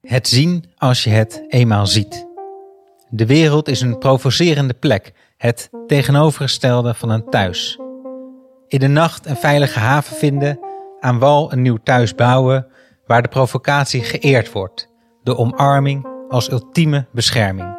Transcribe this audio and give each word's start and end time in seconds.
Het 0.00 0.28
zien 0.28 0.64
als 0.76 1.04
je 1.04 1.10
het 1.10 1.44
eenmaal 1.48 1.86
ziet. 1.86 2.26
De 3.08 3.26
wereld 3.26 3.68
is 3.68 3.80
een 3.80 3.98
provocerende 3.98 4.74
plek, 4.74 5.12
het 5.36 5.70
tegenovergestelde 5.86 6.94
van 6.94 7.10
een 7.10 7.30
thuis. 7.30 7.78
In 8.68 8.78
de 8.78 8.88
nacht 8.88 9.26
een 9.26 9.36
veilige 9.36 9.78
haven 9.78 10.16
vinden, 10.16 10.60
aan 11.00 11.18
wal 11.18 11.52
een 11.52 11.62
nieuw 11.62 11.78
thuis 11.82 12.14
bouwen, 12.14 12.66
waar 13.06 13.22
de 13.22 13.28
provocatie 13.28 14.02
geëerd 14.02 14.52
wordt, 14.52 14.88
de 15.22 15.36
omarming 15.36 16.06
als 16.28 16.50
ultieme 16.50 17.06
bescherming. 17.12 17.78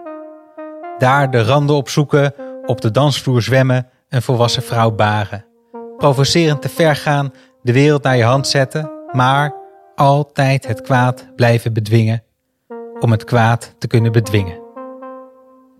Daar 0.97 1.31
de 1.31 1.43
randen 1.43 1.75
opzoeken, 1.75 2.33
op 2.65 2.81
de 2.81 2.91
dansvloer 2.91 3.41
zwemmen, 3.41 3.87
een 4.09 4.21
volwassen 4.21 4.63
vrouw 4.63 4.91
baren. 4.91 5.45
Provocerend 5.97 6.61
te 6.61 6.69
ver 6.69 6.95
gaan, 6.95 7.33
de 7.61 7.73
wereld 7.73 8.03
naar 8.03 8.17
je 8.17 8.23
hand 8.23 8.47
zetten, 8.47 8.91
maar 9.11 9.60
altijd 9.95 10.67
het 10.67 10.81
kwaad 10.81 11.35
blijven 11.35 11.73
bedwingen 11.73 12.23
om 12.99 13.11
het 13.11 13.23
kwaad 13.23 13.75
te 13.79 13.87
kunnen 13.87 14.11
bedwingen. 14.11 14.59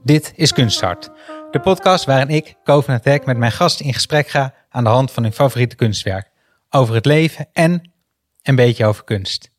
Dit 0.03 0.33
is 0.35 0.53
Kunsthart, 0.53 1.09
de 1.51 1.59
podcast 1.59 2.05
waarin 2.05 2.35
ik, 2.35 2.55
Koven 2.63 3.01
Tek, 3.01 3.25
met 3.25 3.37
mijn 3.37 3.51
gasten 3.51 3.85
in 3.85 3.93
gesprek 3.93 4.27
ga 4.27 4.53
aan 4.69 4.83
de 4.83 4.89
hand 4.89 5.11
van 5.11 5.23
hun 5.23 5.33
favoriete 5.33 5.75
kunstwerk. 5.75 6.31
Over 6.69 6.95
het 6.95 7.05
leven 7.05 7.47
en 7.53 7.91
een 8.41 8.55
beetje 8.55 8.85
over 8.85 9.03
kunst. 9.03 9.51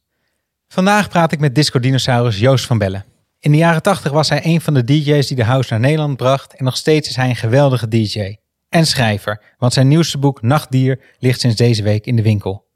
Vandaag 0.69 1.09
praat 1.09 1.33
ik 1.33 1.41
met 1.41 1.55
disco-dinosaurus 1.55 2.39
Joost 2.39 2.67
van 2.67 2.79
Bellen. 2.79 3.05
In 3.39 3.51
de 3.51 3.59
jaren 3.59 3.83
80 3.83 4.13
was 4.13 4.29
hij 4.29 4.41
een 4.45 4.61
van 4.61 4.75
de 4.75 4.85
DJ's 4.85 5.27
die 5.27 5.37
de 5.37 5.45
house 5.45 5.73
naar 5.73 5.81
Nederland 5.81 6.17
bracht 6.17 6.55
en 6.55 6.65
nog 6.65 6.77
steeds 6.77 7.09
is 7.09 7.17
hij 7.17 7.29
een 7.29 7.37
geweldige 7.37 7.89
DJ. 7.89 8.37
En 8.69 8.87
schrijver, 8.87 9.43
want 9.59 9.73
zijn 9.73 9.89
nieuwste 9.89 10.19
boek 10.19 10.43
Nachtdier 10.43 11.01
ligt 11.19 11.41
sinds 11.41 11.57
deze 11.57 11.83
week 11.83 12.07
in 12.07 12.17
de 12.17 12.23
winkel. 12.23 12.67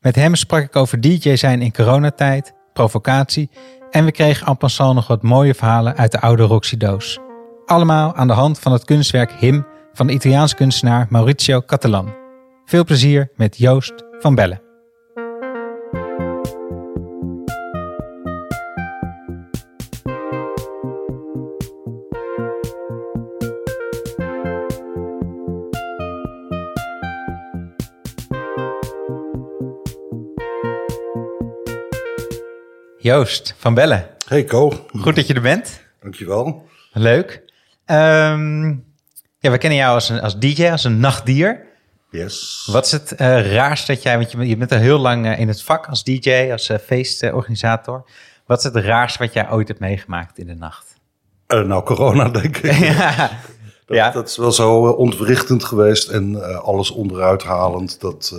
Met 0.00 0.14
hem 0.14 0.34
sprak 0.34 0.62
ik 0.62 0.76
over 0.76 1.00
DJ 1.00 1.36
zijn 1.36 1.62
in 1.62 1.72
coronatijd, 1.72 2.52
provocatie 2.72 3.50
en 3.90 4.04
we 4.04 4.12
kregen 4.12 4.46
en 4.46 4.56
passant 4.56 4.94
nog 4.94 5.06
wat 5.06 5.22
mooie 5.22 5.54
verhalen 5.54 5.96
uit 5.96 6.12
de 6.12 6.20
oude 6.20 6.42
Roxy-doos. 6.42 7.18
Allemaal 7.66 8.14
aan 8.14 8.26
de 8.26 8.32
hand 8.32 8.58
van 8.58 8.72
het 8.72 8.84
kunstwerk 8.84 9.32
Him 9.32 9.66
van 9.92 10.06
de 10.06 10.12
Italiaanse 10.12 10.54
kunstenaar 10.54 11.06
Maurizio 11.08 11.60
Catalan. 11.60 12.14
Veel 12.64 12.84
plezier 12.84 13.30
met 13.36 13.58
Joost 13.58 14.04
van 14.18 14.34
Bellen. 14.34 14.69
Joost 33.02 33.54
van 33.58 33.74
Bellen. 33.74 34.06
Hey 34.26 34.44
Ko. 34.44 34.86
Goed 35.00 35.16
dat 35.16 35.26
je 35.26 35.34
er 35.34 35.40
bent. 35.40 35.80
Dankjewel. 36.02 36.68
Leuk. 36.92 37.42
Um, 37.86 38.84
ja, 39.38 39.50
we 39.50 39.58
kennen 39.58 39.78
jou 39.78 39.94
als, 39.94 40.08
een, 40.08 40.20
als 40.20 40.38
DJ, 40.38 40.68
als 40.68 40.84
een 40.84 41.00
nachtdier. 41.00 41.66
Yes. 42.10 42.68
Wat 42.72 42.84
is 42.86 42.92
het 42.92 43.12
uh, 43.12 43.52
raarst 43.52 43.86
dat 43.86 44.02
jij, 44.02 44.16
want 44.16 44.30
je, 44.30 44.48
je 44.48 44.56
bent 44.56 44.72
al 44.72 44.78
heel 44.78 44.98
lang 44.98 45.26
uh, 45.26 45.38
in 45.38 45.48
het 45.48 45.62
vak 45.62 45.86
als 45.86 46.04
DJ, 46.04 46.48
als 46.52 46.68
uh, 46.68 46.76
feestorganisator. 46.78 48.04
Wat 48.46 48.58
is 48.58 48.64
het 48.64 48.76
raarst 48.76 49.18
wat 49.18 49.32
jij 49.32 49.50
ooit 49.50 49.68
hebt 49.68 49.80
meegemaakt 49.80 50.38
in 50.38 50.46
de 50.46 50.54
nacht? 50.54 50.94
nou, 51.46 51.82
corona 51.82 52.28
denk 52.40 52.56
ik. 52.56 52.72
ja. 52.74 53.30
Dat, 53.86 53.96
ja. 53.96 54.10
dat 54.10 54.28
is 54.28 54.36
wel 54.36 54.52
zo 54.52 54.86
ontwrichtend 54.86 55.64
geweest 55.64 56.08
en 56.08 56.62
alles 56.62 56.90
onderuit 56.90 57.42
halend. 57.42 58.00
Dat, 58.00 58.34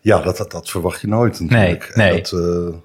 ja, 0.00 0.20
dat, 0.20 0.36
dat, 0.36 0.50
dat, 0.50 0.70
verwacht 0.70 1.00
je 1.00 1.06
nooit 1.06 1.40
natuurlijk. 1.40 1.96
Nee, 1.96 2.10
nee. 2.10 2.16
En 2.16 2.22
dat, 2.22 2.82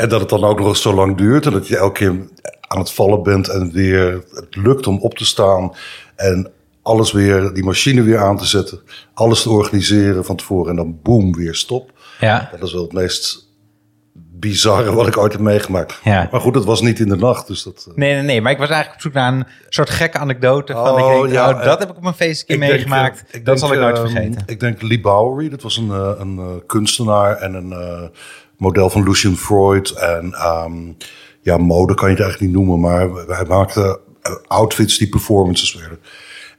en 0.00 0.08
dat 0.08 0.20
het 0.20 0.28
dan 0.28 0.44
ook 0.44 0.58
nog 0.58 0.68
eens 0.68 0.82
zo 0.82 0.94
lang 0.94 1.16
duurt 1.16 1.46
en 1.46 1.52
dat 1.52 1.68
je 1.68 1.76
elke 1.76 1.98
keer 1.98 2.28
aan 2.60 2.78
het 2.78 2.92
vallen 2.92 3.22
bent 3.22 3.48
en 3.48 3.72
weer 3.72 4.24
het 4.30 4.56
lukt 4.56 4.86
om 4.86 4.98
op 4.98 5.14
te 5.14 5.24
staan 5.24 5.74
en 6.16 6.50
alles 6.82 7.12
weer, 7.12 7.54
die 7.54 7.64
machine 7.64 8.02
weer 8.02 8.18
aan 8.18 8.36
te 8.36 8.46
zetten, 8.46 8.80
alles 9.14 9.42
te 9.42 9.50
organiseren 9.50 10.24
van 10.24 10.36
tevoren 10.36 10.70
en 10.70 10.76
dan 10.76 10.98
boem, 11.02 11.34
weer 11.34 11.54
stop. 11.54 11.90
Ja. 12.20 12.48
Dat 12.52 12.62
is 12.62 12.72
wel 12.72 12.82
het 12.82 12.92
meest 12.92 13.48
bizarre 14.40 14.92
wat 14.92 15.06
ik 15.06 15.16
ooit 15.16 15.32
heb 15.32 15.40
meegemaakt. 15.40 16.00
Ja. 16.04 16.28
Maar 16.30 16.40
goed, 16.40 16.54
het 16.54 16.64
was 16.64 16.80
niet 16.80 17.00
in 17.00 17.08
de 17.08 17.16
nacht, 17.16 17.46
dus 17.46 17.62
dat... 17.62 17.86
uh... 17.88 17.96
Nee, 17.96 18.14
nee, 18.14 18.22
nee. 18.22 18.40
Maar 18.40 18.52
ik 18.52 18.58
was 18.58 18.68
eigenlijk 18.68 18.96
op 18.96 19.02
zoek 19.02 19.12
naar 19.12 19.32
een 19.32 19.46
soort 19.68 19.90
gekke 19.90 20.18
anekdote 20.18 20.72
van... 20.72 21.02
Oh, 21.02 21.16
ik 21.16 21.22
denk, 21.22 21.32
ja, 21.32 21.50
oh, 21.50 21.64
dat 21.64 21.78
heb 21.78 21.90
ik 21.90 21.96
op 21.96 22.02
mijn 22.02 22.14
feest 22.14 22.40
een 22.40 22.46
keer 22.46 22.58
denk, 22.58 22.72
meegemaakt. 22.72 23.18
eh, 23.18 23.24
ik 23.24 23.32
dat 23.32 23.44
denk, 23.44 23.58
zal 23.58 23.72
ik 23.72 23.78
nooit 23.80 23.96
ehm, 23.96 24.06
vergeten. 24.06 24.42
Ik 24.46 24.60
denk 24.60 24.82
Lee 24.82 25.00
Bowery, 25.00 25.48
dat 25.48 25.62
was 25.62 25.76
een, 25.76 25.90
eh, 25.90 26.12
een 26.18 26.38
eh, 26.38 26.44
kunstenaar 26.66 27.36
en 27.36 27.54
een 27.54 27.72
eh, 27.72 28.08
model 28.60 28.90
van 28.90 29.02
Lucian 29.02 29.36
Freud. 29.36 29.90
En 29.90 30.32
ehm, 30.34 30.92
ja, 31.42 31.56
mode 31.56 31.94
kan 31.94 32.08
je 32.08 32.14
het 32.14 32.22
eigenlijk 32.24 32.40
niet 32.52 32.64
noemen, 32.64 32.80
maar 32.80 33.08
hij 33.26 33.44
maakte 33.44 34.00
eh, 34.22 34.32
outfits 34.46 34.98
die 34.98 35.08
performances 35.08 35.74
werden. 35.74 35.98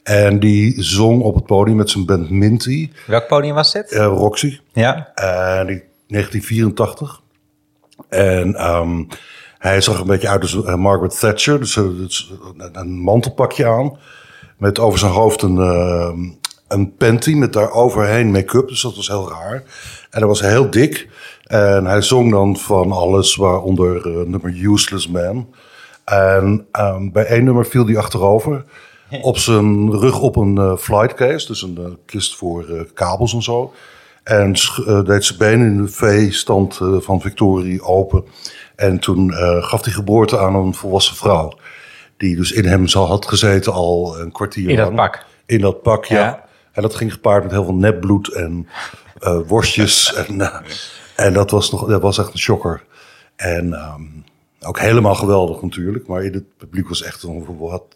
En 0.04 0.40
die 0.40 0.84
zong 0.84 1.22
op 1.22 1.36
het 1.36 1.46
podium 1.46 1.78
met 1.78 1.90
zijn 1.90 2.06
band 2.06 2.30
Minty, 2.30 2.90
Welk 3.08 3.28
podium 3.28 3.56
was 3.56 3.72
dit? 3.72 3.92
eh, 3.92 4.06
Roxy, 4.06 4.60
ja. 4.74 5.12
en 5.16 5.68
die 5.68 5.84
1984. 6.08 7.22
En 8.10 8.56
ehm, 8.56 9.04
hij 9.58 9.82
zag 9.82 10.00
een 10.00 10.08
beetje 10.08 10.28
uit 10.30 10.42
als 10.42 10.64
eh, 10.64 10.76
Margaret 10.76 11.20
Thatcher. 11.20 11.60
Dus, 11.60 11.74
dus 11.74 12.34
een, 12.58 12.80
een 12.80 13.00
mantelpakje 13.00 13.66
aan. 13.68 13.98
Met 14.58 14.80
over 14.80 15.00
zijn 15.00 15.12
hoofd 15.12 15.42
een, 15.42 15.58
ehm, 15.58 16.20
een 16.68 16.96
panty 16.96 17.34
met 17.34 17.54
daar 17.54 17.72
overheen 17.72 18.32
make-up. 18.32 18.68
Dus 18.68 18.82
dat 18.82 18.96
was 18.96 19.08
heel 19.08 19.30
raar. 19.30 19.54
En 20.10 20.20
hij 20.20 20.28
was 20.28 20.42
heel 20.42 20.70
dik. 20.70 21.08
En 21.52 21.86
hij 21.86 22.02
zong 22.02 22.32
dan 22.32 22.58
van 22.58 22.92
alles, 22.92 23.36
waaronder 23.36 24.08
eh, 24.08 24.28
nummer 24.28 24.64
Useless 24.64 25.08
Man. 25.08 25.54
En 26.06 26.68
ehm, 26.72 27.10
bij 27.10 27.26
één 27.26 27.44
nummer 27.44 27.66
viel 27.66 27.86
hij 27.86 27.98
achterover. 27.98 28.64
Op 29.22 29.38
zijn 29.38 29.92
rug 29.92 30.20
op 30.20 30.36
een 30.36 30.58
eh, 30.58 30.78
flight 30.78 31.14
case. 31.14 31.48
Dus 31.48 31.62
een 31.62 31.78
eh, 31.78 31.92
kist 32.06 32.36
voor 32.36 32.88
kabels 32.94 33.34
en 33.34 33.42
zo. 33.42 33.74
En 34.24 34.52
deed 35.06 35.26
zijn 35.26 35.38
benen 35.38 35.68
in 35.68 35.78
de 35.78 35.88
V-stand 35.88 36.80
van 37.00 37.22
Victorie 37.22 37.84
open. 37.84 38.24
En 38.76 39.00
toen 39.00 39.34
gaf 39.62 39.84
hij 39.84 39.94
geboorte 39.94 40.40
aan 40.40 40.56
een 40.56 40.74
volwassen 40.74 41.16
vrouw. 41.16 41.54
Die 42.18 42.36
dus 42.36 42.52
in 42.52 42.66
hem 42.66 42.88
zal 42.88 43.08
had 43.08 43.26
gezeten 43.26 43.74
al 43.74 44.20
een 44.20 44.32
kwartier 44.32 44.70
In 44.70 44.76
dat 44.76 44.86
lang. 44.86 44.98
pak. 44.98 45.26
In 45.46 45.62
dat 45.62 45.82
pak, 45.82 46.06
ja. 46.06 46.20
Ja. 46.20 46.46
En 46.72 46.82
dat 46.82 46.96
ging 46.96 47.14
gepaard 47.14 47.44
met 47.44 47.52
heel 47.52 47.64
veel 47.64 47.74
nepbloed 47.74 48.34
en 48.34 48.68
worstjes. 49.48 50.14
en, 50.28 50.42
en 51.24 51.34
dat 51.34 51.52
was, 51.52 51.72
nog, 51.72 51.88
dat 51.88 52.02
was 52.02 52.18
echt 52.18 52.34
een 52.34 52.40
shocker. 52.40 52.84
En 53.36 53.74
ehm, 53.74 54.02
ook 54.62 54.80
helemaal 54.80 55.16
geweldig 55.16 55.62
natuurlijk. 55.62 56.08
Maar 56.08 56.24
in 56.24 56.34
het 56.34 56.58
publiek 56.58 56.88
was 56.88 57.04
echt 57.04 57.24
een 57.24 57.46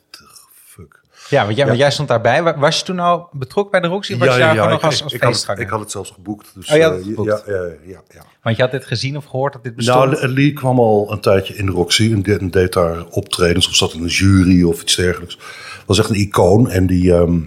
the 0.10 0.24
fuck. 0.66 1.02
Ja, 1.30 1.46
want 1.46 1.78
jij, 1.78 1.92
stond 1.92 2.08
daarbij. 2.08 2.44
Wa- 2.44 2.58
Was 2.58 2.80
je 2.80 2.86
toen 2.86 3.00
al 3.00 3.30
betrokken 3.32 3.72
bij 3.72 3.82
de 3.82 3.88
Roxy? 3.88 4.18
Was 4.18 4.34
je 4.34 4.40
daar 4.40 4.56
gewoon 4.56 4.70
nog 4.70 4.84
als, 4.84 5.04
als 5.04 5.14
ik, 5.14 5.22
had 5.22 5.30
het, 5.30 5.38
feestganger? 5.38 5.62
ik 5.62 5.70
had 5.70 5.80
het 5.80 5.92
zelfs 5.92 6.12
geboekt. 6.12 6.52
Dus, 6.56 6.70
Oh, 6.72 6.76
je 6.78 6.84
eh, 6.84 6.92
het 6.92 7.04
geboekt? 7.04 7.44
Ja, 7.48 7.54
ja, 7.54 7.64
ja, 7.86 8.02
ja. 8.14 8.22
Want 8.42 8.56
je 8.56 8.62
had 8.62 8.72
dit 8.72 8.86
gezien 8.86 9.18
of 9.18 9.26
gehoord 9.26 9.54
dat 9.54 9.64
dit 9.64 9.76
bestond? 9.76 10.12
Nou, 10.12 10.28
Lee 10.28 10.54
kwam 10.54 10.80
al 10.80 11.12
een 11.12 11.20
tijdje 11.20 11.56
in 11.56 11.66
de 11.66 11.72
Roxy 11.72 12.12
en 12.12 12.22
deed, 12.22 12.40
en 12.40 12.52
deed 12.52 12.74
daar 12.74 13.06
optredens 13.06 13.68
of 13.68 13.76
zat 13.76 13.94
in 13.94 14.02
een 14.02 14.08
jury 14.08 14.64
of 14.64 14.82
iets 14.82 14.96
dergelijks. 14.96 15.40
Was 15.86 16.00
echt 16.00 16.10
een 16.10 16.16
icoon. 16.16 16.70
En, 16.70 16.88
die, 16.88 17.14
ehm, 17.14 17.40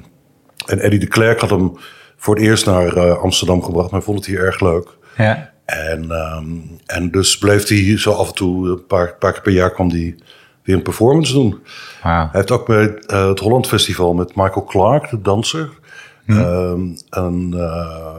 en 0.67 0.79
Eddie 0.79 1.01
de 1.01 1.07
Klerk 1.09 1.41
had 1.41 1.51
hem 1.51 1.73
voor 2.17 2.35
het 2.35 2.45
eerst 2.45 2.67
naar 2.67 2.97
eh, 2.97 3.19
Amsterdam 3.19 3.63
gebracht, 3.63 3.91
maar 3.91 4.01
hij 4.01 4.09
vond 4.09 4.19
het 4.19 4.27
hier 4.27 4.41
erg 4.45 4.61
leuk. 4.61 4.89
ja. 5.17 5.57
En, 5.69 6.11
ehm, 6.11 6.47
en 6.87 7.11
dus 7.11 7.39
bleef 7.39 7.69
hij 7.69 7.99
zo 7.99 8.13
af 8.13 8.29
en 8.29 8.35
toe, 8.35 8.69
een 8.69 8.87
paar, 8.87 9.15
paar 9.15 9.33
keer 9.33 9.43
per 9.43 9.53
jaar 9.53 9.71
kwam 9.71 9.91
hij 9.91 10.17
weer 10.63 10.77
een 10.77 10.83
performance 10.83 11.33
doen. 11.33 11.63
Hij 12.01 12.29
heeft 12.33 12.51
ook 12.51 12.67
bij 12.67 12.95
eh, 12.95 13.29
het 13.29 13.39
Holland 13.39 13.67
Festival 13.67 14.15
met 14.15 14.35
Michael 14.35 14.65
Clark, 14.65 15.11
de 15.11 15.21
danser, 15.21 15.71
ehm, 16.27 16.81
een 17.11 17.55
eh, 17.55 18.15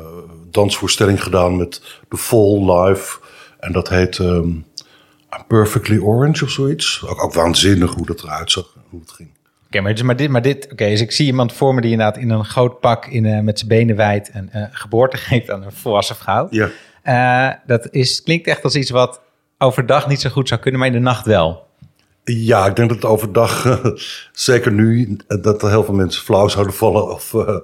dansvoorstelling 0.51 1.23
gedaan 1.23 1.57
met 1.57 1.99
de 2.09 2.17
Full 2.17 2.71
Live. 2.71 3.19
En 3.59 3.71
dat 3.71 3.89
heet 3.89 4.17
I'm 4.17 5.43
Perfectly 5.47 5.99
Orange 5.99 6.43
of 6.43 6.49
zoiets. 6.49 7.03
Ook, 7.07 7.23
ook 7.23 7.33
waanzinnig 7.33 7.93
hoe 7.93 8.05
dat 8.05 8.23
eruit 8.23 8.51
zag 8.51 8.75
hoe 8.89 8.99
het 8.99 9.11
ging. 9.11 9.29
Oké, 9.67 9.81
maar, 9.81 9.93
dus- 9.93 10.03
maar 10.03 10.15
dit, 10.15 10.29
maar 10.29 10.41
dit 10.41 10.67
oké, 10.71 10.89
dus 10.89 11.01
ik 11.01 11.11
zie 11.11 11.25
iemand 11.25 11.53
voor 11.53 11.73
me 11.73 11.81
die 11.81 11.91
inderdaad 11.91 12.17
in 12.17 12.29
een 12.29 12.45
groot 12.45 12.79
pak 12.79 13.05
in, 13.05 13.25
eh, 13.25 13.39
met 13.39 13.57
zijn 13.57 13.69
benen 13.69 13.95
wijd 13.95 14.29
een 14.33 14.49
eh, 14.49 14.63
geboorte 14.71 15.17
geeft 15.17 15.51
aan 15.51 15.63
een 15.63 15.71
volwassen 15.71 16.15
vrouw. 16.15 16.47
Ja. 16.49 16.69
Eh, 17.09 17.49
dat 17.65 17.87
is, 17.91 18.23
klinkt 18.23 18.47
echt 18.47 18.63
als 18.63 18.75
iets 18.75 18.89
wat 18.89 19.21
overdag 19.57 20.07
niet 20.07 20.21
zo 20.21 20.29
goed 20.29 20.47
zou 20.47 20.59
kunnen, 20.59 20.79
maar 20.79 20.89
in 20.89 20.95
de 20.95 20.99
nacht 20.99 21.25
wel. 21.25 21.67
Ja, 22.23 22.65
ik 22.65 22.75
denk 22.75 22.89
dat 22.89 23.05
overdag, 23.05 23.81
zeker 24.31 24.71
nu, 24.71 25.17
dat 25.27 25.63
er 25.63 25.69
heel 25.69 25.83
veel 25.83 25.93
mensen 25.93 26.23
flauw 26.23 26.47
zouden 26.47 26.73
vallen 26.73 27.11
of 27.11 27.33
eh, 27.33 27.55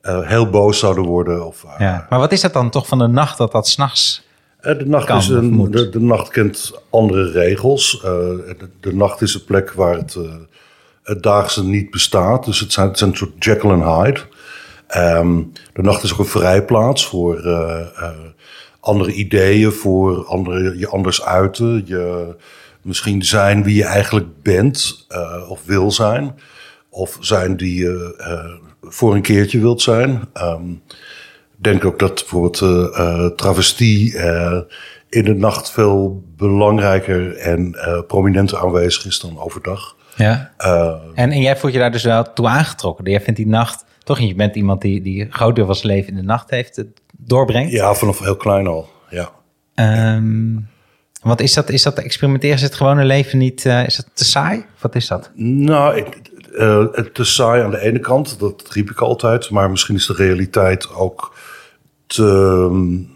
eh, 0.00 0.28
heel 0.28 0.50
boos 0.50 0.78
zouden 0.78 1.04
worden. 1.04 1.46
Of, 1.46 1.64
Ja. 1.78 2.06
Maar 2.10 2.18
wat 2.18 2.32
is 2.32 2.40
dat 2.40 2.52
dan 2.52 2.70
toch 2.70 2.86
van 2.86 2.98
de 2.98 3.06
nacht 3.06 3.38
dat 3.38 3.52
dat 3.52 3.68
s'nachts... 3.68 4.30
De 4.60 4.86
nacht, 4.86 5.06
Kan 5.06 5.18
is 5.18 5.28
een, 5.28 5.70
de, 5.70 5.88
de 5.88 6.00
nacht 6.00 6.28
kent 6.28 6.72
andere 6.90 7.30
regels. 7.30 8.00
De, 8.00 8.68
de 8.80 8.94
nacht 8.94 9.20
is 9.20 9.34
een 9.34 9.44
plek 9.44 9.72
waar 9.72 9.96
het, 9.96 10.16
het 11.02 11.22
daagse 11.22 11.64
niet 11.64 11.90
bestaat. 11.90 12.44
Dus 12.44 12.60
het 12.60 12.72
zijn, 12.72 12.88
het 12.88 12.98
zijn 12.98 13.10
een 13.10 13.16
soort 13.16 13.44
Jekyll 13.44 13.70
en 13.70 13.82
Hyde. 13.82 14.20
Ehm, 14.86 15.42
de 15.72 15.82
nacht 15.82 16.02
is 16.02 16.12
ook 16.12 16.18
een 16.18 16.24
vrijplaats 16.24 17.06
voor 17.06 17.42
andere 18.82 19.12
ideeën 19.12 19.72
voor, 19.72 20.24
andere, 20.26 20.78
je 20.78 20.88
anders 20.88 21.24
uiten, 21.24 21.82
je 21.86 22.34
misschien 22.82 23.22
zijn 23.22 23.62
wie 23.62 23.74
je 23.74 23.84
eigenlijk 23.84 24.42
bent 24.42 25.06
uh, 25.08 25.50
of 25.50 25.60
wil 25.64 25.90
zijn. 25.90 26.34
Of 26.88 27.16
zijn 27.20 27.56
die 27.56 27.74
je 27.74 28.14
uh, 28.18 28.90
voor 28.90 29.14
een 29.14 29.22
keertje 29.22 29.60
wilt 29.60 29.82
zijn. 29.82 30.20
Um, 30.34 30.82
denk 31.56 31.84
ook 31.84 31.98
dat 31.98 32.14
bijvoorbeeld 32.14 32.60
uh, 32.60 33.26
travestie 33.26 34.14
in 35.08 35.24
de 35.24 35.34
nacht 35.34 35.70
veel 35.70 36.22
belangrijker 36.36 37.36
en 37.36 37.76
prominenter 38.06 38.58
aanwezig 38.58 39.06
is 39.06 39.20
dan 39.20 39.38
overdag. 39.38 39.96
Ja. 40.16 40.52
en, 41.14 41.30
en 41.30 41.40
jij 41.40 41.56
voelt 41.56 41.72
je 41.72 41.78
daar 41.78 41.92
dus 41.92 42.02
wel 42.02 42.32
toe 42.32 42.48
aangetrokken. 42.48 43.10
Jij 43.10 43.20
vindt 43.20 43.38
die 43.38 43.48
nacht 43.48 43.84
toch, 44.02 44.18
je 44.18 44.34
bent 44.34 44.56
iemand 44.56 44.80
die, 44.80 45.02
die 45.02 45.24
een 45.24 45.32
groot 45.32 45.56
deel 45.56 45.66
van 45.66 45.74
zijn 45.74 45.92
leven 45.92 46.10
in 46.10 46.16
de 46.16 46.22
nacht 46.22 46.50
heeft, 46.50 46.84
doorbrengt. 47.18 47.72
Ja, 47.72 47.94
vanaf 47.94 48.18
heel 48.18 48.36
klein 48.36 48.66
al, 48.66 48.88
ja. 49.10 49.30
Um, 50.14 50.70
want 51.22 51.40
is 51.40 51.52
dat, 51.54 51.70
is 51.70 51.82
dat 51.82 51.98
experimenteren, 51.98 52.56
is 52.56 52.62
het 52.62 52.74
gewone 52.74 53.04
leven 53.04 53.38
niet, 53.38 53.64
uh, 53.64 53.86
is 53.86 53.96
het 53.96 54.06
te 54.12 54.24
saai? 54.24 54.64
Wat 54.80 54.94
is 54.94 55.06
dat? 55.06 55.30
Nou, 55.34 55.96
ik, 55.96 56.20
uh, 56.52 56.84
te 57.12 57.24
saai 57.24 57.62
aan 57.62 57.70
de 57.70 57.80
ene 57.80 57.98
kant, 57.98 58.38
dat 58.38 58.68
riep 58.70 58.90
ik 58.90 59.00
altijd. 59.00 59.50
Maar 59.50 59.70
misschien 59.70 59.94
is 59.94 60.06
de 60.06 60.14
realiteit 60.14 60.94
ook 60.94 61.36
te 62.06 62.22
um, 62.70 63.10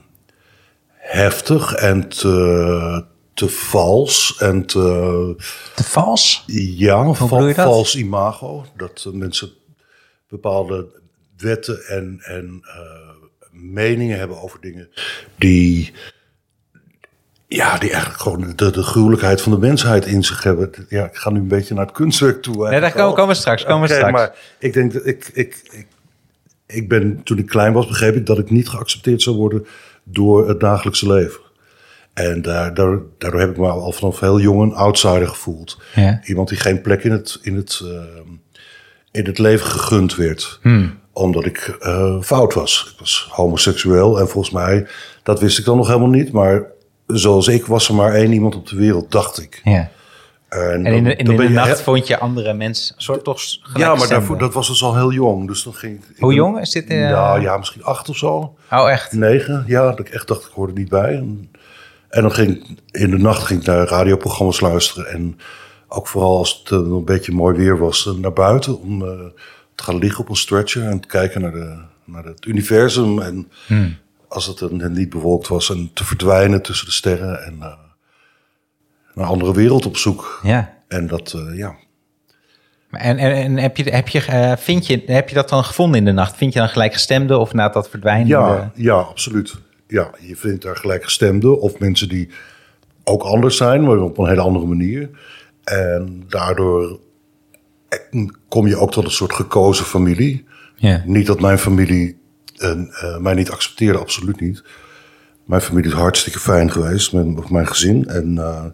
heftig 0.97 1.75
en 1.75 2.09
te, 2.09 3.05
te 3.35 3.49
vals. 3.49 4.37
En 4.39 4.67
te, 4.67 5.35
te 5.75 5.85
vals? 5.85 6.45
Ja, 6.47 7.13
val, 7.13 7.55
vals 7.55 7.97
imago. 7.97 8.65
Dat 8.77 9.07
mensen 9.13 9.51
bepaalde 10.29 11.01
wetten 11.37 11.87
en, 11.87 12.19
en 12.23 12.63
uh, 12.63 13.17
meningen 13.51 14.19
hebben 14.19 14.43
over 14.43 14.61
dingen 14.61 14.89
die, 15.37 15.93
ja, 17.47 17.79
die 17.79 17.91
eigenlijk 17.91 18.21
gewoon 18.21 18.53
de, 18.57 18.71
de 18.71 18.83
gruwelijkheid 18.83 19.41
van 19.41 19.53
de 19.53 19.59
mensheid 19.59 20.07
in 20.07 20.25
zich 20.25 20.43
hebben. 20.43 20.71
Ja, 20.89 21.05
ik 21.05 21.17
ga 21.17 21.31
nu 21.31 21.39
een 21.39 21.49
beetje 21.49 21.75
naar 21.75 21.87
het 21.87 21.95
kunstwerk 21.95 22.43
toe. 22.43 22.69
Nee, 22.69 22.81
daar 22.81 22.93
komen, 22.93 23.15
komen 23.15 23.35
we 23.35 23.41
straks. 23.41 23.65
Komen 23.65 23.89
we 23.89 23.95
straks. 23.95 24.13
Maar 24.13 24.37
ik 24.59 24.73
denk 24.73 24.93
dat 24.93 25.07
ik, 25.07 25.31
ik, 25.33 25.61
ik, 25.73 25.87
ik 26.67 26.89
ben, 26.89 27.23
toen 27.23 27.39
ik 27.39 27.47
klein 27.47 27.73
was, 27.73 27.87
begreep 27.87 28.15
ik 28.15 28.27
dat 28.27 28.39
ik 28.39 28.51
niet 28.51 28.69
geaccepteerd 28.69 29.23
zou 29.23 29.37
worden 29.37 29.67
door 30.05 30.49
het 30.49 30.61
dagelijkse 30.61 31.07
leven. 31.07 31.41
En 32.13 32.43
daardoor, 32.43 33.07
daardoor 33.19 33.41
heb 33.41 33.51
ik 33.51 33.57
me 33.57 33.69
al 33.69 33.93
vanaf 33.93 34.21
heel 34.21 34.41
jong 34.41 34.63
een 34.63 34.75
outsider 34.75 35.29
gevoeld. 35.29 35.81
Ja. 35.95 36.21
Iemand 36.25 36.49
die 36.49 36.59
geen 36.59 36.81
plek 36.81 37.05
in 37.05 37.13
het, 37.13 37.39
in 37.43 37.57
het, 37.57 37.81
uh, 37.85 38.03
in 39.17 39.25
het 39.27 39.39
leven 39.39 39.67
gegund 39.67 40.17
werd. 40.17 40.59
Hmm. 40.63 40.99
Omdat 41.13 41.45
ik 41.45 41.77
uh, 41.81 42.21
fout 42.21 42.55
was. 42.55 42.91
Ik 42.93 42.99
was 42.99 43.29
homoseksueel 43.31 44.21
en 44.21 44.29
volgens 44.29 44.55
mij, 44.55 44.87
dat 45.23 45.41
wist 45.41 45.59
ik 45.59 45.65
dan 45.65 45.77
nog 45.77 45.87
helemaal 45.87 46.09
niet. 46.09 46.33
Maar 46.33 46.63
zoals 47.07 47.49
ik 47.49 47.67
was 47.67 47.89
er 47.89 47.95
maar 47.95 48.13
één 48.13 48.33
iemand 48.33 48.55
op 48.55 48.69
de 48.69 48.77
wereld, 48.77 49.11
dacht 49.11 49.43
ik. 49.43 49.61
Ja. 49.65 49.91
En, 50.49 50.87
en 50.87 50.95
in 50.95 51.05
de, 51.05 51.17
in 51.17 51.37
de 51.37 51.49
nacht 51.49 51.81
vond 51.81 52.07
je 52.07 52.19
andere 52.19 52.53
mensen 52.53 52.95
soort 52.99 53.25
toch 53.25 53.41
Ja, 53.75 53.95
maar 53.95 54.09
daarvoor, 54.09 54.39
dat 54.39 54.55
was 54.55 54.67
dus 54.69 54.83
al 54.83 54.97
heel 54.97 55.13
jong. 55.13 55.47
Dus 55.47 55.63
dan 55.63 55.75
ging 55.75 55.99
ik, 55.99 56.19
Hoe 56.19 56.35
jong 56.35 56.61
is 56.61 56.71
dit? 56.71 56.91
Uh... 56.91 57.11
Nou 57.11 57.41
ja, 57.41 57.57
misschien 57.57 57.85
acht 57.85 58.09
of 58.09 58.17
zo. 58.17 58.57
Oh, 58.71 58.91
echt? 58.91 59.13
Negen, 59.13 59.65
ja. 59.67 59.91
Dat 59.91 59.99
ik 59.99 60.09
echt 60.09 60.29
dacht, 60.29 60.45
ik 60.45 60.53
hoorde 60.53 60.73
niet 60.73 60.89
bij. 60.89 61.15
En, 61.15 61.51
en 62.09 62.23
dan 62.23 62.33
ging 62.33 62.51
ik, 62.51 62.65
in 62.91 63.11
de 63.11 63.19
nacht 63.19 63.43
ging 63.43 63.61
ik 63.61 63.67
naar 63.67 63.87
radioprogramma's 63.87 64.61
luisteren. 64.61 65.09
En 65.09 65.39
ook 65.89 66.07
vooral 66.07 66.39
als 66.39 66.59
het 66.59 66.71
een 66.71 67.05
beetje 67.05 67.33
mooi 67.33 67.57
weer 67.57 67.79
was, 67.79 68.11
naar 68.17 68.33
buiten 68.33 68.81
om 68.81 69.03
uh, 69.03 69.09
te 69.75 69.83
gaan 69.83 69.99
liggen 69.99 70.21
op 70.21 70.29
een 70.29 70.37
stretcher 70.37 70.85
en 70.85 71.01
te 71.01 71.09
kijken 71.09 71.41
naar, 71.41 71.53
de, 71.53 71.79
naar 72.05 72.25
het 72.25 72.47
universum. 72.47 73.21
En 73.21 73.49
hmm. 73.67 73.97
als 74.29 74.47
het 74.47 74.61
een, 74.61 74.93
niet 74.93 75.11
bewolkt 75.11 75.49
was, 75.49 75.71
en 75.71 75.91
te 75.93 76.05
verdwijnen 76.05 76.63
tussen 76.63 76.87
de 76.87 76.93
sterren 76.93 77.45
en 77.45 77.59
naar 77.59 77.79
een 79.15 79.25
andere 79.25 79.55
wereld 79.55 79.87
op 79.87 79.97
zoek. 79.97 80.41
Ja. 80.43 80.75
En 80.89 81.07
dat, 81.07 81.37
ja. 81.55 81.75
En, 82.91 83.19
en, 83.19 83.33
en, 83.33 83.57
heb, 83.57 83.77
je, 83.77 83.91
heb, 83.91 84.09
je, 84.09 84.55
vind 84.59 84.87
je, 84.87 85.03
heb 85.07 85.29
je 85.29 85.35
dat 85.35 85.49
dan 85.49 85.65
gevonden 85.65 85.99
in 85.99 86.05
de 86.05 86.13
nacht? 86.13 86.37
Vind 86.37 86.53
je 86.53 86.59
dan 86.59 86.69
gelijkgestemde 86.69 87.39
of 87.39 87.53
na 87.53 87.69
dat 87.69 87.89
verdwijnen? 87.89 88.27
Ja, 88.27 88.73
ja, 88.75 88.95
absoluut. 88.95 89.55
Ja, 89.89 90.11
je 90.21 90.37
vindt 90.37 90.63
daar 90.63 90.77
gelijkgestemde 90.77 91.61
of 91.61 91.79
mensen 91.79 92.09
die 92.09 92.29
ook 93.05 93.23
anders 93.23 93.57
zijn, 93.57 93.85
maar 93.85 93.99
op 93.99 94.19
een 94.19 94.29
hele 94.29 94.41
andere 94.41 94.67
manier. 94.67 95.11
En 95.75 96.25
daardoor 96.29 97.01
kom 98.49 98.67
je 98.67 98.77
ook 98.77 98.93
tot 98.93 99.05
een 99.05 99.11
soort 99.11 99.33
gekozen 99.33 99.85
familie. 99.85 100.45
Ja. 100.77 101.03
Niet 101.07 101.27
dat 101.27 101.41
mijn 101.41 101.59
familie 101.59 102.19
uh, 102.59 103.17
mij 103.19 103.35
niet 103.35 103.51
accepteerde, 103.51 103.99
absoluut 103.99 104.41
niet. 104.41 104.63
Mijn 105.45 105.61
familie 105.61 105.91
is 105.91 105.97
hartstikke 105.97 106.39
fijn 106.39 106.71
geweest 106.71 107.13
met 107.13 107.51
mijn 107.51 107.67
gezin. 107.67 108.09
En, 108.09 108.35
uh, 108.35 108.65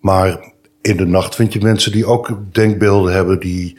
maar 0.00 0.52
in 0.80 0.96
de 0.96 1.06
nacht 1.06 1.34
vind 1.34 1.52
je 1.52 1.60
mensen 1.60 1.92
die 1.92 2.06
ook 2.06 2.54
denkbeelden 2.54 3.12
hebben 3.12 3.40
die, 3.40 3.78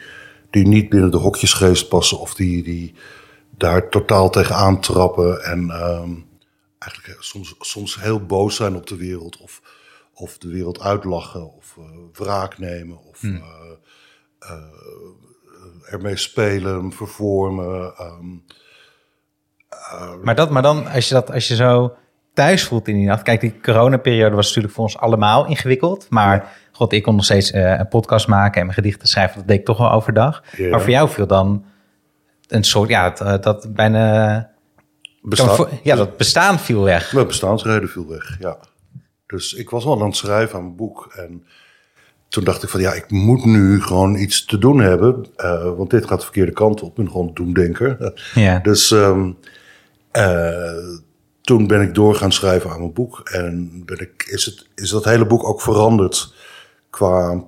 die 0.50 0.66
niet 0.66 0.88
binnen 0.88 1.10
de 1.10 1.16
hokjesgeest 1.16 1.88
passen. 1.88 2.18
Of 2.20 2.34
die, 2.34 2.62
die 2.62 2.94
daar 3.56 3.88
totaal 3.88 4.30
tegen 4.30 4.54
aantrappen. 4.54 5.44
En 5.44 5.64
uh, 5.66 6.02
eigenlijk 6.78 7.22
soms, 7.22 7.54
soms 7.58 8.00
heel 8.00 8.26
boos 8.26 8.56
zijn 8.56 8.76
op 8.76 8.86
de 8.86 8.96
wereld. 8.96 9.36
Of 9.36 9.62
of 10.14 10.38
de 10.38 10.48
wereld 10.48 10.80
uitlachen 10.80 11.54
of 11.54 11.76
uh, 11.78 11.84
wraak 12.12 12.58
nemen 12.58 12.98
of 12.98 13.20
hmm. 13.20 13.36
uh, 13.36 13.42
uh, 14.40 15.92
ermee 15.92 16.16
spelen, 16.16 16.92
vervormen. 16.92 17.92
Um, 18.00 18.44
maar, 20.22 20.34
dat, 20.34 20.50
maar 20.50 20.62
dan, 20.62 20.86
als 20.86 21.08
je, 21.08 21.14
dat, 21.14 21.32
als 21.32 21.48
je 21.48 21.54
zo 21.54 21.96
thuis 22.34 22.64
voelt 22.64 22.88
in 22.88 22.94
die 22.94 23.06
nacht. 23.06 23.22
Kijk, 23.22 23.40
die 23.40 23.60
coronaperiode 23.60 24.36
was 24.36 24.46
natuurlijk 24.46 24.74
voor 24.74 24.84
ons 24.84 24.98
allemaal 24.98 25.46
ingewikkeld. 25.46 26.06
Maar 26.10 26.52
god, 26.72 26.92
ik 26.92 27.02
kon 27.02 27.14
nog 27.14 27.24
steeds 27.24 27.52
een 27.52 27.88
podcast 27.88 28.26
maken 28.26 28.60
en 28.60 28.66
mijn 28.66 28.78
gedichten 28.78 29.08
schrijven. 29.08 29.38
Dat 29.38 29.48
deed 29.48 29.58
ik 29.58 29.64
toch 29.64 29.78
wel 29.78 29.92
overdag. 29.92 30.42
Maar 30.70 30.80
voor 30.80 30.90
jou 30.90 31.08
viel 31.08 31.26
dan 31.26 31.64
een 32.48 32.64
soort, 32.64 32.88
ja, 32.88 33.10
dat, 33.10 33.42
dat 33.42 33.74
bijna... 33.74 34.50
Bestaan, 35.22 35.68
ja, 35.82 35.96
dat 35.96 36.16
bestaan 36.16 36.58
viel 36.58 36.82
weg. 36.82 37.12
Mijn 37.12 37.26
bestaansreden 37.26 37.88
viel 37.88 38.08
weg, 38.08 38.36
ja. 38.40 38.58
Dus 39.32 39.52
ik 39.52 39.70
was 39.70 39.84
wel 39.84 40.00
aan 40.00 40.06
het 40.06 40.16
schrijven 40.16 40.56
aan 40.56 40.64
mijn 40.64 40.76
boek. 40.76 41.12
En 41.16 41.44
toen 42.28 42.44
dacht 42.44 42.62
ik 42.62 42.68
van 42.68 42.80
ja, 42.80 42.92
ik 42.92 43.10
moet 43.10 43.44
nu 43.44 43.82
gewoon 43.82 44.16
iets 44.16 44.44
te 44.44 44.58
doen 44.58 44.80
hebben. 44.80 45.26
Uh, 45.36 45.76
want 45.76 45.90
dit 45.90 46.06
gaat 46.06 46.18
de 46.18 46.24
verkeerde 46.24 46.52
kant 46.52 46.82
op. 46.82 46.88
Ik 46.88 46.94
ben 46.94 47.10
gewoon 47.10 47.30
doemdenker. 47.34 47.96
Ja. 48.34 48.58
Dus 48.58 48.90
um, 48.90 49.36
uh, 50.12 50.96
toen 51.40 51.66
ben 51.66 51.80
ik 51.80 51.94
door 51.94 52.14
gaan 52.14 52.32
schrijven 52.32 52.70
aan 52.70 52.78
mijn 52.78 52.92
boek. 52.92 53.20
En 53.28 53.82
ben 53.84 54.00
ik, 54.00 54.24
is, 54.30 54.44
het, 54.44 54.66
is 54.74 54.90
dat 54.90 55.04
hele 55.04 55.26
boek 55.26 55.44
ook 55.44 55.60
veranderd 55.60 56.34
qua 56.90 57.44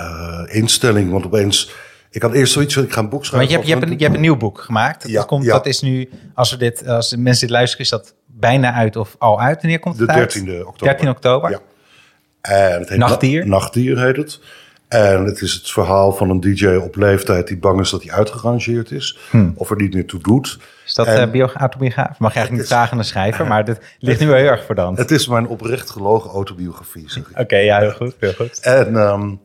uh, 0.00 0.42
instelling. 0.48 1.10
Want 1.10 1.24
opeens... 1.24 1.72
Ik 2.10 2.22
had 2.22 2.32
eerst 2.32 2.52
zoiets 2.52 2.74
van, 2.74 2.82
ik 2.82 2.92
ga 2.92 3.00
een 3.00 3.08
boek 3.08 3.24
schrijven. 3.24 3.38
Maar 3.38 3.48
je 3.48 3.54
hebt, 3.54 3.66
je 3.66 3.74
hebt, 3.74 3.92
een, 3.92 3.98
je 3.98 4.04
hebt 4.04 4.14
een 4.14 4.20
nieuw 4.20 4.36
boek 4.36 4.60
gemaakt. 4.60 5.08
Ja, 5.08 5.14
dat, 5.14 5.26
komt, 5.26 5.44
ja. 5.44 5.52
dat 5.52 5.66
is 5.66 5.80
nu, 5.80 6.10
als, 6.34 6.50
we 6.50 6.56
dit, 6.56 6.86
als 6.86 7.16
mensen 7.16 7.46
dit 7.46 7.56
luisteren, 7.56 7.84
is 7.84 7.90
dat 7.90 8.14
bijna 8.32 8.72
uit 8.72 8.96
of 8.96 9.16
al 9.18 9.40
uit. 9.40 9.60
Wanneer 9.60 9.78
komt 9.78 9.98
het 9.98 10.08
de 10.08 10.14
uit? 10.14 10.38
13e 10.38 10.42
oktober. 10.42 10.86
13 10.86 11.08
oktober. 11.08 11.50
Ja. 11.50 11.58
En 12.40 12.80
het 12.80 12.88
heet 12.88 12.98
Nachtdier. 12.98 13.46
Nachtdier 13.46 13.98
heet 13.98 14.16
het. 14.16 14.40
En 14.90 15.24
het 15.24 15.40
is 15.40 15.52
het 15.52 15.70
verhaal 15.70 16.12
van 16.12 16.30
een 16.30 16.40
DJ 16.40 16.66
op 16.66 16.96
leeftijd 16.96 17.46
die 17.46 17.58
bang 17.58 17.80
is 17.80 17.90
dat 17.90 18.02
hij 18.02 18.12
uitgerangeerd 18.12 18.90
is. 18.90 19.18
Hmm. 19.30 19.52
Of 19.56 19.70
er 19.70 19.76
niet 19.76 19.94
meer 19.94 20.06
toe 20.06 20.20
doet. 20.20 20.58
Is 20.86 20.94
dat 20.94 21.06
en, 21.06 21.34
uh, 21.34 21.46
autobiograaf? 21.54 22.18
Mag 22.18 22.32
je 22.32 22.38
eigenlijk 22.38 22.52
niet 22.52 22.66
vragen 22.66 22.92
aan 22.92 22.98
de 22.98 23.04
schrijver, 23.04 23.46
maar 23.52 23.64
dit 23.64 23.78
ligt 23.98 24.20
nu 24.20 24.26
wel 24.26 24.36
heel 24.36 24.46
erg 24.46 24.64
voor 24.64 24.74
dan. 24.74 24.96
Het 24.96 25.10
is 25.10 25.28
mijn 25.28 25.46
oprecht 25.46 25.90
gelogen 25.90 26.30
autobiografie. 26.30 27.06
Oké, 27.34 27.56
ja, 27.56 27.78
heel 27.78 27.92
goed, 27.92 28.14
heel 28.18 28.32
goed. 28.32 28.60
En 28.60 28.94
um, 28.96 29.40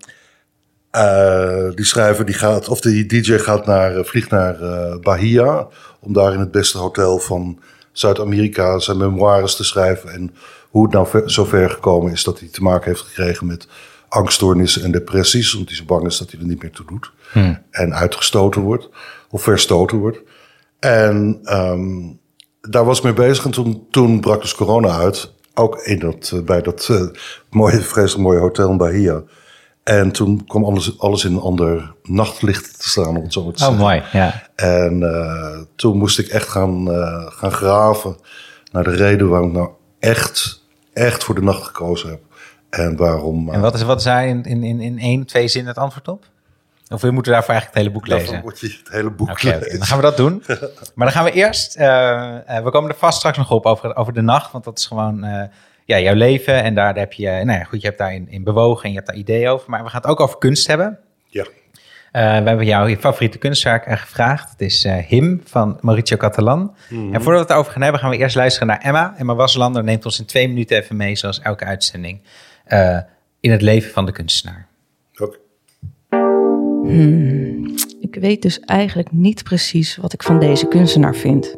uh, 0.95 1.75
die 1.75 1.85
schrijver 1.85 2.25
die 2.25 2.35
gaat, 2.35 2.67
of 2.69 2.81
die 2.81 3.05
DJ 3.05 3.37
gaat 3.37 3.65
naar, 3.65 4.05
vliegt 4.05 4.29
naar 4.29 4.61
uh, 4.61 4.95
Bahia. 5.01 5.67
Om 5.99 6.13
daar 6.13 6.33
in 6.33 6.39
het 6.39 6.51
beste 6.51 6.77
hotel 6.77 7.19
van 7.19 7.59
Zuid-Amerika 7.97 8.79
zijn 8.79 8.97
memoires 8.97 9.55
te 9.55 9.63
schrijven. 9.63 10.09
En 10.09 10.35
hoe 10.69 10.83
het 10.83 10.93
nou 10.93 11.07
ver, 11.07 11.31
zo 11.31 11.45
ver 11.45 11.69
gekomen 11.69 12.11
is 12.11 12.23
dat 12.23 12.39
hij 12.39 12.47
te 12.47 12.63
maken 12.63 12.91
heeft 12.91 13.01
gekregen 13.01 13.47
met 13.47 13.67
angststoornissen 14.07 14.83
en 14.83 14.91
depressies. 14.91 15.53
Omdat 15.53 15.67
hij 15.67 15.77
zo 15.77 15.85
bang 15.85 16.05
is 16.05 16.17
dat 16.17 16.31
hij 16.31 16.39
er 16.39 16.45
niet 16.45 16.61
meer 16.61 16.71
toe 16.71 16.85
doet. 16.85 17.11
Hmm. 17.31 17.61
En 17.71 17.93
uitgestoten 17.93 18.61
wordt. 18.61 18.89
Of 19.29 19.43
verstoten 19.43 19.97
wordt. 19.97 20.19
En 20.79 21.39
um, 21.43 22.19
daar 22.61 22.85
was 22.85 22.97
ik 22.97 23.03
mee 23.03 23.13
bezig. 23.13 23.45
En 23.45 23.51
toen, 23.51 23.87
toen 23.91 24.19
brak 24.19 24.41
dus 24.41 24.55
corona 24.55 24.89
uit. 24.89 25.33
Ook 25.53 25.77
in 25.77 25.99
dat, 25.99 26.31
uh, 26.33 26.41
bij 26.41 26.61
dat 26.61 26.87
uh, 26.91 27.01
mooie, 27.49 27.81
vreselijk 27.81 28.23
mooie 28.27 28.39
hotel 28.39 28.69
in 28.69 28.77
Bahia. 28.77 29.23
En 29.85 30.11
toen 30.11 30.45
kwam 30.45 30.65
alles, 30.65 30.99
alles 30.99 31.25
in 31.25 31.33
een 31.33 31.41
ander 31.41 31.93
nachtlicht 32.03 32.81
te 32.81 32.89
staan, 32.89 33.17
om 33.17 33.23
het 33.23 33.33
zo 33.33 33.51
te 33.51 33.59
zeggen. 33.59 33.77
Oh, 33.77 33.83
mooi, 33.83 34.03
ja. 34.11 34.43
En 34.55 35.01
uh, 35.01 35.59
toen 35.75 35.97
moest 35.97 36.19
ik 36.19 36.27
echt 36.27 36.47
gaan, 36.47 36.91
uh, 36.91 37.25
gaan 37.27 37.51
graven 37.51 38.15
naar 38.71 38.83
de 38.83 38.95
reden 38.95 39.29
waarom 39.29 39.47
ik 39.49 39.55
nou 39.55 39.69
echt, 39.99 40.63
echt 40.93 41.23
voor 41.23 41.35
de 41.35 41.41
nacht 41.41 41.63
gekozen 41.63 42.09
heb. 42.09 42.19
En 42.69 42.95
waarom... 42.95 43.47
Uh, 43.47 43.53
en 43.53 43.61
wat 43.61 43.73
is, 43.73 43.81
wat 43.81 44.03
daar 44.03 44.27
in, 44.27 44.43
in, 44.43 44.63
in 44.63 44.99
één, 44.99 45.25
twee 45.25 45.47
zinnen 45.47 45.73
het 45.73 45.83
antwoord 45.83 46.07
op? 46.07 46.25
Of 46.89 47.01
we 47.01 47.11
moeten 47.11 47.31
daarvoor 47.31 47.53
eigenlijk 47.53 47.77
het 47.77 47.93
hele 47.93 47.99
boek 47.99 48.19
lezen? 48.19 48.33
Dan 48.33 48.43
moet 48.43 48.59
je 48.59 48.77
het 48.83 48.93
hele 48.93 49.09
boek 49.09 49.41
lezen. 49.41 49.77
dan 49.77 49.87
gaan 49.87 49.97
we 49.97 50.03
dat 50.03 50.17
doen. 50.17 50.43
Maar 50.95 51.07
dan 51.07 51.11
gaan 51.11 51.23
we 51.23 51.31
eerst, 51.31 51.75
eh, 51.75 52.57
eh, 52.57 52.63
we 52.63 52.71
komen 52.71 52.89
er 52.89 52.95
vast 52.95 53.17
straks 53.17 53.37
nog 53.37 53.51
op 53.51 53.65
over, 53.65 53.95
over 53.95 54.13
de 54.13 54.21
nacht, 54.21 54.51
want 54.51 54.63
dat 54.63 54.77
is 54.77 54.85
gewoon 54.85 55.23
eh, 55.23 55.47
ja, 55.85 55.99
jouw 55.99 56.13
leven. 56.13 56.63
En 56.63 56.75
daar 56.75 56.97
heb 56.97 57.13
je, 57.13 57.29
nou 57.29 57.59
ja, 57.59 57.63
goed, 57.63 57.81
je 57.81 57.87
hebt 57.87 57.99
daarin 57.99 58.29
in 58.29 58.43
bewogen 58.43 58.83
en 58.83 58.89
je 58.89 58.95
hebt 58.95 59.07
daar 59.07 59.17
ideeën 59.17 59.47
over. 59.47 59.69
Maar 59.69 59.83
we 59.83 59.89
gaan 59.89 60.01
het 60.01 60.09
ook 60.09 60.19
over 60.19 60.37
kunst 60.37 60.67
hebben. 60.67 60.99
Ja. 61.27 61.45
Eh, 62.11 62.21
we 62.21 62.47
hebben 62.47 62.65
jou 62.65 62.89
je 62.89 62.97
favoriete 62.97 63.37
kunstwerk 63.37 63.85
eh, 63.85 63.97
gevraagd. 63.97 64.49
Het 64.51 64.61
is 64.61 64.83
eh, 64.83 64.95
Him 64.95 65.41
van 65.45 65.77
Mauricio 65.81 66.17
Catalan. 66.17 66.75
En 66.89 67.21
voordat 67.21 67.47
we 67.47 67.53
het 67.53 67.59
over 67.61 67.71
gaan 67.71 67.81
hebben, 67.81 68.01
gaan 68.01 68.09
we 68.09 68.17
eerst 68.17 68.35
luisteren 68.35 68.67
naar 68.67 68.81
Emma. 68.81 69.13
Emma 69.17 69.35
Waslander 69.35 69.83
neemt 69.83 70.05
ons 70.05 70.19
in 70.19 70.25
twee 70.25 70.47
minuten 70.47 70.77
even 70.77 70.95
mee, 70.95 71.15
zoals 71.15 71.39
elke 71.39 71.65
uitzending, 71.65 72.21
eh, 72.65 72.99
in 73.39 73.51
het 73.51 73.61
leven 73.61 73.91
van 73.91 74.05
de 74.05 74.11
kunstenaar. 74.11 74.67
Oké. 75.17 75.37
Ik 77.99 78.15
weet 78.15 78.41
dus 78.41 78.59
eigenlijk 78.59 79.11
niet 79.11 79.43
precies 79.43 79.97
wat 79.97 80.13
ik 80.13 80.23
van 80.23 80.39
deze 80.39 80.67
kunstenaar 80.67 81.15
vind. 81.15 81.55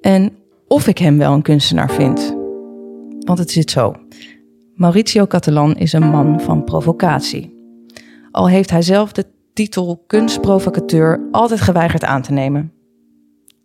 En 0.00 0.36
of 0.68 0.86
ik 0.86 0.98
hem 0.98 1.18
wel 1.18 1.32
een 1.32 1.42
kunstenaar 1.42 1.90
vind. 1.90 2.45
Want 3.26 3.38
het 3.38 3.50
zit 3.50 3.70
zo. 3.70 3.94
Mauricio 4.74 5.26
Catalan 5.26 5.76
is 5.76 5.92
een 5.92 6.10
man 6.10 6.40
van 6.40 6.64
provocatie. 6.64 7.54
Al 8.30 8.48
heeft 8.48 8.70
hij 8.70 8.82
zelf 8.82 9.12
de 9.12 9.26
titel 9.52 10.04
kunstprovocateur 10.06 11.28
altijd 11.30 11.60
geweigerd 11.60 12.04
aan 12.04 12.22
te 12.22 12.32
nemen. 12.32 12.72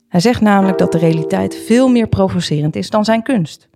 Hij 0.07 0.19
zegt 0.19 0.41
namelijk 0.41 0.77
dat 0.77 0.91
de 0.91 0.97
realiteit 0.97 1.55
veel 1.55 1.89
meer 1.89 2.07
provocerend 2.07 2.75
is 2.75 2.89
dan 2.89 3.05
zijn 3.05 3.23
kunst. 3.23 3.69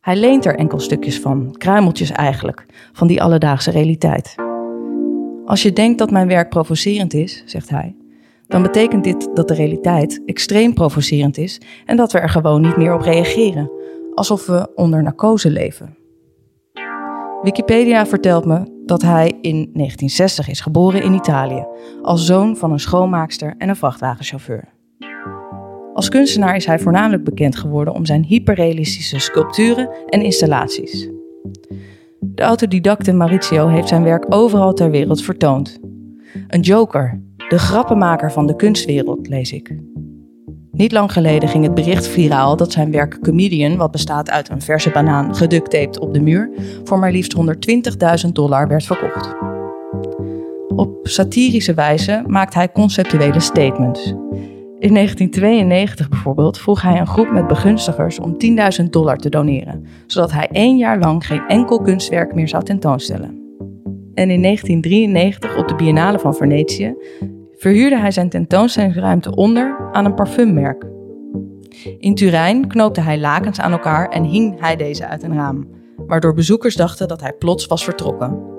Hij 0.00 0.16
leent 0.16 0.44
er 0.44 0.56
enkel 0.56 0.80
stukjes 0.80 1.20
van, 1.20 1.54
kruimeltjes 1.58 2.10
eigenlijk, 2.10 2.66
van 2.92 3.06
die 3.06 3.22
alledaagse 3.22 3.70
realiteit. 3.70 4.34
Als 5.44 5.62
je 5.62 5.72
denkt 5.72 5.98
dat 5.98 6.10
mijn 6.10 6.28
werk 6.28 6.48
provocerend 6.48 7.14
is, 7.14 7.42
zegt 7.46 7.68
hij, 7.68 7.96
dan 8.46 8.62
betekent 8.62 9.04
dit 9.04 9.28
dat 9.34 9.48
de 9.48 9.54
realiteit 9.54 10.22
extreem 10.26 10.74
provocerend 10.74 11.38
is 11.38 11.60
en 11.84 11.96
dat 11.96 12.12
we 12.12 12.18
er 12.18 12.30
gewoon 12.30 12.60
niet 12.60 12.76
meer 12.76 12.94
op 12.94 13.00
reageren, 13.00 13.70
alsof 14.14 14.46
we 14.46 14.72
onder 14.74 15.02
narcose 15.02 15.50
leven. 15.50 15.96
Wikipedia 17.42 18.06
vertelt 18.06 18.44
me 18.44 18.82
dat 18.86 19.02
hij 19.02 19.26
in 19.26 19.52
1960 19.52 20.48
is 20.48 20.60
geboren 20.60 21.02
in 21.02 21.14
Italië, 21.14 21.66
als 22.02 22.26
zoon 22.26 22.56
van 22.56 22.72
een 22.72 22.80
schoonmaakster 22.80 23.54
en 23.58 23.68
een 23.68 23.76
vrachtwagenchauffeur. 23.76 24.68
Als 25.94 26.08
kunstenaar 26.08 26.56
is 26.56 26.66
hij 26.66 26.78
voornamelijk 26.78 27.24
bekend 27.24 27.56
geworden 27.56 27.94
om 27.94 28.06
zijn 28.06 28.24
hyperrealistische 28.24 29.18
sculpturen 29.18 29.88
en 30.06 30.22
installaties. 30.22 31.08
De 32.20 32.42
autodidacte 32.42 33.12
Maurizio 33.12 33.66
heeft 33.66 33.88
zijn 33.88 34.02
werk 34.02 34.24
overal 34.28 34.72
ter 34.72 34.90
wereld 34.90 35.22
vertoond. 35.22 35.78
Een 36.48 36.60
joker, 36.60 37.22
de 37.48 37.58
grappenmaker 37.58 38.32
van 38.32 38.46
de 38.46 38.56
kunstwereld, 38.56 39.28
lees 39.28 39.52
ik. 39.52 39.76
Niet 40.82 40.92
lang 40.92 41.12
geleden 41.12 41.48
ging 41.48 41.64
het 41.64 41.74
bericht 41.74 42.06
viraal 42.06 42.56
dat 42.56 42.72
zijn 42.72 42.90
werk 42.90 43.18
Comedian, 43.20 43.76
wat 43.76 43.90
bestaat 43.90 44.30
uit 44.30 44.50
een 44.50 44.62
verse 44.62 44.90
banaan 44.90 45.36
geductaped 45.36 45.98
op 45.98 46.14
de 46.14 46.20
muur, 46.20 46.50
voor 46.84 46.98
maar 46.98 47.12
liefst 47.12 47.36
120.000 48.26 48.32
dollar 48.32 48.68
werd 48.68 48.84
verkocht. 48.84 49.34
Op 50.76 50.98
satirische 51.02 51.74
wijze 51.74 52.24
maakt 52.26 52.54
hij 52.54 52.72
conceptuele 52.72 53.40
statements. 53.40 54.06
In 54.78 54.94
1992 54.94 56.08
bijvoorbeeld 56.08 56.58
vroeg 56.58 56.82
hij 56.82 57.00
een 57.00 57.06
groep 57.06 57.30
met 57.30 57.46
begunstigers 57.46 58.18
om 58.18 58.36
10.000 58.82 58.84
dollar 58.90 59.16
te 59.16 59.28
doneren, 59.28 59.86
zodat 60.06 60.32
hij 60.32 60.48
één 60.52 60.76
jaar 60.76 60.98
lang 60.98 61.26
geen 61.26 61.42
enkel 61.48 61.80
kunstwerk 61.80 62.34
meer 62.34 62.48
zou 62.48 62.64
tentoonstellen. 62.64 63.40
En 64.14 64.30
in 64.30 64.42
1993 64.42 65.56
op 65.56 65.68
de 65.68 65.74
Biennale 65.74 66.18
van 66.18 66.34
Venetië 66.34 66.94
verhuurde 67.62 67.98
hij 67.98 68.10
zijn 68.10 68.28
tentoonstellingsruimte 68.28 69.34
onder 69.34 69.88
aan 69.92 70.04
een 70.04 70.14
parfummerk. 70.14 70.86
In 71.98 72.14
Turijn 72.14 72.66
knoopte 72.66 73.00
hij 73.00 73.18
lakens 73.18 73.60
aan 73.60 73.72
elkaar 73.72 74.08
en 74.08 74.24
hing 74.24 74.60
hij 74.60 74.76
deze 74.76 75.06
uit 75.06 75.22
een 75.22 75.34
raam, 75.34 75.68
waardoor 76.06 76.34
bezoekers 76.34 76.76
dachten 76.76 77.08
dat 77.08 77.20
hij 77.20 77.32
plots 77.32 77.66
was 77.66 77.84
vertrokken. 77.84 78.50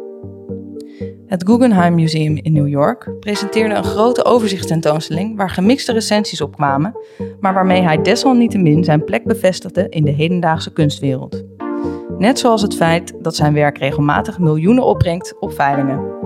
Het 1.26 1.44
Guggenheim 1.46 1.96
Museum 1.96 2.38
in 2.38 2.54
New 2.54 2.68
York 2.68 3.12
presenteerde 3.20 3.76
een 3.76 3.84
grote 3.84 4.26
overzichtstentoonstelling 4.26 5.38
waar 5.38 5.50
gemixte 5.50 5.92
recensies 5.92 6.42
op 6.42 6.56
kwamen, 6.56 6.96
maar 7.40 7.54
waarmee 7.54 7.82
hij 7.82 8.02
desalniettemin 8.02 8.84
zijn 8.84 9.04
plek 9.04 9.24
bevestigde 9.24 9.90
in 9.90 10.04
de 10.04 10.12
hedendaagse 10.12 10.74
kunstwereld. 10.74 11.44
Net 12.18 12.40
zoals 12.40 12.62
het 12.62 12.76
feit 12.76 13.14
dat 13.22 13.36
zijn 13.36 13.54
werk 13.54 13.78
regelmatig 13.78 14.40
miljoenen 14.40 14.84
opbrengt 14.84 15.36
op 15.40 15.54
veilingen. 15.54 16.22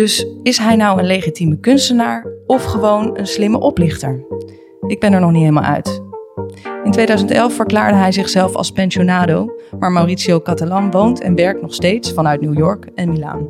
Dus 0.00 0.26
is 0.42 0.58
hij 0.58 0.76
nou 0.76 0.98
een 0.98 1.06
legitieme 1.06 1.58
kunstenaar 1.58 2.26
of 2.46 2.64
gewoon 2.64 3.18
een 3.18 3.26
slimme 3.26 3.58
oplichter? 3.58 4.24
Ik 4.86 5.00
ben 5.00 5.12
er 5.12 5.20
nog 5.20 5.30
niet 5.30 5.40
helemaal 5.40 5.62
uit. 5.62 6.02
In 6.84 6.90
2011 6.90 7.54
verklaarde 7.54 7.96
hij 7.96 8.12
zichzelf 8.12 8.54
als 8.54 8.70
pensionado, 8.70 9.52
maar 9.78 9.92
Mauricio 9.92 10.40
Catalan 10.40 10.90
woont 10.90 11.20
en 11.20 11.34
werkt 11.34 11.62
nog 11.62 11.74
steeds 11.74 12.12
vanuit 12.12 12.40
New 12.40 12.58
York 12.58 12.86
en 12.94 13.08
Milaan. 13.08 13.46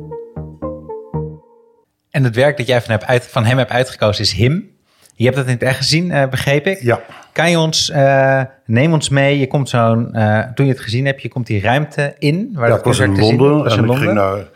En 2.09 2.23
het 2.23 2.35
werk 2.35 2.57
dat 2.57 2.67
jij 2.67 2.81
van, 2.81 2.91
hebt 2.91 3.05
uit, 3.05 3.27
van 3.27 3.45
hem 3.45 3.57
hebt 3.57 3.71
uitgekozen 3.71 4.23
is 4.23 4.31
Him. 4.31 4.69
Je 5.15 5.23
hebt 5.23 5.35
dat 5.35 5.45
in 5.45 5.53
het 5.53 5.63
echt 5.63 5.77
gezien, 5.77 6.11
eh, 6.11 6.29
begreep 6.29 6.67
ik. 6.67 6.81
Ja. 6.81 7.01
Kan 7.33 7.49
je 7.49 7.59
ons, 7.59 7.89
eh, 7.89 8.41
neem 8.65 8.93
ons 8.93 9.09
mee. 9.09 9.39
Je 9.39 9.47
komt 9.47 9.69
zo'n, 9.69 10.13
eh, 10.13 10.39
toen 10.53 10.65
je 10.65 10.71
het 10.71 10.81
gezien 10.81 11.05
hebt, 11.05 11.21
je 11.21 11.29
komt 11.29 11.47
die 11.47 11.61
ruimte 11.61 12.15
in. 12.19 12.49
Waar 12.53 12.69
ja, 12.69 12.75
dat 12.75 12.85
was 12.85 12.99
in 12.99 13.15
zien 13.15 13.25
Londen 13.25 13.63
was 13.63 13.77
en 13.77 13.83
in 13.83 13.83
ik 13.83 13.97
ging 13.97 14.05
Londen. 14.05 14.23
naar, 14.23 14.49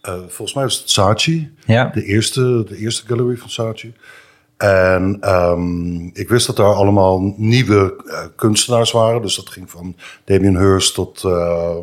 eh, 0.00 0.14
volgens 0.14 0.54
mij 0.54 0.64
was 0.64 0.78
het 0.78 0.90
Saatchi, 0.90 1.54
Ja. 1.64 1.90
de 1.94 2.04
eerste, 2.04 2.64
de 2.68 2.76
eerste 2.76 3.06
gallery 3.06 3.36
van 3.36 3.50
Saatchi. 3.50 3.94
En 4.56 5.16
ehm, 5.20 6.06
ik 6.12 6.28
wist 6.28 6.46
dat 6.46 6.56
daar 6.56 6.74
allemaal 6.74 7.34
nieuwe 7.36 8.02
eh, 8.06 8.18
kunstenaars 8.36 8.92
waren. 8.92 9.22
Dus 9.22 9.36
dat 9.36 9.48
ging 9.48 9.70
van 9.70 9.96
Damien 10.24 10.56
Hirst 10.58 10.94
tot 10.94 11.24
eh, 11.24 11.76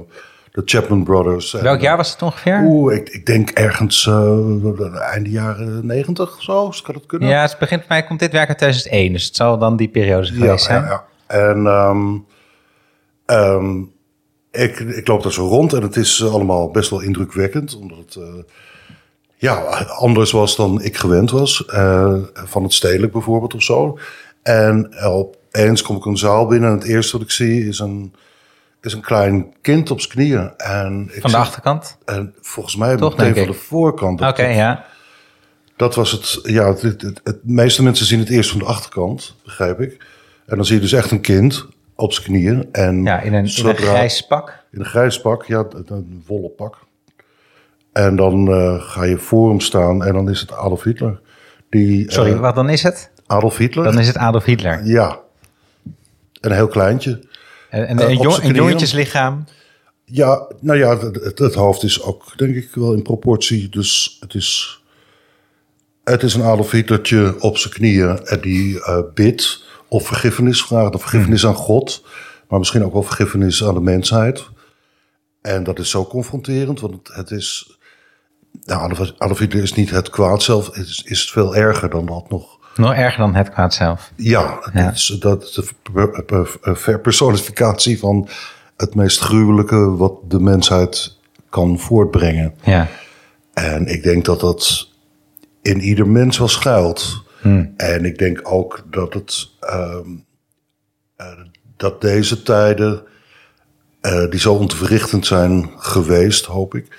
de 0.51 0.61
Chapman 0.65 1.03
Brothers. 1.03 1.53
En, 1.53 1.63
Welk 1.63 1.81
jaar 1.81 1.97
was 1.97 2.11
het 2.11 2.21
ongeveer? 2.21 2.61
Oeh, 2.63 2.95
ik, 2.95 3.09
ik 3.09 3.25
denk 3.25 3.49
ergens 3.49 4.07
eh 4.07 5.11
einde 5.11 5.29
jaren 5.29 5.85
negentig 5.85 6.35
of 6.35 6.41
zo. 6.43 6.71
Kan 6.83 6.93
dat 6.93 7.05
kunnen? 7.05 7.29
Ja, 7.29 7.41
het 7.41 7.55
begint 7.59 7.87
mij 7.87 8.03
komt 8.03 8.19
dit 8.19 8.31
werk 8.31 8.47
uit 8.47 8.57
2001, 8.57 9.13
dus 9.13 9.25
het 9.25 9.35
zal 9.35 9.57
dan 9.57 9.77
die 9.77 9.87
periode 9.89 10.27
geweest 10.27 10.65
zijn. 10.65 10.81
Ja, 10.81 10.89
ja. 10.89 11.05
En 11.27 11.65
ehm, 11.65 12.15
ik, 14.63 14.79
ik 14.79 15.07
loop 15.07 15.23
daar 15.23 15.31
zo 15.31 15.47
rond 15.47 15.73
en 15.73 15.81
het 15.81 15.95
is 15.95 16.19
eh, 16.19 16.33
allemaal 16.33 16.71
best 16.71 16.89
wel 16.89 17.01
indrukwekkend. 17.01 17.75
Omdat 17.75 17.97
het 17.97 18.15
eh, 18.15 18.23
ja, 19.35 19.53
anders 19.87 20.31
was 20.31 20.55
dan 20.55 20.81
ik 20.81 20.97
gewend 20.97 21.31
was. 21.31 21.65
eh, 21.65 22.15
van 22.33 22.63
het 22.63 22.73
stedelijk 22.73 23.11
bijvoorbeeld 23.13 23.53
of 23.53 23.61
zo. 23.63 23.97
En 24.43 24.95
opeens 24.99 25.81
kom 25.81 25.95
ik 25.97 26.05
een 26.05 26.17
zaal 26.17 26.45
binnen 26.47 26.69
en 26.69 26.75
het 26.77 26.87
eerste 26.87 27.17
wat 27.17 27.25
ik 27.25 27.31
zie 27.31 27.67
is 27.67 27.79
een, 27.79 28.13
is 28.81 28.93
een 28.93 29.01
klein 29.01 29.53
kind 29.61 29.91
op 29.91 29.99
zijn 30.01 30.13
knieën. 30.13 30.51
En 30.57 31.09
ik 31.13 31.21
Van 31.21 31.31
de 31.31 31.37
achterkant? 31.37 31.97
En 32.05 32.33
volgens 32.41 32.75
mij 32.75 32.95
Toch, 32.97 33.17
meteen 33.17 33.35
van 33.35 33.47
de 33.47 33.53
voorkant. 33.53 34.21
Oké, 34.21 34.45
ja. 34.45 34.85
Dat 35.75 35.95
was 35.95 36.11
het. 36.11 36.39
Ja, 36.43 36.67
het, 36.67 36.81
het, 36.81 37.01
het- 37.01 37.21
het 37.23 37.39
meeste 37.43 37.83
mensen 37.83 38.05
zien 38.05 38.19
het 38.19 38.29
eerst 38.29 38.49
van 38.49 38.59
de 38.59 38.65
achterkant, 38.65 39.35
begrijp 39.43 39.79
ik. 39.81 39.97
En 40.45 40.55
dan 40.55 40.65
zie 40.65 40.75
je 40.75 40.81
dus 40.81 40.93
echt 40.93 41.11
een 41.11 41.21
kind 41.21 41.65
op 41.97 42.13
zijn 42.13 42.25
knieën. 42.25 42.69
En 42.71 43.03
Ja, 43.03 43.19
in 43.19 43.27
een, 43.27 43.33
in 43.33 43.43
een 43.43 43.49
zodra- 43.49 43.73
grijs 43.73 44.21
pak. 44.27 44.63
in 44.71 44.79
een 44.79 44.85
grijs 44.85 45.21
pak, 45.21 45.45
ja, 45.45 45.65
een- 45.85 46.23
wollen 46.27 46.55
pak. 46.55 46.77
En 47.93 48.15
dan 48.15 48.47
eh, 48.51 48.81
ga 48.81 49.03
je 49.03 49.17
voor 49.17 49.49
hem 49.49 49.59
staan 49.59 50.03
en 50.05 50.13
dan 50.13 50.29
is 50.29 50.39
het 50.39 50.51
Adolf 50.51 50.83
Hitler. 50.83 51.19
Die, 51.69 52.11
Sorry, 52.11 52.31
eh, 52.31 52.39
wat 52.39 52.55
dan 52.55 52.69
is 52.69 52.83
het? 52.83 53.11
Adolf 53.25 53.57
Hitler? 53.57 53.83
Dan 53.83 53.99
is 53.99 54.07
het 54.07 54.17
Adolf 54.17 54.43
Hitler. 54.43 54.85
Ja. 54.85 55.19
Een 56.41 56.51
heel 56.51 56.67
kleintje. 56.67 57.19
En, 57.69 57.87
en 57.87 57.99
Eh, 57.99 58.09
een, 58.09 58.17
jong, 58.17 58.37
een 58.43 58.53
jongenslichaam. 58.55 59.45
Ja, 60.05 60.47
nou 60.59 60.79
ja, 60.79 60.97
het, 61.35 61.53
hoofd 61.53 61.83
is 61.83 62.01
ook, 62.01 62.37
denk 62.37 62.55
ik, 62.55 62.69
wel 62.75 62.93
in 62.93 63.01
proportie. 63.01 63.69
Dus 63.69 64.17
het 64.19 64.33
is, 64.33 64.81
het 66.03 66.23
is 66.23 66.33
een 66.33 66.43
Adolf 66.43 66.71
Hitlertje 66.71 67.35
op 67.39 67.57
zijn 67.57 67.73
knieën 67.73 68.25
en 68.25 68.41
die 68.41 68.83
eh, 68.83 68.99
bidt 69.13 69.63
of 69.87 70.07
vergiffenis 70.07 70.63
vraagt. 70.63 70.95
Of 70.95 71.01
vergiffenis 71.01 71.45
aan 71.45 71.53
God, 71.55 72.05
maar 72.49 72.59
misschien 72.59 72.83
ook 72.85 72.93
wel 72.93 73.03
vergiffenis 73.03 73.63
aan 73.63 73.73
de 73.73 73.81
mensheid. 73.81 74.49
En 75.41 75.63
dat 75.63 75.79
is 75.79 75.89
zo 75.89 76.05
confronterend, 76.05 76.79
want 76.79 76.95
het, 77.03 77.31
is... 77.31 77.77
Nou, 78.65 78.93
Adolf, 79.17 79.39
Hitler 79.39 79.63
is 79.63 79.73
niet 79.73 79.89
het 79.89 80.09
kwaad 80.09 80.43
zelf, 80.43 80.65
het 80.65 80.87
is, 80.87 81.01
is 81.05 81.21
het 81.21 81.29
veel 81.29 81.55
erger 81.55 81.89
dan 81.89 82.05
dat 82.05 82.29
nog. 82.29 82.57
Nog 82.75 82.93
erger 82.93 83.19
dan 83.19 83.35
het 83.35 83.49
kwaad 83.49 83.73
zelf. 83.73 84.11
Ja, 84.15 84.59
Ja. 84.73 84.85
Het 84.85 84.95
is, 84.95 85.05
dat 85.05 85.43
is 85.43 85.51
de 85.51 85.67
ver- 86.63 86.77
verpersonificatie 86.77 87.99
van 87.99 88.27
het 88.77 88.95
meest 88.95 89.19
gruwelijke 89.19 89.95
wat 89.95 90.13
de 90.27 90.39
mensheid 90.39 91.17
kan 91.49 91.79
voortbrengen. 91.79 92.53
Ja. 92.63 92.87
En 93.53 93.87
ik 93.87 94.03
denk 94.03 94.25
dat 94.25 94.39
dat 94.39 94.89
in 95.61 95.79
ieder 95.81 96.07
mens 96.07 96.37
wel 96.37 96.47
schuilt. 96.47 97.23
En 97.77 98.05
ik 98.05 98.17
denk 98.17 98.39
ook 98.43 98.83
dat 98.89 99.13
het 99.13 99.49
ehm, 99.59 100.09
eh, 101.15 101.27
dat 101.77 102.01
deze 102.01 102.43
tijden 102.43 103.03
eh, 104.01 104.29
die 104.29 104.39
zo 104.39 104.53
ontwrichtend 104.53 105.25
zijn 105.25 105.69
geweest, 105.77 106.45
hoop 106.45 106.75
ik, 106.75 106.97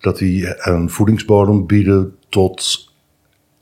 dat 0.00 0.18
die 0.18 0.68
een 0.68 0.90
voedingsbodem 0.90 1.66
bieden 1.66 2.16
tot 2.28 2.90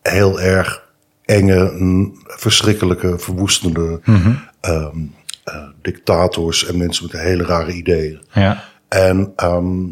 heel 0.02 0.40
erg 0.40 0.88
enge, 1.24 2.12
verschrikkelijke, 2.24 3.18
verwoestende 3.18 4.00
ehm, 4.60 4.98
eh, 5.44 5.68
dictators 5.82 6.66
en 6.66 6.76
mensen 6.76 7.04
met 7.12 7.20
hele 7.20 7.44
rare 7.44 7.72
ideeën. 7.72 8.22
Ja. 8.32 8.64
En 8.88 9.32
ehm, 9.36 9.84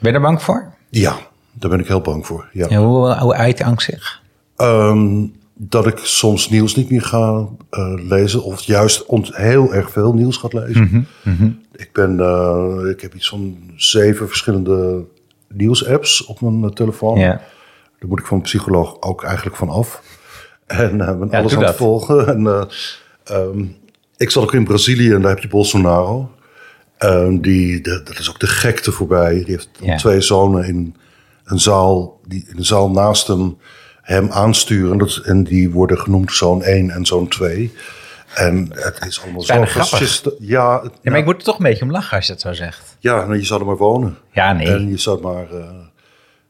Ben 0.00 0.10
je 0.10 0.12
er 0.12 0.20
bang 0.20 0.42
voor? 0.42 0.74
ja, 0.90 1.16
daar 1.52 1.70
ben 1.70 1.80
ik 1.80 1.86
heel 1.86 2.00
bang 2.00 2.26
voor. 2.26 2.48
Ja. 2.52 2.68
Hoe, 2.68 3.14
hoe 3.14 3.34
uit 3.34 3.62
angst 3.62 3.86
zich? 3.90 4.22
Ehm, 4.56 5.24
dat 5.58 5.86
ik 5.86 5.98
soms 5.98 6.48
nieuws 6.48 6.74
niet 6.74 6.90
meer 6.90 7.02
ga 7.02 7.48
eh, 7.70 7.92
lezen. 8.08 8.42
Of 8.42 8.60
juist 8.60 9.06
ont- 9.06 9.36
heel 9.36 9.74
erg 9.74 9.90
veel 9.90 10.12
nieuws 10.12 10.36
ga 10.36 10.48
lezen. 10.50 11.06
Ik, 11.76 11.92
ben, 11.92 12.20
eh, 12.20 12.90
ik 12.90 13.00
heb 13.00 13.14
iets 13.14 13.28
van 13.28 13.56
zeven 13.76 14.26
verschillende 14.28 15.04
nieuwsapps 15.48 16.24
op 16.24 16.40
mijn 16.40 16.62
eh, 16.64 16.70
telefoon. 16.70 17.18
Daar 17.98 18.08
moet 18.08 18.18
ik 18.20 18.26
van 18.26 18.40
psycholoog 18.40 18.96
ook 19.00 19.22
eigenlijk 19.24 19.56
van 19.56 19.68
af. 19.68 20.02
En 20.66 21.00
eh, 21.00 21.18
ben 21.18 21.28
Ja, 21.30 21.38
alles 21.38 21.52
aan 21.56 21.62
het 21.66 21.76
volgen. 21.76 22.26
En, 22.26 22.46
eh, 22.46 22.62
ehm, 23.24 23.64
ik 24.16 24.30
zat 24.30 24.42
ook 24.42 24.54
in 24.54 24.64
Brazilië 24.64 25.12
en 25.12 25.20
daar 25.20 25.30
heb 25.30 25.42
je 25.42 25.48
Bolsonaro. 25.48 26.30
Ehm, 26.98 27.38
die, 27.38 27.80
de- 27.80 28.00
dat 28.04 28.18
is 28.18 28.30
ook 28.30 28.40
de 28.40 28.46
gekte 28.46 28.92
voorbij. 28.92 29.34
Die 29.34 29.44
heeft 29.44 29.68
twee 29.96 30.20
zonen 30.20 30.64
in 30.64 30.94
een 31.44 31.60
zaal, 31.60 32.20
die 32.26 32.44
in 32.48 32.56
een 32.56 32.64
zaal 32.64 32.90
naast 32.90 33.26
hem, 33.26 33.56
hem 34.06 34.30
aansturen. 34.30 34.98
Dat, 34.98 35.16
en 35.16 35.44
die 35.44 35.70
worden 35.70 35.98
genoemd 35.98 36.32
zoon 36.32 36.62
1 36.62 36.90
en 36.90 37.06
zoon 37.06 37.28
2. 37.28 37.72
En 38.34 38.68
het 38.74 39.06
is 39.06 39.22
allemaal 39.22 39.42
zo 39.42 39.64
grappig. 39.64 40.22
Ja, 40.38 40.82
Ja, 41.02 41.10
maar 41.10 41.18
ik 41.18 41.24
moet 41.24 41.36
er 41.36 41.42
toch 41.42 41.58
een 41.58 41.64
beetje 41.64 41.84
om 41.84 41.90
lachen 41.90 42.16
als 42.16 42.26
je 42.26 42.32
het 42.32 42.40
zo 42.40 42.52
zegt. 42.52 42.96
ja, 43.00 43.16
nou, 43.16 43.36
je 43.36 43.44
zou 43.44 43.60
er 43.60 43.66
maar 43.66 43.76
wonen. 43.76 44.18
Ja, 44.32 44.52
nee. 44.52 44.66
En 44.66 44.88
je 44.88 44.98
zou 44.98 45.20
maar, 45.20 45.50
eh, 45.50 45.68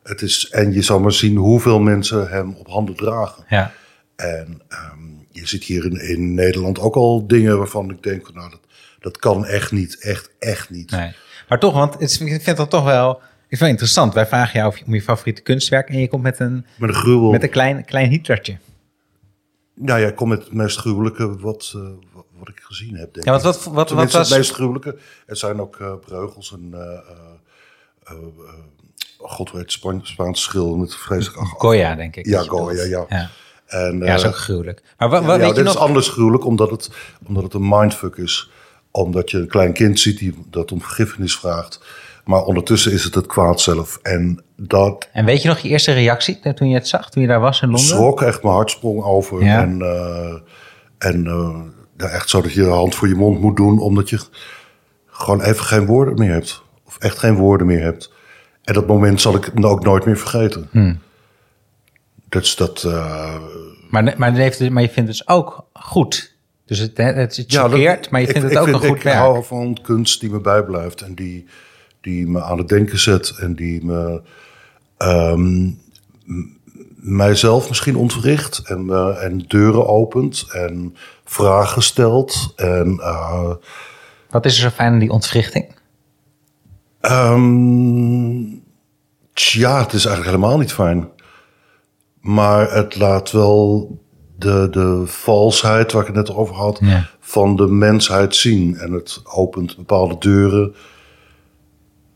het 0.02 0.22
is, 0.22 0.48
en 0.50 0.72
je 0.72 0.82
zou 0.82 1.00
maar 1.00 1.12
zien 1.12 1.36
hoeveel 1.36 1.78
mensen 1.80 2.28
hem 2.28 2.54
op 2.58 2.68
handen 2.68 2.96
dragen. 2.96 3.44
Ja. 3.48 3.72
En 4.16 4.62
ehm, 4.68 5.00
je 5.30 5.46
ziet 5.46 5.64
hier 5.64 5.84
in, 5.84 6.08
in 6.08 6.34
Nederland 6.34 6.78
ook 6.78 6.94
al 6.94 7.26
dingen 7.26 7.58
waarvan 7.58 7.90
ik 7.90 8.02
denk, 8.02 8.34
nou, 8.34 8.50
dat, 8.50 8.60
dat 9.00 9.18
kan 9.18 9.46
echt 9.46 9.72
niet, 9.72 9.98
echt, 10.00 10.30
echt 10.38 10.70
niet. 10.70 10.90
Nee. 10.90 11.14
Maar 11.48 11.58
toch, 11.58 11.74
want 11.74 11.98
het 11.98 12.20
ik 12.20 12.42
vind 12.42 12.56
dat 12.56 12.70
toch 12.70 12.84
wel, 12.84 13.20
ik 13.48 13.56
vind 13.58 13.60
het 13.60 13.60
wel 13.60 13.68
interessant. 13.68 14.14
Wij 14.14 14.26
vragen 14.26 14.60
jou 14.60 14.74
om 14.86 14.94
je 14.94 15.02
favoriete 15.02 15.42
kunstwerk 15.42 15.88
en 15.88 15.98
je 15.98 16.08
komt 16.08 16.22
met 16.22 16.38
een, 16.38 16.66
Met 16.78 16.88
een 16.88 16.94
gruwel. 16.94 17.30
met 17.30 17.42
een 17.42 17.50
klein, 17.50 17.84
klein 17.84 18.08
Hitlertje. 18.10 18.58
Nou 19.74 20.00
ja, 20.00 20.06
ik 20.06 20.14
kom 20.16 20.28
met 20.28 20.42
het 20.44 20.52
meest 20.52 20.78
gruwelijke 20.78 21.38
wat, 21.38 21.72
eh, 21.76 21.82
wat, 22.12 22.24
wat 22.38 22.48
ik 22.48 22.60
gezien 22.60 22.94
heb, 22.96 23.14
denk 23.14 23.26
Ja, 23.26 23.32
wat, 23.32 23.42
wat, 23.42 23.64
wat 23.64 23.86
Tenminste, 23.86 24.18
was... 24.18 24.28
het 24.28 24.38
meest 24.38 24.52
gruwelijke. 24.52 24.98
Er 25.26 25.36
zijn 25.36 25.60
ook 25.60 26.00
breugels 26.06 26.52
en... 26.52 26.74
eh, 28.04 28.14
God 29.18 29.52
weet, 29.52 29.72
Span 29.72 30.00
Spaanse 30.02 30.42
schil 30.42 30.76
met 30.76 30.94
vreselijk... 30.94 31.38
Goya, 31.48 31.94
denk 31.94 32.16
ik. 32.16 32.26
Ja, 32.26 32.42
Goya, 32.42 32.82
ja. 32.84 33.04
Ja, 33.08 33.30
En, 33.66 33.98
ja 33.98 34.06
dat 34.06 34.20
is 34.20 34.26
ook 34.26 34.36
gruwelijk. 34.36 34.82
Maar 34.98 35.08
wat, 35.08 35.24
wat 35.24 35.40
Ja, 35.40 35.46
weet 35.46 35.56
je 35.56 35.62
nog? 35.62 35.74
is 35.74 35.80
anders 35.80 36.08
gruwelijk, 36.08 36.44
omdat 36.44 36.70
het, 36.70 36.90
omdat 37.26 37.42
het 37.42 37.54
een 37.54 37.68
mindfuck 37.68 38.16
is. 38.16 38.50
Omdat 38.90 39.30
je 39.30 39.38
een 39.38 39.48
klein 39.48 39.72
kind 39.72 40.00
ziet 40.00 40.18
die 40.18 40.34
dat 40.50 40.72
om 40.72 40.80
vergiffenis 40.80 41.36
vraagt. 41.36 41.80
Maar 42.26 42.42
ondertussen 42.44 42.92
is 42.92 43.04
het 43.04 43.14
het 43.14 43.26
kwaad 43.26 43.60
zelf. 43.60 43.98
En 44.02 44.42
dat 44.56 45.08
En 45.12 45.24
weet 45.24 45.42
je 45.42 45.48
nog 45.48 45.58
je 45.58 45.68
eerste 45.68 45.92
reactie 45.92 46.38
toen 46.54 46.68
je 46.68 46.74
het 46.74 46.88
zag, 46.88 47.10
toen 47.10 47.22
je 47.22 47.28
daar 47.28 47.40
was 47.40 47.60
in 47.62 47.68
Londen? 47.68 47.86
schrok 47.86 48.22
echt 48.22 48.42
mijn 48.42 48.54
hart 48.54 48.70
sprong 48.70 49.02
over. 49.04 49.44
Ja. 49.44 49.60
En, 49.62 49.82
eh, 49.82 50.34
en 51.10 51.26
eh, 51.26 51.60
ja, 51.96 52.06
echt 52.08 52.28
zo 52.28 52.40
dat 52.40 52.52
je 52.52 52.62
de 52.62 52.68
hand 52.68 52.94
voor 52.94 53.08
je 53.08 53.14
mond 53.14 53.40
moet 53.40 53.56
doen, 53.56 53.78
omdat 53.78 54.10
je 54.10 54.20
gewoon 55.06 55.42
even 55.42 55.64
geen 55.64 55.86
woorden 55.86 56.18
meer 56.18 56.32
hebt. 56.32 56.62
Of 56.86 56.96
echt 56.98 57.18
geen 57.18 57.34
woorden 57.34 57.66
meer 57.66 57.82
hebt. 57.82 58.12
En 58.64 58.74
dat 58.74 58.86
moment 58.86 59.20
zal 59.20 59.34
ik 59.34 59.50
ook 59.60 59.84
nooit 59.84 60.04
meer 60.04 60.16
vergeten. 60.18 60.68
Hmm. 60.70 60.98
Dus 62.28 62.56
dat... 62.56 62.82
eh, 62.84 63.34
Maar, 63.90 64.14
maar, 64.16 64.32
heeft, 64.34 64.70
maar 64.70 64.82
je 64.82 64.90
vindt 64.90 65.08
het 65.08 65.18
dus 65.18 65.28
ook 65.28 65.66
goed. 65.72 66.34
Dus 66.66 66.78
het, 66.78 66.96
het, 66.96 67.16
het 67.16 67.44
Ja, 67.52 67.62
dat- 67.62 67.70
choqueert, 67.70 68.10
maar 68.10 68.20
je 68.20 68.26
ik- 68.26 68.32
vindt 68.32 68.50
ik 68.50 68.58
het 68.58 68.68
ook 68.68 68.74
een 68.74 68.88
goed 68.88 68.96
ik 68.96 69.02
werk. 69.02 69.16
hou 69.16 69.44
van 69.44 69.78
kunst 69.82 70.20
die 70.20 70.30
me 70.30 70.40
bijblijft 70.40 71.00
en 71.00 71.14
die, 71.14 71.46
die 72.06 72.26
me 72.26 72.42
aan 72.42 72.58
het 72.58 72.68
denken 72.68 72.98
zet 72.98 73.30
en 73.40 73.54
die 73.54 73.84
me 73.84 74.22
ehm, 74.96 75.70
mijzelf 76.96 77.68
misschien 77.68 77.96
ontwricht 77.96 78.58
en, 78.64 78.84
me- 78.84 79.12
en 79.12 79.38
deuren 79.38 79.86
opent 79.88 80.46
en 80.52 80.96
vragen 81.24 81.82
stelt. 81.82 82.52
En, 82.56 82.98
eh, 83.00 83.50
Wat 84.30 84.44
is 84.44 84.54
er 84.54 84.60
zo 84.70 84.76
fijn 84.76 84.92
aan 84.92 84.98
die 84.98 85.10
ontwrichting? 85.10 85.74
ehm, 87.00 88.42
tja, 89.32 89.78
het 89.82 89.92
is 89.92 90.04
eigenlijk 90.04 90.36
helemaal 90.36 90.58
niet 90.58 90.72
fijn. 90.72 91.08
Maar 92.20 92.72
het 92.72 92.96
laat 92.96 93.30
wel 93.30 93.90
de, 94.38 94.68
de 94.70 95.02
valsheid 95.06 95.92
waar 95.92 96.00
ik 96.00 96.06
het 96.14 96.16
net 96.16 96.36
over 96.36 96.54
had, 96.54 96.78
Ja. 96.82 97.08
van 97.20 97.56
de 97.56 97.66
mensheid 97.66 98.34
zien. 98.34 98.76
En 98.76 98.92
het 98.92 99.20
opent 99.24 99.76
bepaalde 99.76 100.16
deuren 100.18 100.74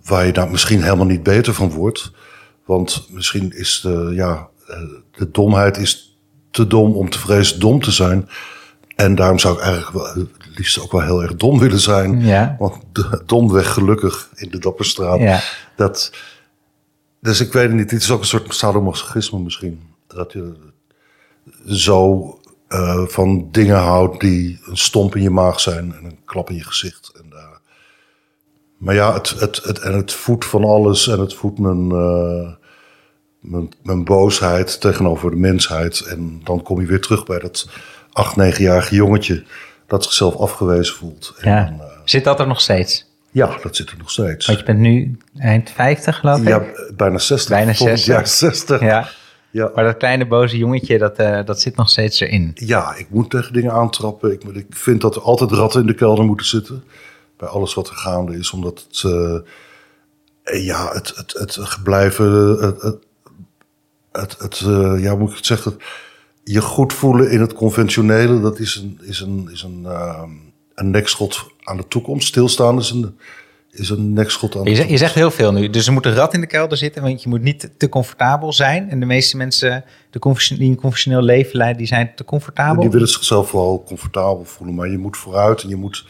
waar 0.04 0.26
je 0.26 0.32
daar 0.32 0.50
misschien 0.50 0.82
helemaal 0.82 1.06
niet 1.06 1.22
beter 1.22 1.54
van 1.54 1.70
wordt. 1.70 2.12
Want 2.64 3.06
misschien 3.10 3.52
is 3.52 3.80
de, 3.82 4.10
ja, 4.14 4.48
eh, 4.66 4.76
de 5.12 5.30
domheid 5.30 5.76
is 5.76 6.18
te 6.50 6.66
dom 6.66 6.92
om 6.94 7.10
te 7.10 7.18
vrezen 7.18 7.60
dom 7.60 7.82
te 7.82 7.90
zijn. 7.90 8.28
En 8.96 9.14
daarom 9.14 9.38
zou 9.38 9.54
ik 9.54 9.60
eigenlijk 9.60 9.92
wel, 9.92 10.14
het 10.14 10.56
liefst 10.56 10.80
ook 10.80 10.92
wel 10.92 11.02
heel 11.02 11.22
erg 11.22 11.34
dom 11.34 11.58
willen 11.58 11.80
zijn. 11.80 12.20
Ja. 12.20 12.56
Want 12.58 12.76
de, 12.92 13.22
domweg 13.26 13.72
gelukkig 13.72 14.28
in 14.34 14.50
de 14.50 14.58
Dapperstraat. 14.58 15.20
Ja. 15.20 15.40
Dat, 15.76 16.12
dus 17.20 17.40
ik 17.40 17.52
weet 17.52 17.68
het 17.68 17.76
niet. 17.76 17.90
Dit 17.90 18.02
is 18.02 18.10
ook 18.10 18.20
een 18.20 18.26
soort 18.26 18.54
sadomasochisme 18.54 19.38
misschien. 19.38 19.80
Dat 20.06 20.32
je 20.32 20.52
zo 21.66 22.38
eh, 22.68 23.04
van 23.06 23.48
dingen 23.50 23.76
houdt 23.76 24.20
die 24.20 24.60
een 24.64 24.76
stomp 24.76 25.16
in 25.16 25.22
je 25.22 25.30
maag 25.30 25.60
zijn 25.60 25.94
en 25.94 26.04
een 26.04 26.18
klap 26.24 26.50
in 26.50 26.56
je 26.56 26.64
gezicht. 26.64 27.12
En, 27.14 27.29
maar 28.80 28.94
ja, 28.94 29.12
het, 29.14 29.30
het, 29.30 29.60
het, 29.62 29.78
en 29.78 29.92
het 29.96 30.12
voedt 30.12 30.44
van 30.44 30.64
alles 30.64 31.08
en 31.08 31.20
het 31.20 31.34
voedt 31.34 31.58
mijn, 31.58 31.90
eh, 31.90 32.48
mijn, 33.40 33.68
mijn 33.82 34.04
boosheid 34.04 34.80
tegenover 34.80 35.30
de 35.30 35.36
mensheid. 35.36 36.00
En 36.00 36.40
dan 36.44 36.62
kom 36.62 36.80
je 36.80 36.86
weer 36.86 37.00
terug 37.00 37.24
bij 37.24 37.38
dat 37.38 37.68
acht, 38.12 38.36
negenjarige 38.36 38.94
jongetje 38.94 39.44
dat 39.86 40.04
zichzelf 40.04 40.36
afgewezen 40.36 40.94
voelt. 40.94 41.34
En 41.40 41.50
Ja. 41.50 41.64
dan, 41.64 41.80
eh, 41.80 41.86
Zit 42.04 42.24
dat 42.24 42.40
er 42.40 42.46
nog 42.46 42.60
steeds? 42.60 43.08
ja, 43.30 43.56
dat 43.62 43.76
zit 43.76 43.90
er 43.90 43.96
nog 43.98 44.10
steeds. 44.10 44.46
Want 44.46 44.58
je 44.58 44.64
bent 44.64 44.78
nu 44.78 45.16
eind 45.38 45.70
50, 45.70 46.16
geloof 46.18 46.40
ik. 46.40 46.48
Ja, 46.48 46.62
bijna 46.96 47.18
60. 47.18 47.48
Bijna 47.50 47.74
Volgend 47.74 48.00
60. 48.00 48.14
jaar 48.14 48.26
60. 48.26 48.80
Ja. 48.80 49.08
Ja. 49.52 49.70
Maar 49.74 49.84
dat 49.84 49.96
kleine 49.96 50.26
boze 50.26 50.56
jongetje, 50.58 50.98
dat, 50.98 51.16
eh, 51.16 51.44
dat 51.44 51.60
zit 51.60 51.76
nog 51.76 51.88
steeds 51.90 52.20
erin. 52.20 52.50
Ja, 52.54 52.94
ik 52.96 53.06
moet 53.10 53.30
tegen 53.30 53.52
dingen 53.52 53.72
aantrappen. 53.72 54.32
Ik, 54.32 54.42
ik 54.44 54.66
vind 54.70 55.00
dat 55.00 55.16
er 55.16 55.22
altijd 55.22 55.50
ratten 55.50 55.80
in 55.80 55.86
de 55.86 55.94
kelder 55.94 56.24
moeten 56.24 56.46
zitten. 56.46 56.84
Bij 57.40 57.48
alles 57.48 57.74
wat 57.74 57.88
er 57.88 57.94
gaande 57.96 58.36
is. 58.38 58.50
Omdat 58.50 58.86
het, 58.88 59.02
eh, 59.12 59.34
eh, 60.42 60.64
ja, 60.64 60.90
het, 60.92 61.12
het, 61.16 61.54
het 61.54 61.82
blijven, 61.82 62.32
het, 62.62 62.82
het, 62.82 62.98
het, 64.12 64.36
het, 64.38 64.60
eh, 64.60 65.02
ja, 65.02 65.14
moet 65.16 65.30
ik 65.30 65.36
het 65.36 65.46
zeggen? 65.46 65.76
Je 66.44 66.60
goed 66.60 66.92
voelen 66.92 67.30
in 67.30 67.40
het 67.40 67.52
conventionele, 67.52 68.40
dat 68.40 68.58
is 68.58 68.76
een, 68.76 68.98
is 69.02 69.20
een, 69.20 69.48
is 69.52 69.62
een, 69.62 69.86
eh, 69.86 70.22
een 70.74 70.90
nekschot 70.90 71.46
aan 71.62 71.76
de 71.76 71.88
toekomst. 71.88 72.28
Stilstaan 72.28 72.78
is 72.78 72.90
een, 72.90 73.18
is 73.70 73.90
een 73.90 74.12
nekschot 74.12 74.56
aan 74.56 74.64
de 74.64 74.70
Je, 74.70 74.76
zegt- 74.76 74.88
je 74.90 74.96
zegt 74.96 75.14
heel 75.14 75.30
veel 75.30 75.52
nu. 75.52 75.70
Dus 75.70 75.86
er 75.86 75.92
moet 75.92 76.06
een 76.06 76.14
rat 76.14 76.34
in 76.34 76.40
de 76.40 76.46
kelder 76.46 76.78
zitten, 76.78 77.02
want 77.02 77.22
je 77.22 77.28
moet 77.28 77.42
niet 77.42 77.70
te 77.76 77.88
comfortabel 77.88 78.52
zijn. 78.52 78.90
En 78.90 79.00
de 79.00 79.06
meeste 79.06 79.36
mensen 79.36 79.84
de 80.10 80.18
die 80.48 80.70
een 80.70 80.76
conventioneel 80.76 81.22
leven 81.22 81.56
leiden, 81.56 81.78
die 81.78 81.86
zijn 81.86 82.12
te 82.14 82.24
comfortabel. 82.24 82.80
Die 82.82 82.90
willen 82.90 83.08
zichzelf 83.08 83.52
wel 83.52 83.82
comfortabel 83.86 84.44
voelen, 84.44 84.74
maar 84.74 84.88
je 84.90 84.98
moet 84.98 85.16
vooruit 85.16 85.62
en 85.62 85.68
je 85.68 85.76
moet 85.76 86.04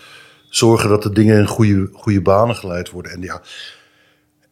zorgen 0.51 0.89
dat 0.89 1.03
de 1.03 1.13
dingen 1.13 1.39
in 1.39 1.47
goede, 1.47 1.89
goede 1.93 2.21
banen 2.23 2.57
geleid 2.57 2.91
worden. 2.91 3.13
En 3.13 3.23
ja, 3.23 3.43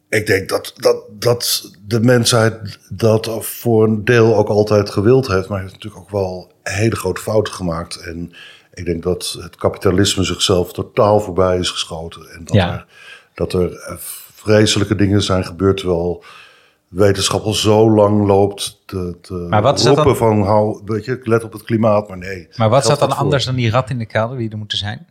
ik 0.09 0.25
denk 0.25 0.49
dat, 0.49 0.73
dat, 0.75 1.03
dat 1.09 1.71
de 1.87 1.99
mensheid 1.99 2.79
dat 2.89 3.29
voor 3.45 3.83
een 3.83 4.05
deel 4.05 4.35
ook 4.35 4.47
altijd 4.47 4.89
gewild 4.89 5.27
heeft, 5.27 5.49
maar 5.49 5.59
heeft 5.61 5.73
natuurlijk 5.73 6.01
ook 6.03 6.09
wel 6.11 6.51
hele 6.63 6.95
grote 6.95 7.21
fouten 7.21 7.53
gemaakt. 7.53 7.95
En 7.95 8.31
ik 8.73 8.85
denk 8.85 9.03
dat 9.03 9.37
het 9.41 9.55
kapitalisme 9.55 10.23
zichzelf 10.23 10.73
totaal 10.73 11.19
voorbij 11.19 11.57
is 11.57 11.69
geschoten. 11.69 12.21
En 12.33 12.43
dat, 12.45 12.55
Ja. 12.55 12.73
er, 12.73 12.85
dat 13.33 13.53
er 13.53 13.75
eh, 13.75 13.95
vreselijke 14.33 14.95
dingen 14.95 15.21
zijn 15.23 15.45
gebeurd, 15.45 15.77
terwijl 15.77 16.23
wetenschap 16.87 17.43
al 17.43 17.53
zo 17.53 17.91
lang 17.91 18.27
loopt 18.27 18.81
te, 18.85 19.17
te 19.21 19.33
Maar 19.33 19.61
wat 19.61 19.85
roepen 19.85 20.03
dan- 20.03 20.15
van 20.15 20.41
hou, 20.43 20.81
weet 20.85 21.05
je, 21.05 21.19
let 21.23 21.43
op 21.43 21.53
het 21.53 21.63
klimaat, 21.63 22.07
maar 22.07 22.17
nee. 22.17 22.47
maar 22.55 22.69
wat 22.69 22.85
Geldt 22.85 22.99
dan 22.99 23.09
voor- 23.09 23.17
anders 23.19 23.45
dan 23.45 23.55
die 23.55 23.69
rat 23.69 23.89
in 23.89 23.97
de 23.97 24.05
kelder 24.05 24.37
die 24.37 24.49
er 24.49 24.57
moeten 24.57 24.77
zijn? 24.77 25.07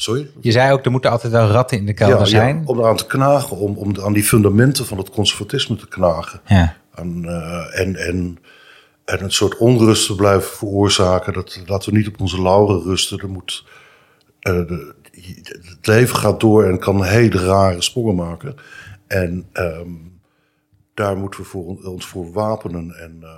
Sorry? 0.00 0.30
Je 0.40 0.52
zei 0.52 0.72
ook, 0.72 0.84
er 0.84 0.90
moeten 0.90 1.10
altijd 1.10 1.32
wel 1.32 1.46
ratten 1.48 1.78
in 1.78 1.86
de 1.86 1.94
kelder 1.94 2.18
Ja, 2.18 2.24
zijn. 2.24 2.56
ja, 2.56 2.62
om 2.64 2.78
eraan 2.78 2.96
te 2.96 3.06
knagen, 3.06 3.56
om, 3.56 3.76
om 3.76 4.00
aan 4.00 4.12
die 4.12 4.22
fundamenten 4.24 4.86
van 4.86 4.98
het 4.98 5.10
conservatisme 5.10 5.76
te 5.76 5.88
knagen. 5.88 6.40
Ja. 6.46 6.76
En, 6.94 7.24
eh, 7.24 7.80
en, 7.80 7.96
en, 7.96 8.38
en 9.04 9.22
een 9.22 9.30
soort 9.32 9.56
onrust 9.56 10.06
te 10.06 10.14
blijven 10.14 10.50
veroorzaken. 10.50 11.32
Dat, 11.32 11.62
dat 11.66 11.84
we 11.84 11.92
niet 11.92 12.08
op 12.08 12.20
onze 12.20 12.42
lauren 12.42 12.82
rusten. 12.82 13.18
Er 13.18 13.28
moet, 13.28 13.64
eh, 14.40 14.52
de- 14.52 14.94
het 15.64 15.86
leven 15.86 16.16
gaat 16.16 16.40
door 16.40 16.64
en 16.64 16.78
kan 16.78 17.04
hele 17.04 17.38
rare 17.44 17.82
sprongen 17.82 18.14
maken. 18.14 18.54
En 19.06 19.46
ehm, 19.52 19.90
daar 20.94 21.16
moeten 21.16 21.40
we 21.40 21.46
voor, 21.46 21.76
ons 21.84 22.06
voor 22.06 22.32
wapenen. 22.32 22.94
En, 23.02 23.18
uh, 23.22 23.28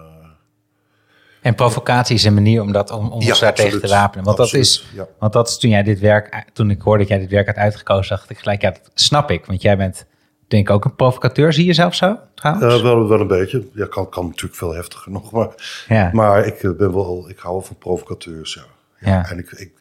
en 1.40 1.54
provocatie 1.54 2.14
is 2.14 2.24
een 2.24 2.34
manier 2.34 2.62
om, 2.62 2.72
dat, 2.72 2.90
om, 2.90 3.04
om 3.04 3.12
ons 3.12 3.40
daar 3.40 3.54
tegen 3.54 3.80
te 3.80 3.88
wapenen. 3.88 4.24
Want 4.24 4.36
dat, 4.36 4.54
is, 4.54 4.86
ja. 4.94 5.06
want 5.18 5.32
dat 5.32 5.48
is 5.48 5.58
toen 5.58 5.70
jij 5.70 5.82
dit 5.82 5.98
werk, 5.98 6.44
toen 6.52 6.70
ik 6.70 6.80
hoorde 6.80 6.98
dat 6.98 7.08
jij 7.08 7.18
dit 7.18 7.30
werk 7.30 7.46
had 7.46 7.56
uitgekozen, 7.56 8.16
dacht 8.16 8.30
ik 8.30 8.38
gelijk, 8.38 8.62
ja, 8.62 8.70
dat 8.70 8.90
snap 8.94 9.30
ik. 9.30 9.46
Want 9.46 9.62
jij 9.62 9.76
bent 9.76 10.06
denk 10.48 10.68
ik 10.68 10.74
ook 10.74 10.84
een 10.84 10.94
provocateur. 10.94 11.52
Zie 11.52 11.66
je 11.66 11.72
zelf 11.72 11.94
zo 11.94 12.18
trouwens? 12.34 12.74
Uh, 12.74 12.82
wel, 12.82 13.08
wel 13.08 13.20
een 13.20 13.26
beetje. 13.26 13.68
Ja, 13.74 13.86
kan, 13.86 14.08
kan 14.08 14.26
natuurlijk 14.26 14.54
veel 14.54 14.74
heftiger 14.74 15.12
nog. 15.12 15.32
Maar, 15.32 15.48
ja. 15.88 16.10
maar 16.12 16.46
ik, 16.46 16.60
ben 16.60 16.94
wel, 16.94 17.28
ik 17.28 17.38
hou 17.38 17.54
wel 17.54 17.64
van 17.64 17.76
provocateurs, 17.76 18.54
ja. 18.54 18.64
ja. 19.10 19.30
En 19.30 19.38
ik, 19.38 19.50
ik, 19.50 19.72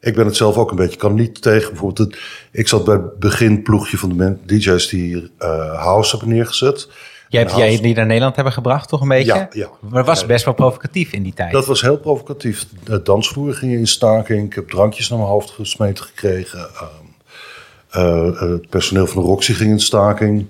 ik 0.00 0.14
ben 0.14 0.26
het 0.26 0.36
zelf 0.36 0.56
ook 0.56 0.70
een 0.70 0.76
beetje. 0.76 0.92
Ik 0.92 0.98
kan 0.98 1.14
niet 1.14 1.42
tegen 1.42 1.68
bijvoorbeeld. 1.68 1.98
Het, 1.98 2.20
ik 2.52 2.68
zat 2.68 2.84
bij 2.84 2.94
het 2.94 3.18
beginploegje 3.18 3.98
van 3.98 4.16
de 4.16 4.36
DJ's 4.44 4.88
die 4.88 5.14
uh, 5.38 5.82
house 5.82 6.16
hebben 6.16 6.34
neergezet. 6.34 6.88
Jij 7.28 7.40
hebt 7.40 7.56
jij 7.56 7.80
die 7.80 7.94
naar 7.94 8.06
Nederland 8.06 8.34
hebben 8.34 8.52
gebracht, 8.52 8.88
toch 8.88 9.00
een 9.00 9.08
beetje? 9.08 9.34
Ja, 9.34 9.48
ja. 9.50 9.68
Maar 9.90 10.04
was 10.04 10.26
best 10.26 10.44
wel 10.44 10.54
provocatief 10.54 11.12
in 11.12 11.22
die 11.22 11.34
tijd. 11.34 11.52
Dat 11.52 11.66
was 11.66 11.80
heel 11.80 11.98
provocatief. 11.98 12.66
De 12.84 13.02
dansvloer 13.02 13.54
ging 13.54 13.72
in 13.72 13.86
staking. 13.86 14.46
Ik 14.46 14.54
heb 14.54 14.68
drankjes 14.68 15.08
naar 15.08 15.18
mijn 15.18 15.30
hoofd 15.30 15.50
gesmeten 15.50 16.04
gekregen. 16.04 16.68
Uh, 17.96 18.40
het 18.40 18.68
personeel 18.68 19.06
van 19.06 19.22
de 19.22 19.28
Roxy 19.28 19.52
ging 19.52 19.70
in 19.70 19.80
staking. 19.80 20.46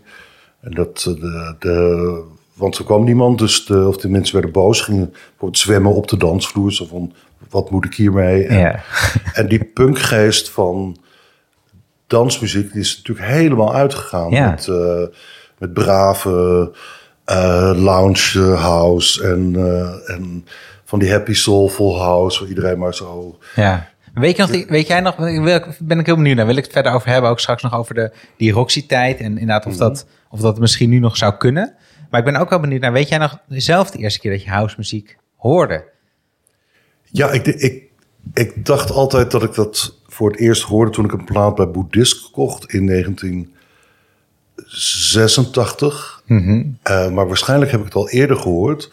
En 0.61 0.71
dat, 0.71 1.03
de, 1.03 1.55
de, 1.59 2.23
want 2.55 2.79
er 2.79 2.85
kwam 2.85 3.05
niemand, 3.05 3.39
dus 3.39 3.67
de, 3.67 3.87
of 3.87 3.97
de 3.97 4.09
mensen 4.09 4.35
werden 4.35 4.53
boos. 4.53 4.81
Gingen 4.81 5.11
bijvoorbeeld 5.11 5.59
zwemmen 5.59 5.95
op 5.95 6.09
de 6.09 6.17
dansvloer. 6.17 6.73
Zo 6.73 6.87
van, 6.87 7.13
wat 7.51 7.71
moet 7.71 7.85
ik 7.85 7.95
hiermee? 7.95 8.45
En, 8.45 8.59
ja. 8.59 8.81
en 9.33 9.49
die 9.49 9.65
punkgeest 9.65 10.51
van 10.51 10.97
dansmuziek, 12.07 12.73
die 12.73 12.81
is 12.81 12.97
natuurlijk 12.97 13.27
helemaal 13.27 13.75
uitgegaan. 13.75 14.31
Met, 14.31 14.67
uh, 14.67 15.03
met 15.59 15.73
brave 15.73 16.31
uh, 17.27 17.73
lounge 17.75 18.41
house 18.57 19.25
en, 19.25 19.53
uh, 19.57 20.11
en 20.11 20.47
van 20.85 20.99
die 20.99 21.11
happy 21.11 21.35
soulful 21.35 21.99
house, 21.99 22.41
waar 22.41 22.49
iedereen 22.49 22.79
maar 22.79 22.95
zo... 22.95 23.39
Ja. 23.55 23.89
Weet, 24.15 24.37
je 24.37 24.43
nog, 24.43 24.69
weet 24.69 24.87
jij 24.87 25.01
nog, 25.01 25.17
ben 25.79 25.99
ik 25.99 26.07
heel 26.07 26.17
benieuwd 26.17 26.37
naar, 26.37 26.47
wil 26.47 26.57
ik 26.57 26.65
het 26.65 26.73
verder 26.73 26.93
over 26.93 27.09
hebben, 27.09 27.31
ook 27.31 27.41
straks 27.41 27.63
nog 27.63 27.75
over 27.75 27.95
de, 27.95 28.13
die 28.37 28.53
Roxy-tijd 28.53 29.19
en 29.19 29.25
inderdaad 29.25 29.67
of, 29.67 29.73
mhm. 29.73 29.81
dat, 29.81 30.07
of 30.31 30.41
dat 30.41 30.59
misschien 30.59 30.91
nu 30.91 30.99
nog 30.99 31.17
zou 31.17 31.35
kunnen. 31.35 31.75
Maar 32.11 32.21
ik 32.21 32.27
ben 32.27 32.37
ook 32.37 32.51
wel 32.51 32.61
benieuwd 32.61 32.81
naar, 32.81 32.93
weet 32.93 33.09
jij 33.09 33.19
nog 33.19 33.39
zelf 33.49 33.91
de 33.91 33.99
eerste 33.99 34.21
keer 34.21 34.31
dat 34.31 34.43
je 34.43 34.51
house 34.51 34.75
muziek 34.79 35.17
hoorde? 35.37 35.85
Ja, 37.03 37.31
ik, 37.31 37.47
ik, 37.47 37.83
ik 38.35 38.67
dacht 38.67 38.91
altijd 38.91 39.31
dat 39.31 39.43
ik 39.43 39.55
dat 39.55 40.01
voor 40.07 40.31
het 40.31 40.41
eerst 40.41 40.63
hoorde 40.63 40.91
toen 40.91 41.05
ik 41.05 41.13
een 41.13 41.25
plaat 41.25 41.55
bij 41.55 41.71
Boeddhist 41.71 42.31
kocht 42.31 42.73
in 42.73 42.85
1986. 44.57 46.23
Mhm. 46.27 46.65
Eh, 46.83 47.11
maar 47.11 47.27
waarschijnlijk 47.27 47.71
heb 47.71 47.81
ik 47.81 47.87
het 47.87 47.95
al 47.95 48.09
eerder 48.09 48.37
gehoord, 48.37 48.93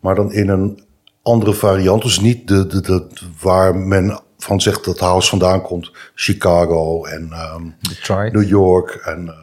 maar 0.00 0.14
dan 0.14 0.32
in 0.32 0.48
een 0.48 0.84
andere 1.22 1.54
variant. 1.54 2.02
Dus 2.02 2.20
niet 2.20 2.48
de, 2.48 2.66
de, 2.66 2.80
de, 2.80 3.06
waar 3.40 3.76
men 3.76 4.20
van 4.38 4.60
zegt 4.60 4.84
dat 4.84 4.98
house 4.98 5.28
vandaan 5.28 5.62
komt. 5.62 5.90
Chicago 6.14 7.04
en 7.04 7.32
um, 7.54 7.74
Detroit. 7.80 8.32
New 8.32 8.48
York 8.48 8.90
en 8.90 9.34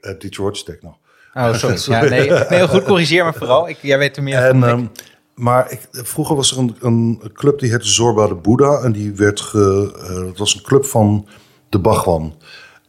uh, 0.00 0.18
Detroit 0.18 0.56
stek 0.56 0.82
nog. 0.82 0.96
Oh, 1.34 1.54
sorry. 1.54 1.78
ja, 1.94 2.00
nee, 2.00 2.30
nee, 2.30 2.44
heel 2.48 2.68
goed, 2.68 2.84
corrigeer 2.84 3.24
me 3.24 3.32
vooral. 3.32 3.68
Ik, 3.68 3.78
jij 3.82 3.98
weet 3.98 4.16
er 4.16 4.22
meer 4.22 4.36
en, 4.36 4.60
van. 4.60 4.68
Um, 4.68 4.90
maar 5.34 5.70
ik, 5.70 5.80
vroeger 5.90 6.36
was 6.36 6.52
er 6.52 6.58
een, 6.58 6.76
een, 6.80 7.20
club 7.32 7.58
die 7.58 7.70
heette 7.70 7.88
Zorba 7.88 8.26
de 8.26 8.34
Boeddha. 8.34 8.80
En 8.82 8.92
die 8.92 9.12
werd 9.12 9.40
ge, 9.40 9.94
uh, 10.10 10.26
het 10.26 10.38
was 10.38 10.54
een 10.54 10.62
club 10.62 10.84
van 10.84 11.28
de 11.68 11.78
Bachwan. 11.78 12.34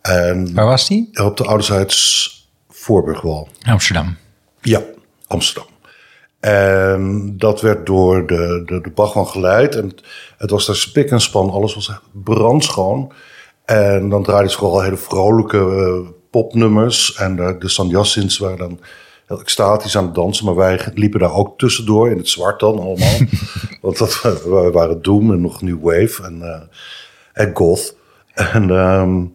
En 0.06 0.54
Waar 0.54 0.65
was 0.65 0.88
die? 0.88 1.10
Op 1.24 1.38
de 1.38 1.44
ouderzijds 1.44 2.34
Voorburgwal. 2.70 3.48
Amsterdam. 3.62 4.18
Ja, 4.62 4.82
Amsterdam. 5.28 5.68
En 6.39 7.34
dat 7.38 7.62
werd 7.62 7.86
door 7.86 8.28
de, 8.28 8.63
de, 8.65 8.82
de 8.82 8.89
Bachwan 8.89 9.28
geleid. 9.28 9.76
En 9.76 9.96
het, 10.38 10.50
was 10.50 10.65
daar 10.65 10.76
spik 10.76 11.10
en 11.10 11.22
span. 11.22 11.50
Alles 11.50 11.76
was 11.76 11.91
brandschoon. 12.12 13.12
En 13.65 14.10
dan 14.10 14.24
draaiden 14.24 14.52
ze 14.52 14.58
vooral 14.58 14.82
hele 14.82 14.98
vrolijke 14.98 15.58
uh, 15.58 16.10
popnummers. 16.30 17.15
En 17.15 17.36
de, 17.36 17.56
de 17.60 17.70
Sanjassins 17.70 18.38
waren 18.38 18.58
dan 18.58 18.80
heel 19.28 19.39
extatisch 19.39 19.98
aan 19.98 20.06
het 20.06 20.15
dansen. 20.15 20.46
Maar 20.46 20.56
wij 20.56 20.80
liepen 20.94 21.20
daar 21.20 21.34
ook 21.34 21.58
tussendoor, 21.58 22.12
in 22.12 22.18
het 22.18 22.30
zwart 22.30 22.60
dan 22.60 22.80
allemaal. 22.80 23.18
Want 23.82 23.98
dat, 23.98 24.22
we 24.22 24.70
waren 24.74 25.02
Doom 25.02 25.32
en 25.32 25.41
nog 25.41 25.62
New 25.62 25.82
Wave 25.82 26.24
en, 26.24 26.38
uh, 26.38 26.62
en 27.34 27.52
Goth. 27.54 27.96
En, 28.34 28.70
um, 28.70 29.34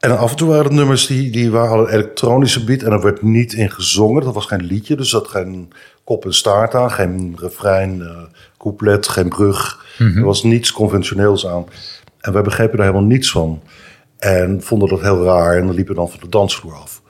en 0.00 0.18
af 0.18 0.30
en 0.30 0.36
toe 0.36 0.48
waren 0.48 0.64
het 0.64 0.72
nummers 0.72 1.06
die, 1.06 1.30
die 1.30 1.50
waren 1.50 1.78
een 1.78 1.88
elektronische 1.88 2.64
beat. 2.64 2.82
En 2.82 2.92
er 2.92 3.02
werd 3.02 3.22
niet 3.22 3.52
in 3.52 3.70
gezongen. 3.70 4.24
Dat 4.24 4.34
was 4.34 4.46
geen 4.46 4.64
liedje, 4.64 4.96
dus 4.96 5.10
dat 5.10 5.28
geen 5.28 5.72
kop 6.04 6.24
en 6.24 6.34
staart 6.34 6.74
aan. 6.74 6.90
Geen 6.90 7.36
refrein, 7.40 7.98
uh, 7.98 8.22
couplet, 8.58 9.08
geen 9.08 9.28
brug. 9.28 9.84
Mhm. 9.98 10.18
Er 10.18 10.24
was 10.24 10.42
niets 10.42 10.72
conventioneels 10.72 11.46
aan. 11.46 11.66
En 12.20 12.32
wij 12.32 12.42
begrepen 12.42 12.76
daar 12.76 12.86
helemaal 12.86 13.08
niets 13.08 13.30
van. 13.30 13.62
En 14.18 14.62
vonden 14.62 14.88
dat 14.88 15.00
heel 15.00 15.24
raar. 15.24 15.56
En 15.56 15.66
dan 15.66 15.74
liepen 15.74 15.94
we 15.94 16.00
dan 16.00 16.10
van 16.10 16.20
de 16.22 16.28
dansvloer 16.28 16.74
af. 16.74 17.02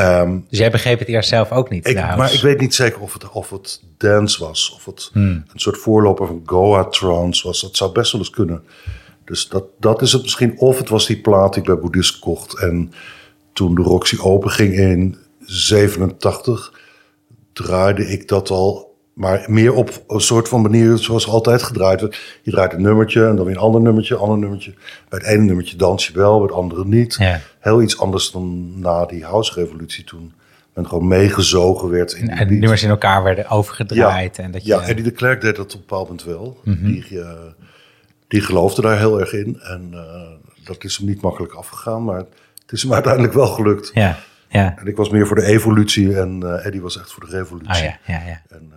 Um, 0.00 0.46
dus 0.48 0.58
jij 0.58 0.70
begreep 0.70 0.98
het 0.98 1.08
eerst 1.08 1.28
zelf 1.28 1.52
ook 1.52 1.70
niet? 1.70 1.88
Ik, 1.88 1.96
maar 1.96 2.32
ik 2.32 2.40
weet 2.40 2.60
niet 2.60 2.74
zeker 2.74 3.00
of 3.00 3.12
het, 3.12 3.30
of 3.30 3.50
het 3.50 3.82
dance 3.96 4.44
was. 4.44 4.72
Of 4.74 4.84
het 4.84 5.10
hmm. 5.12 5.44
een 5.52 5.60
soort 5.60 5.78
voorloper 5.78 6.26
van 6.26 6.42
Goa 6.44 6.84
trance 6.84 7.46
was. 7.46 7.60
Dat 7.60 7.76
zou 7.76 7.92
best 7.92 8.12
wel 8.12 8.20
eens 8.20 8.30
kunnen. 8.30 8.62
Dus 9.26 9.48
dat, 9.48 9.64
dat 9.78 10.02
is 10.02 10.12
het 10.12 10.22
misschien. 10.22 10.58
Of 10.58 10.78
het 10.78 10.88
was 10.88 11.06
die 11.06 11.20
plaat 11.20 11.52
die 11.52 11.62
ik 11.62 11.68
bij 11.68 11.78
Boeddhist 11.78 12.18
kocht. 12.18 12.58
En 12.58 12.92
toen 13.52 13.74
de 13.74 13.82
Roxy 13.82 14.18
open 14.20 14.50
ging 14.50 14.74
in 14.74 15.16
87, 15.40 16.72
draaide 17.52 18.08
ik 18.08 18.28
dat 18.28 18.50
al 18.50 18.94
maar 19.12 19.44
meer 19.48 19.74
op 19.74 20.04
een 20.06 20.20
soort 20.20 20.48
van 20.48 20.62
manier 20.62 20.98
zoals 20.98 21.28
altijd 21.28 21.62
gedraaid 21.62 22.00
werd. 22.00 22.40
Je 22.42 22.50
draait 22.50 22.72
een 22.72 22.82
nummertje 22.82 23.26
en 23.26 23.36
dan 23.36 23.44
weer 23.44 23.54
een 23.54 23.60
ander 23.60 23.80
nummertje, 23.80 24.16
ander 24.16 24.38
nummertje. 24.38 24.74
Bij 25.08 25.18
het 25.18 25.28
ene 25.28 25.42
nummertje 25.42 25.76
dans 25.76 26.06
je 26.06 26.12
wel, 26.12 26.38
bij 26.38 26.46
het 26.46 26.56
andere 26.56 26.84
niet. 26.84 27.18
Heel 27.60 27.82
iets 27.82 27.98
anders 27.98 28.30
dan 28.30 28.78
na 28.80 29.06
die 29.06 29.24
house-revolutie 29.24 30.04
toen 30.04 30.32
men 30.74 30.88
gewoon 30.88 31.08
meegezogen 31.08 31.90
werd. 31.90 32.12
In 32.12 32.30
en 32.30 32.48
die 32.48 32.58
nummers 32.58 32.82
in 32.82 32.90
elkaar 32.90 33.22
werden 33.22 33.48
overgedraaid. 33.48 34.36
Ja, 34.36 34.42
en 34.42 34.50
dat 34.50 34.62
je... 34.62 34.68
ja 34.68 34.82
Eddie 34.82 35.04
de 35.04 35.10
Klerk 35.10 35.40
deed 35.40 35.56
dat 35.56 35.64
op 35.66 35.72
een 35.72 35.80
bepaald 35.80 36.08
moment 36.08 36.24
wel. 36.24 36.60
Die, 36.64 37.06
uh, 37.10 37.30
die 38.28 38.40
geloofde 38.40 38.82
daar 38.82 38.98
heel 38.98 39.20
erg 39.20 39.32
in. 39.32 39.60
En 39.60 39.90
uh, 39.94 40.64
dat 40.64 40.84
is 40.84 40.96
hem 40.96 41.06
niet 41.06 41.20
makkelijk 41.20 41.52
afgegaan, 41.52 42.04
maar 42.04 42.18
het 42.18 42.72
is 42.72 42.82
hem 42.82 42.92
uiteindelijk 43.00 43.32
wel 43.32 43.46
gelukt. 43.46 43.90
Ja, 43.94 44.18
ja. 44.48 44.78
En 44.78 44.86
ik 44.86 44.96
was 44.96 45.10
meer 45.10 45.26
voor 45.26 45.36
de 45.36 45.46
evolutie 45.46 46.16
en 46.18 46.40
uh, 46.44 46.66
Eddie 46.66 46.82
was 46.82 46.98
echt 46.98 47.12
voor 47.12 47.26
de 47.26 47.36
revolutie. 47.36 47.74
Oh, 47.74 47.80
ja, 47.80 47.98
ja, 48.06 48.22
ja. 48.26 48.42
En, 48.48 48.72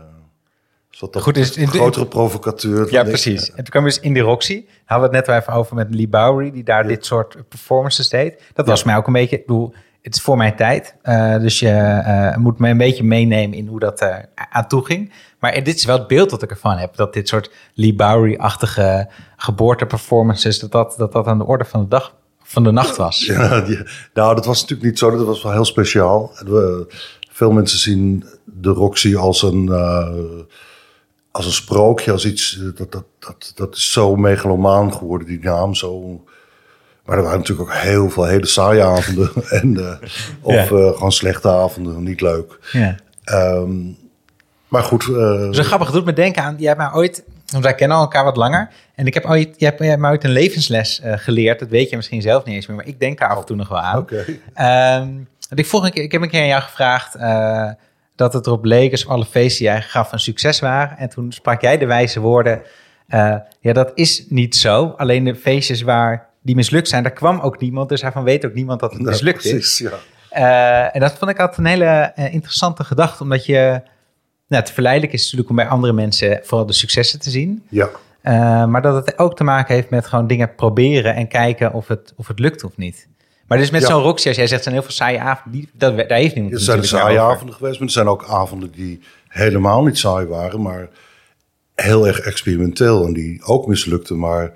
Goed, 1.11 1.37
is 1.37 1.55
een 1.55 1.67
grotere 1.67 2.05
provocateur. 2.07 2.91
Ja, 2.91 3.03
precies. 3.03 3.49
En 3.49 3.55
toen 3.55 3.65
kwam 3.65 3.83
dus 3.83 3.99
in 3.99 4.13
die 4.13 4.21
Roxy. 4.21 4.65
Hadden 4.85 5.09
we 5.09 5.15
het 5.15 5.25
net 5.25 5.35
wel 5.35 5.35
even 5.35 5.53
over 5.53 5.75
met 5.75 5.95
Lee 5.95 6.07
Bowery, 6.07 6.51
die 6.51 6.63
daar 6.63 6.87
dit 6.87 7.05
soort 7.05 7.49
performances 7.49 8.09
deed. 8.09 8.41
Dat 8.53 8.67
was 8.67 8.83
mij 8.83 8.95
ook 8.95 9.07
een 9.07 9.13
beetje, 9.13 9.35
ik 9.35 9.45
bedoel, 9.45 9.73
het 10.01 10.15
is 10.15 10.21
voor 10.21 10.37
mijn 10.37 10.55
tijd. 10.55 10.95
Uh, 11.03 11.37
dus 11.37 11.59
je 11.59 12.01
uh, 12.05 12.35
moet 12.35 12.59
me 12.59 12.69
een 12.69 12.77
beetje 12.77 13.03
meenemen 13.03 13.57
in 13.57 13.67
hoe 13.67 13.79
dat 13.79 14.01
uh, 14.01 14.15
aan 14.49 14.67
toe 14.67 14.85
ging. 14.85 15.13
Maar 15.39 15.63
dit 15.63 15.75
is 15.75 15.85
wel 15.85 15.97
het 15.97 16.07
beeld 16.07 16.29
dat 16.29 16.41
ik 16.43 16.49
ervan 16.49 16.77
heb. 16.77 16.95
Dat 16.95 17.13
dit 17.13 17.27
soort 17.27 17.51
Lee 17.73 17.95
Bowery-achtige 17.95 19.09
geboorteperformances, 19.37 20.59
dat 20.59 20.71
dat, 20.71 20.95
dat 20.97 21.11
dat 21.11 21.27
aan 21.27 21.37
de 21.37 21.45
orde 21.45 21.65
van 21.65 21.81
de 21.81 21.87
dag 21.87 22.15
van 22.43 22.63
de 22.63 22.71
nacht 22.71 22.97
was. 22.97 23.25
Ja, 23.25 23.61
die, 23.61 23.79
nou, 24.13 24.35
dat 24.35 24.45
was 24.45 24.61
natuurlijk 24.61 24.89
niet 24.89 24.99
zo. 24.99 25.11
Dat 25.11 25.25
was 25.25 25.43
wel 25.43 25.51
heel 25.51 25.65
speciaal. 25.65 26.31
We, 26.45 26.87
veel 27.31 27.51
mensen 27.51 27.79
zien 27.79 28.25
de 28.45 28.69
Roxy 28.69 29.15
als 29.15 29.41
een 29.41 29.69
als 31.31 31.45
een 31.45 31.51
sprookje, 31.51 32.11
als 32.11 32.25
iets, 32.25 32.59
eh, 32.59 32.63
dat, 32.75 32.91
dat, 32.91 33.05
dat, 33.19 33.51
dat 33.55 33.75
is 33.75 33.91
zo 33.91 34.15
megalomaan 34.15 34.93
geworden, 34.93 35.27
die 35.27 35.39
naam. 35.39 35.75
Zo. 35.75 36.23
Maar 37.05 37.17
er 37.17 37.23
waren 37.23 37.39
natuurlijk 37.39 37.69
ook 37.69 37.75
heel 37.75 38.09
veel 38.09 38.25
hele 38.25 38.45
saaie 38.45 38.83
avonden. 38.83 39.31
en, 39.61 39.73
uh, 39.77 39.93
of 40.41 40.53
ja. 40.53 40.63
uh, 40.63 40.93
gewoon 40.93 41.11
slechte 41.11 41.49
avonden, 41.49 42.03
niet 42.03 42.21
leuk. 42.21 42.59
Ja. 42.71 42.97
Um, 43.25 43.97
maar 44.69 44.83
goed. 44.83 45.05
Uh, 45.05 45.51
Zo 45.51 45.63
grappig, 45.63 45.87
het 45.87 45.95
doet 45.95 46.05
me 46.05 46.13
denken 46.13 46.43
aan, 46.43 46.55
jij 46.57 46.67
hebt 46.67 46.79
mij 46.79 46.91
ooit, 46.93 47.23
want 47.51 47.63
wij 47.63 47.75
kennen 47.75 47.97
elkaar 47.97 48.23
wat 48.23 48.37
langer. 48.37 48.69
En 48.95 49.05
ik 49.05 49.13
heb 49.13 49.25
ooit, 49.25 49.55
jij 49.57 49.67
hebt, 49.69 49.79
jij 49.79 49.89
hebt 49.89 50.01
mij 50.01 50.11
ooit 50.11 50.23
een 50.23 50.29
levensles 50.29 51.01
uh, 51.05 51.13
geleerd. 51.15 51.59
Dat 51.59 51.69
weet 51.69 51.89
je 51.89 51.95
misschien 51.95 52.21
zelf 52.21 52.45
niet 52.45 52.55
eens 52.55 52.67
meer, 52.67 52.75
maar 52.75 52.87
ik 52.87 52.99
denk 52.99 53.19
daar 53.19 53.29
af 53.29 53.39
en 53.39 53.45
toe 53.45 53.55
nog 53.55 53.67
wel 53.67 53.79
aan. 53.79 53.97
Oké. 53.97 54.25
Okay. 54.53 55.01
Um, 55.01 55.27
ik, 55.55 55.65
vroeg 55.65 55.83
een 55.83 55.91
keer, 55.91 56.03
ik 56.03 56.11
heb 56.11 56.21
een 56.21 56.29
keer 56.29 56.41
aan 56.41 56.47
jou 56.47 56.61
gevraagd 56.61 57.17
dat 58.15 58.33
het 58.33 58.47
erop 58.47 58.65
leek 58.65 58.91
alsof 58.91 59.11
alle 59.11 59.25
feesten 59.25 59.65
die 59.65 59.73
jij 59.73 59.81
gaf 59.81 60.11
een 60.11 60.19
succes 60.19 60.59
waren. 60.59 60.97
En 60.97 61.09
toen 61.09 61.31
sprak 61.31 61.61
jij 61.61 61.77
de 61.77 61.85
wijze 61.85 62.19
woorden, 62.19 62.61
ja 63.59 63.73
dat 63.73 63.91
is 63.93 64.25
niet 64.27 64.55
zo. 64.55 64.93
Alleen 64.97 65.23
de 65.23 65.35
feestjes 65.35 65.81
waar 65.81 66.27
die 66.41 66.55
mislukt 66.55 66.87
zijn, 66.87 67.03
daar 67.03 67.11
kwam 67.11 67.39
ook 67.39 67.59
niemand. 67.59 67.89
Dus 67.89 68.01
daarvan 68.01 68.23
weet 68.23 68.45
ook 68.45 68.53
niemand 68.53 68.79
dat 68.79 68.93
het 68.93 69.01
mislukt 69.01 69.45
is. 69.45 69.77
Ja. 70.29 70.91
En 70.91 70.99
dat 70.99 71.13
vond 71.17 71.31
ik 71.31 71.39
altijd 71.39 71.57
een 71.57 71.65
hele 71.65 72.11
interessante 72.15 72.83
gedachte, 72.83 73.23
omdat 73.23 73.45
je... 73.45 73.81
Nou, 74.49 74.63
het 74.63 74.71
verleidelijk 74.71 75.13
is 75.13 75.21
natuurlijk 75.21 75.49
om 75.49 75.55
bij 75.55 75.67
andere 75.67 75.93
mensen 75.93 76.39
vooral 76.43 76.65
de 76.65 76.73
successen 76.73 77.19
te 77.19 77.29
zien. 77.29 77.63
Ja. 77.69 77.89
maar 78.65 78.81
dat 78.81 79.05
het 79.05 79.19
ook 79.19 79.35
te 79.35 79.43
maken 79.43 79.75
heeft 79.75 79.89
met 79.89 80.07
gewoon 80.07 80.27
dingen 80.27 80.55
proberen 80.55 81.15
en 81.15 81.27
kijken 81.27 81.73
of 81.73 81.87
het, 81.87 82.13
of 82.15 82.27
het 82.27 82.39
lukt 82.39 82.63
of 82.63 82.77
niet. 82.77 83.07
Maar 83.47 83.57
dus 83.57 83.69
met 83.69 83.81
Ja. 83.81 83.87
zo'n 83.87 84.01
Roxy, 84.01 84.27
als 84.27 84.37
jij 84.37 84.47
zegt, 84.47 84.63
zijn 84.63 84.75
heel 84.75 84.83
veel 84.83 84.93
saaie 84.93 85.19
avonden. 85.19 85.59
Die, 85.59 85.69
dat, 85.73 85.97
daar 85.97 86.17
heeft 86.17 86.33
niemand 86.35 86.53
Er 86.53 86.59
zijn 86.61 86.83
saaie 86.83 87.19
over. 87.19 87.31
avonden 87.33 87.55
geweest, 87.55 87.79
maar 87.79 87.87
er 87.87 87.93
zijn 87.93 88.07
ook 88.07 88.25
avonden 88.27 88.71
die 88.71 88.99
helemaal 89.27 89.83
niet 89.83 89.97
saai 89.97 90.25
waren, 90.25 90.61
maar 90.61 90.89
heel 91.75 92.07
erg 92.07 92.19
experimenteel 92.19 93.05
en 93.05 93.13
die 93.13 93.43
ook 93.43 93.67
mislukten. 93.67 94.19
Maar 94.19 94.51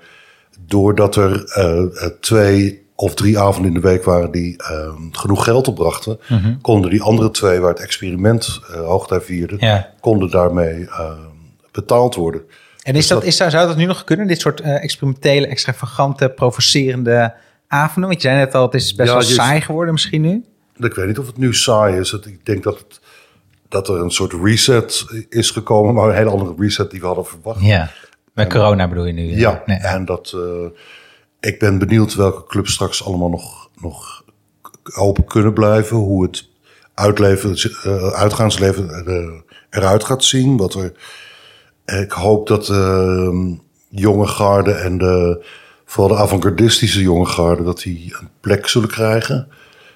doordat 0.66 1.16
er 1.16 1.44
eh, 1.44 1.78
eh, 2.04 2.10
twee 2.20 2.83
of 2.94 3.14
drie 3.14 3.38
avonden 3.38 3.74
in 3.74 3.80
de 3.80 3.88
week 3.88 4.04
waren 4.04 4.30
die 4.30 4.56
eh, 4.62 4.94
genoeg 5.10 5.44
geld 5.44 5.68
opbrachten, 5.68 6.18
Mhm. 6.28 6.54
konden 6.60 6.90
die 6.90 7.02
andere 7.02 7.30
twee 7.30 7.60
waar 7.60 7.70
het 7.70 7.80
experiment 7.80 8.60
eh 8.70 8.80
hoogtij 8.86 9.20
vierde, 9.20 9.56
Ja. 9.58 9.90
konden 10.00 10.30
daarmee 10.30 10.86
eh, 10.88 11.10
betaald 11.72 12.14
worden. 12.14 12.42
En 12.82 12.94
is 12.94 13.06
dat, 13.06 13.24
is, 13.24 13.36
zou 13.36 13.50
dat 13.50 13.76
nu 13.76 13.84
nog 13.84 14.04
kunnen? 14.04 14.26
Dit 14.26 14.40
soort 14.40 14.60
eh, 14.60 14.82
experimentele, 14.82 15.46
extravagante, 15.46 16.28
provocerende 16.28 17.34
avonden? 17.68 18.10
Want 18.10 18.22
je 18.22 18.28
zei 18.28 18.40
net 18.40 18.54
al, 18.54 18.62
het 18.64 18.74
is 18.74 18.94
best 18.94 19.08
Ja, 19.08 19.14
wel 19.14 19.24
saai 19.24 19.60
geworden 19.60 19.92
misschien 19.92 20.20
nu. 20.20 20.44
Ik 20.76 20.94
weet 20.94 21.06
niet 21.06 21.18
of 21.18 21.26
het 21.26 21.36
nu 21.38 21.54
saai 21.54 21.98
is. 21.98 22.10
Het- 22.10 22.26
Ik 22.26 22.46
denk 22.46 22.62
dat, 22.62 22.78
het, 22.78 23.00
dat 23.68 23.88
er 23.88 24.00
een 24.00 24.10
soort 24.10 24.32
reset 24.42 25.04
is 25.28 25.50
gekomen, 25.50 25.94
maar 25.94 26.08
een 26.08 26.14
hele 26.16 26.30
andere 26.30 26.54
reset 26.58 26.90
die 26.90 27.00
we 27.00 27.06
hadden 27.06 27.26
verwacht. 27.26 27.60
Ja. 27.62 27.90
Met 28.34 28.48
corona 28.52 28.88
bedoel 28.88 29.04
je 29.06 29.12
nu? 29.12 29.30
eh? 29.30 29.38
Ja, 29.38 29.62
Nee, 29.66 29.78
en 29.78 30.04
dat, 30.04 30.36
ik 31.44 31.58
ben 31.58 31.78
benieuwd 31.78 32.14
welke 32.14 32.46
clubs 32.46 32.72
straks 32.72 33.04
allemaal 33.04 33.28
nog, 33.28 33.70
nog 33.80 34.24
open 34.96 35.24
kunnen 35.24 35.52
blijven. 35.52 35.96
Hoe 35.96 36.22
het 36.22 36.48
eh, 36.94 38.08
uitgaansleven 38.08 38.90
er, 38.90 39.42
eruit 39.70 40.04
gaat 40.04 40.24
zien. 40.24 40.56
Wat 40.56 40.74
er, 40.74 40.92
ik 42.02 42.12
hoop 42.12 42.46
dat 42.46 42.66
de 42.66 43.58
jonge 43.88 44.26
garde 44.26 44.72
en 44.72 44.98
de, 44.98 45.44
vooral 45.84 46.16
de 46.16 46.22
avant-gardistische 46.22 47.02
jonge 47.02 47.26
garde... 47.26 47.62
dat 47.62 47.80
die 47.80 48.14
een 48.20 48.28
plek 48.40 48.66
zullen 48.66 48.88
krijgen. 48.88 49.48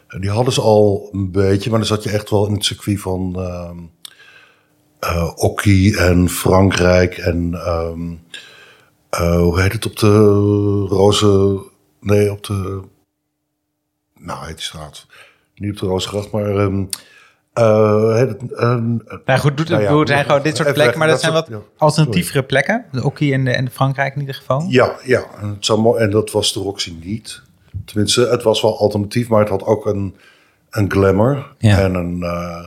En 0.08 0.20
die 0.20 0.30
hadden 0.30 0.52
ze 0.52 0.60
al 0.60 1.08
een 1.12 1.30
beetje, 1.30 1.70
maar 1.70 1.78
dan 1.78 1.88
zat 1.88 2.02
je 2.02 2.10
echt 2.10 2.30
wel 2.30 2.46
in 2.46 2.54
het 2.54 2.64
circuit 2.64 3.00
van... 3.00 3.34
ehm 3.36 3.78
eh, 4.98 5.32
Okkie 5.36 5.96
en 5.98 6.28
Frankrijk 6.28 7.18
en... 7.18 7.54
ehm, 7.54 8.14
eh, 9.10 9.38
hoe 9.38 9.60
heet 9.60 9.72
het 9.72 9.86
op 9.86 9.96
de 9.96 10.14
Roze... 10.88 11.58
Nee, 12.00 12.30
op 12.30 12.44
de... 12.44 12.80
Nou, 14.18 14.46
heet 14.46 14.56
die 14.56 14.64
straat. 14.64 15.06
Niet 15.54 15.70
op 15.70 15.78
de 15.78 15.86
Rozengracht, 15.86 16.30
maar... 16.30 16.44
heet 18.14 18.28
het, 18.28 18.52
ehm, 18.52 18.96
Nou 19.24 19.38
goed, 19.38 19.56
doet, 19.56 19.68
Nou 19.68 19.82
ja, 19.82 19.98
het 19.98 20.08
zijn 20.08 20.24
gewoon 20.24 20.42
dit 20.42 20.56
soort 20.56 20.72
plekken, 20.72 20.98
maar 20.98 21.08
dat 21.08 21.20
zijn 21.20 21.32
wat 21.32 21.46
ja. 21.48 21.60
alternatievere 21.76 22.42
plekken. 22.42 22.84
De 22.92 23.04
Okkie 23.04 23.32
en 23.32 23.44
de, 23.44 23.50
en 23.50 23.64
de 23.64 23.70
Frankrijk 23.70 24.14
in 24.14 24.20
ieder 24.20 24.34
geval. 24.34 24.64
ja, 24.68 24.96
ja 25.04 25.24
en, 25.40 25.48
het 25.48 25.64
zou 25.64 25.98
en 25.98 26.10
dat 26.10 26.30
was 26.30 26.52
de 26.52 26.60
Roxy 26.60 26.96
niet. 27.02 27.42
Tenminste, 27.84 28.26
het 28.26 28.42
was 28.42 28.62
wel 28.62 28.78
alternatief, 28.78 29.28
maar 29.28 29.40
het 29.40 29.48
had 29.48 29.64
ook 29.64 29.86
een, 29.86 30.16
een 30.70 30.90
glamour. 30.90 31.46
Ja. 31.58 31.78
En 31.78 31.94
een... 31.94 32.22
eh, 32.22 32.64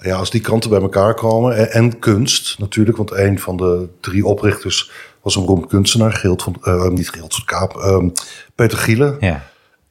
ja, 0.00 0.16
als 0.16 0.30
die 0.30 0.40
kanten 0.40 0.70
bij 0.70 0.80
elkaar 0.80 1.14
komen. 1.14 1.56
En, 1.56 1.70
en 1.70 1.98
kunst 1.98 2.58
natuurlijk, 2.58 2.96
want 2.96 3.10
een 3.10 3.38
van 3.38 3.56
de 3.56 3.88
drie 4.00 4.26
oprichters 4.26 4.90
was 5.22 5.36
een 5.36 5.44
beroemd 5.44 5.66
kunstenaar. 5.66 6.12
Geelt 6.12 6.42
van, 6.42 6.56
eh, 6.62 6.88
niet 6.88 7.10
Geelt 7.10 7.34
van 7.34 7.44
Kaap, 7.44 7.76
ehm, 7.76 8.08
Peter 8.54 8.78
Gielen. 8.78 9.16
Ja. 9.20 9.42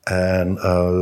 En 0.03 0.57
eh, 0.57 1.01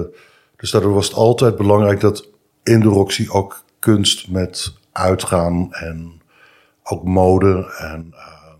dus 0.57 0.71
daardoor 0.71 0.93
was 0.93 1.07
het 1.07 1.15
altijd 1.15 1.55
belangrijk 1.55 1.99
dat 1.99 2.27
in 2.63 2.79
de 2.79 2.87
Roxy 2.87 3.27
ook 3.29 3.63
kunst 3.79 4.27
met 4.29 4.73
uitgaan 4.91 5.73
en 5.73 6.21
ook 6.83 7.03
mode. 7.03 7.73
En, 7.77 8.07
eh, 8.11 8.53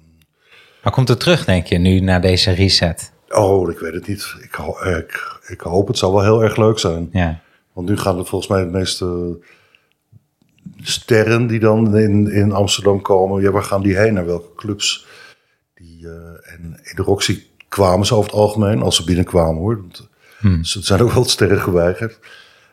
Maar 0.84 0.94
komt 0.94 1.08
het 1.08 1.20
terug, 1.20 1.46
denk 1.46 1.66
je, 1.66 1.78
nu 1.78 2.00
na 2.00 2.20
deze 2.20 2.52
reset? 2.52 3.14
oh, 3.30 3.72
ik 3.72 3.80
weet 3.80 3.94
het 3.94 4.08
niet. 4.08 4.36
Ik, 4.42 4.58
ik, 4.98 5.40
ik 5.48 5.62
hoop 5.62 5.88
het 5.88 5.98
zou 5.98 6.14
wel 6.14 6.24
heel 6.24 6.44
erg 6.44 6.58
leuk 6.58 6.80
zijn. 6.80 7.10
Ja. 7.12 7.40
Want 7.74 7.90
nu 7.90 7.98
gaan 7.98 8.18
er 8.18 8.26
volgens 8.26 8.52
mij 8.52 8.64
de 8.64 8.72
meeste 8.72 9.38
sterren 10.82 11.48
die 11.48 11.60
dan 11.60 11.98
in, 11.98 12.32
in 12.32 12.52
Amsterdam 12.52 13.02
komen. 13.02 13.42
Ja, 13.42 13.52
waar 13.52 13.64
gaan 13.64 13.82
die 13.82 13.98
heen? 13.98 14.14
Naar 14.14 14.26
welke 14.26 14.56
clubs? 14.56 15.06
Eh, 16.06 16.54
en 16.54 16.80
in 16.84 16.96
de 16.96 17.02
Roxy 17.02 17.44
kwamen 17.70 18.06
ze 18.06 18.16
over 18.16 18.32
het 18.32 18.40
algemeen, 18.40 18.82
als 18.82 18.96
ze 18.96 19.04
binnenkwamen 19.04 19.62
hoor. 19.62 19.78
Want, 19.78 20.10
Hmm. 20.46 20.58
Het 20.58 20.86
zijn 20.86 21.02
ook 21.02 21.12
wel 21.12 21.24
sterren 21.26 21.62
geweigerd. 21.62 22.20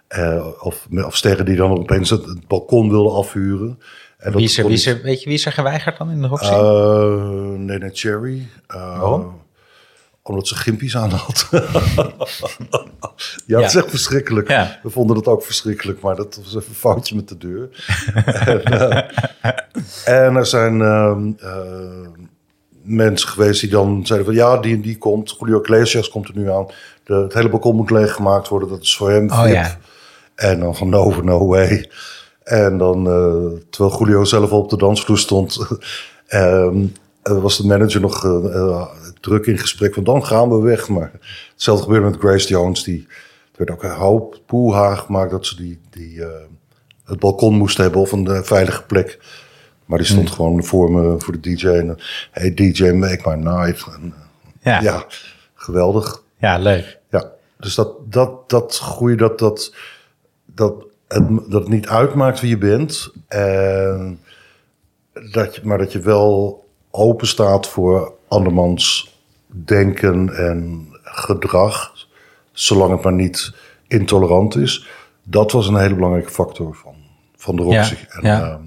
Eh, 0.08 0.46
of, 0.60 0.86
of 1.04 1.16
sterren 1.16 1.44
die 1.44 1.56
dan 1.56 1.70
opeens 1.70 2.10
het, 2.10 2.24
het 2.24 2.46
balkon 2.46 2.90
wilden 2.90 3.12
afhuren. 3.12 3.78
En 4.18 4.32
dat 4.32 4.34
Wie 4.34 4.44
is 4.44 4.58
er, 4.58 4.64
wie 4.64 4.72
is 4.72 4.86
er, 4.86 5.02
weet 5.02 5.22
je 5.22 5.24
wie 5.28 5.38
is 5.38 5.46
er 5.46 5.52
geweigerd 5.52 5.98
dan 5.98 6.10
in 6.10 6.22
de 6.22 6.28
Roxy? 6.28 6.50
Eh, 6.52 7.58
nee, 7.58 7.78
nee, 7.78 7.90
Cherry. 7.92 8.46
Eh, 8.66 8.98
Waarom? 8.98 9.40
Omdat 10.22 10.48
ze 10.48 10.54
gimpies 10.54 10.96
aan 10.96 11.10
had. 11.10 11.48
ja, 13.46 13.60
dat 13.60 13.68
is 13.68 13.74
echt 13.74 13.90
verschrikkelijk. 13.90 14.48
Ja. 14.48 14.78
We 14.82 14.90
vonden 14.90 15.16
het 15.16 15.26
ook 15.26 15.42
verschrikkelijk, 15.42 16.00
maar 16.00 16.16
dat 16.16 16.40
was 16.42 16.54
even 16.56 16.68
een 16.68 16.74
foutje 16.74 17.14
met 17.14 17.28
de 17.28 17.38
deur. 17.38 17.68
en, 18.44 19.04
en 20.04 20.36
er 20.36 20.46
zijn 20.46 20.80
ehm, 20.80 21.32
eh, 21.38 22.08
mensen 22.82 23.28
geweest 23.28 23.60
die 23.60 23.70
dan 23.70 24.06
zeiden 24.06 24.26
van... 24.26 24.36
ja, 24.36 24.56
die 24.56 24.74
en 24.74 24.80
die 24.80 24.98
komt. 24.98 25.36
Julio 25.38 25.60
Iglesias 25.60 26.08
komt 26.08 26.28
er 26.28 26.36
nu 26.36 26.50
aan. 26.50 26.66
De, 27.04 27.14
het 27.14 27.34
hele 27.34 27.48
balkon 27.48 27.76
moet 27.76 27.90
leeggemaakt 27.90 28.48
worden. 28.48 28.68
Dat 28.68 28.82
is 28.82 28.96
voor 28.96 29.10
hem 29.10 29.30
Oh, 29.30 29.48
ja. 29.48 29.78
En 30.34 30.60
dan 30.60 30.76
van 30.76 30.88
no, 30.88 31.20
no 31.22 31.46
way. 31.46 31.90
En 32.42 32.78
dan, 32.78 33.06
eh, 33.06 33.60
terwijl 33.70 33.98
Julio 33.98 34.24
zelf 34.24 34.50
op 34.50 34.70
de 34.70 34.76
dansvloer 34.76 35.18
stond... 35.18 35.58
ehm, 36.26 36.84
eh, 37.22 37.42
was 37.42 37.56
de 37.56 37.66
manager 37.66 38.00
nog 38.00 38.24
eh, 38.24 38.86
druk 39.20 39.46
in 39.46 39.58
gesprek 39.58 39.94
van 39.94 40.04
dan 40.04 40.26
gaan 40.26 40.48
we 40.48 40.60
weg. 40.60 40.88
Maar 40.88 41.12
hetzelfde 41.52 41.84
gebeurde 41.84 42.10
met 42.10 42.20
Grace 42.20 42.48
Jones. 42.48 42.82
Die, 42.82 43.06
er 43.08 43.58
werd 43.58 43.70
ook 43.70 43.82
een 43.82 43.98
hoop 43.98 44.40
poeha 44.46 44.94
gemaakt 44.94 45.30
dat 45.30 45.46
ze 45.46 45.56
die, 45.56 45.80
die, 45.90 46.22
het 47.04 47.18
balkon 47.18 47.54
moest 47.54 47.76
hebben 47.76 48.00
of 48.00 48.12
een 48.12 48.44
veilige 48.44 48.82
plek. 48.82 49.18
Maar 49.84 49.98
die 49.98 50.06
stond 50.06 50.30
gewoon 50.30 50.64
voor 50.64 50.92
me, 50.92 51.14
voor 51.18 51.40
de 51.40 51.54
DJ. 51.54 51.66
En, 51.66 51.88
eh, 51.88 52.04
hey 52.30 52.54
DJ, 52.54 52.90
make 52.90 53.28
my 53.28 53.34
night. 53.34 53.86
En, 53.86 54.14
ja. 54.60 54.78
eh, 54.78 54.84
ja, 54.84 55.04
geweldig. 55.54 56.22
ja, 56.36 56.58
leuk. 56.58 56.98
Ja, 57.10 57.30
dus 57.58 57.74
dat, 57.74 58.12
dat, 58.12 58.50
dat 58.50 58.78
groei, 58.78 59.16
dat, 59.16 59.38
dat, 59.38 59.74
dat, 60.46 60.74
het, 61.08 61.28
dat 61.28 61.60
het 61.60 61.68
niet 61.68 61.88
uitmaakt 61.88 62.40
wie 62.40 62.50
je 62.50 62.58
bent. 62.58 63.12
En 63.28 64.20
dat 65.32 65.54
je, 65.54 65.60
maar 65.64 65.78
dat 65.78 65.92
je 65.92 66.00
wel 66.00 66.64
open 66.90 67.26
staat 67.26 67.68
voor 67.68 68.12
andermans 68.28 69.14
denken 69.46 70.36
en 70.36 70.88
gedrag. 71.02 71.92
Zolang 72.52 72.92
het 72.92 73.02
maar 73.02 73.12
niet 73.12 73.52
intolerant 73.88 74.56
is. 74.56 74.88
Dat 75.22 75.52
was 75.52 75.68
een 75.68 75.76
hele 75.76 75.94
belangrijke 75.94 76.30
factor 76.30 76.74
van, 76.74 76.94
van 77.36 77.56
de 77.56 77.62
Roxy. 77.62 77.94
Ja, 77.94 78.08
en, 78.08 78.26
ja. 78.26 78.50
ehm, 78.50 78.62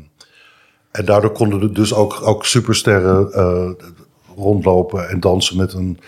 en 0.95 1.05
daardoor 1.05 1.31
konden 1.31 1.61
er 1.61 1.73
dus 1.73 1.93
ook, 1.93 2.27
ook 2.27 2.45
supersterren 2.45 3.31
eh, 3.31 3.69
rondlopen 4.35 5.09
en 5.09 5.19
dansen 5.19 5.57
met 5.57 5.73
een 5.73 5.99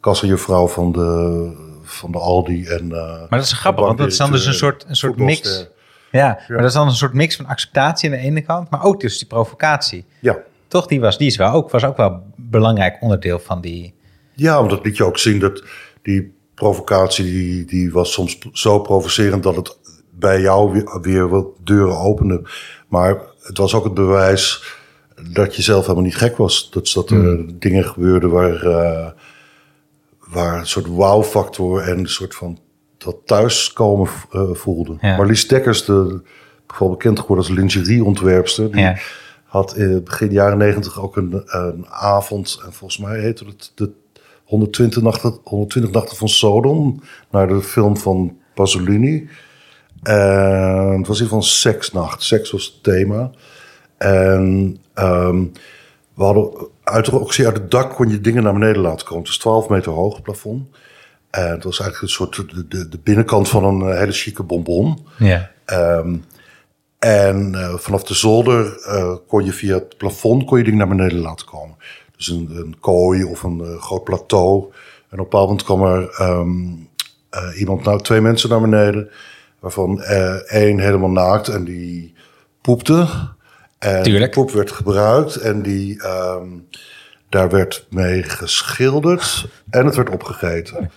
kassajuffrouw 0.00 0.68
van 0.68 0.92
de, 0.92 1.50
van 1.82 2.12
de 2.12 2.18
Aldi. 2.18 2.66
En, 2.66 2.92
eh, 2.92 3.08
Maar 3.08 3.38
dat 3.38 3.42
is 3.42 3.52
grappig, 3.52 3.84
want 3.84 3.98
dat 3.98 4.06
is 4.06 4.16
dan 4.16 4.30
dus 4.30 4.46
een 4.46 4.54
soort, 4.54 4.84
een 4.88 4.96
soort 4.96 5.16
mix. 5.16 5.68
Ja, 6.10 6.40
maar 6.48 6.56
dat 6.58 6.66
is 6.66 6.72
dan 6.72 6.86
een 6.86 6.94
soort 6.94 7.12
mix 7.12 7.36
van 7.36 7.46
acceptatie 7.46 8.10
aan 8.10 8.16
de 8.16 8.22
ene 8.22 8.40
kant, 8.40 8.70
maar 8.70 8.84
ook 8.84 9.00
dus 9.00 9.18
die 9.18 9.26
provocatie. 9.26 10.04
Ja. 10.20 10.38
Toch, 10.68 10.86
die 10.86 11.00
was, 11.00 11.18
die 11.18 11.26
is 11.26 11.36
wel 11.36 11.52
ook, 11.52 11.70
was 11.70 11.84
ook 11.84 11.96
wel 11.96 12.10
een 12.10 12.20
belangrijk 12.36 12.96
onderdeel 13.00 13.38
van 13.38 13.60
die... 13.60 13.94
ja, 14.34 14.56
want 14.56 14.70
dat 14.70 14.84
liet 14.84 14.96
je 14.96 15.04
ook 15.04 15.18
zien 15.18 15.38
dat 15.38 15.62
die 16.02 16.34
provocatie 16.54 17.24
die, 17.24 17.64
die 17.64 17.92
was 17.92 18.12
soms 18.12 18.38
zo 18.52 18.78
provocerend 18.78 19.42
dat 19.42 19.56
het 19.56 19.78
bij 20.10 20.40
jou 20.40 20.72
weer, 20.72 21.00
weer 21.00 21.28
wat 21.28 21.46
deuren 21.64 21.98
opende. 21.98 22.42
Maar 22.88 23.16
het 23.46 23.58
was 23.58 23.74
ook 23.74 23.84
het 23.84 23.94
bewijs 23.94 24.64
dat 25.30 25.56
je 25.56 25.62
zelf 25.62 25.82
helemaal 25.82 26.04
niet 26.04 26.16
gek 26.16 26.36
was. 26.36 26.70
Dat, 26.70 26.90
dat 26.94 27.10
er 27.10 27.16
Hmm. 27.16 27.58
dingen 27.58 27.84
gebeurden 27.84 28.30
waar, 28.30 28.62
eh, 28.66 29.10
waar 30.28 30.58
een 30.58 30.66
soort 30.66 30.86
wow-factor 30.86 31.80
en 31.82 31.98
een 31.98 32.08
soort 32.08 32.34
van 32.34 32.58
dat 32.98 33.16
thuiskomen 33.24 34.08
eh, 34.32 34.42
voelde. 34.52 34.96
Ja. 35.00 35.16
Marlies 35.16 35.48
Dekkers, 35.48 35.84
de, 35.84 36.20
bijvoorbeeld 36.66 36.98
bekend 36.98 37.20
geworden 37.20 37.46
als 37.46 37.54
lingerieontwerpster, 37.54 38.70
die 38.72 38.80
Ja. 38.80 38.96
had 39.44 39.76
in 39.76 40.04
begin 40.04 40.30
jaren 40.32 40.58
negentig 40.58 41.00
ook 41.00 41.16
een, 41.16 41.42
een 41.46 41.86
avond, 41.88 42.60
en 42.66 42.72
volgens 42.72 42.98
mij 42.98 43.20
heette 43.20 43.44
het 43.44 43.72
de 43.74 43.90
120 44.44 45.02
nachten, 45.02 45.38
120 45.42 45.92
nachten 45.92 46.16
van 46.16 46.28
Sodom, 46.28 47.00
naar 47.30 47.48
de 47.48 47.62
film 47.62 47.96
van 47.96 48.36
Pasolini. 48.54 49.28
En 50.04 50.98
het 50.98 51.06
was 51.06 51.20
in 51.20 51.26
van 51.26 51.42
seksnacht. 51.42 52.22
Seks 52.22 52.50
was 52.50 52.64
het 52.64 52.82
thema. 52.82 53.30
En 53.96 54.76
ehm, 54.94 55.44
we 56.14 56.24
hadden 56.24 56.68
uit 56.84 57.04
de 57.04 57.10
Roxy, 57.10 57.44
uit 57.44 57.56
het 57.56 57.70
dak 57.70 57.94
kon 57.94 58.08
je 58.08 58.20
dingen 58.20 58.42
naar 58.42 58.52
beneden 58.52 58.82
laten 58.82 59.06
komen. 59.06 59.22
Het 59.22 59.32
is 59.32 59.38
12 59.38 59.68
meter 59.68 59.92
hoog, 59.92 60.14
het 60.14 60.22
plafond. 60.22 60.68
En 61.30 61.50
het 61.50 61.64
was 61.64 61.80
eigenlijk 61.80 62.02
een 62.02 62.08
soort 62.08 62.50
de, 62.50 62.68
de, 62.68 62.88
de 62.88 62.98
binnenkant 63.02 63.48
van 63.48 63.64
een 63.64 63.90
eh, 63.90 63.98
hele 63.98 64.12
chique 64.12 64.42
bonbon. 64.42 65.06
Ja. 65.18 65.50
Ehm, 65.64 66.16
en 66.98 67.54
eh, 67.54 67.74
vanaf 67.74 68.02
de 68.02 68.14
zolder 68.14 68.82
eh, 68.82 69.14
kon 69.26 69.44
je 69.44 69.52
via 69.52 69.74
het 69.74 69.96
plafond 69.96 70.44
kon 70.44 70.58
je 70.58 70.64
dingen 70.64 70.78
naar 70.78 70.96
beneden 70.96 71.18
laten 71.18 71.46
komen. 71.46 71.76
Dus 72.16 72.28
een, 72.28 72.48
een 72.50 72.76
kooi 72.80 73.24
of 73.24 73.42
een 73.42 73.78
groot 73.80 74.04
plateau. 74.04 74.62
En 74.62 75.20
op 75.20 75.24
een 75.24 75.30
bepaald 75.30 75.48
moment 75.48 75.64
kwam 75.64 75.82
er 75.82 76.10
ehm, 76.10 76.48
eh, 77.30 77.60
iemand, 77.60 77.84
nou, 77.84 78.00
twee 78.00 78.20
mensen 78.20 78.48
naar 78.48 78.60
beneden. 78.60 79.10
Waarvan 79.64 80.02
eh, 80.02 80.34
één 80.34 80.78
helemaal 80.78 81.10
naakt 81.10 81.48
en 81.48 81.64
die 81.64 82.14
poepte. 82.60 83.06
En 83.78 84.02
Tuurlijk. 84.02 84.32
die 84.34 84.42
poep 84.42 84.54
werd 84.54 84.70
gebruikt 84.70 85.36
en 85.36 85.62
die, 85.62 86.02
ehm, 86.02 86.46
daar 87.28 87.50
werd 87.50 87.86
mee 87.90 88.22
geschilderd 88.22 89.46
en 89.70 89.86
het 89.86 89.96
werd 89.96 90.10
opgegeten. 90.10 90.90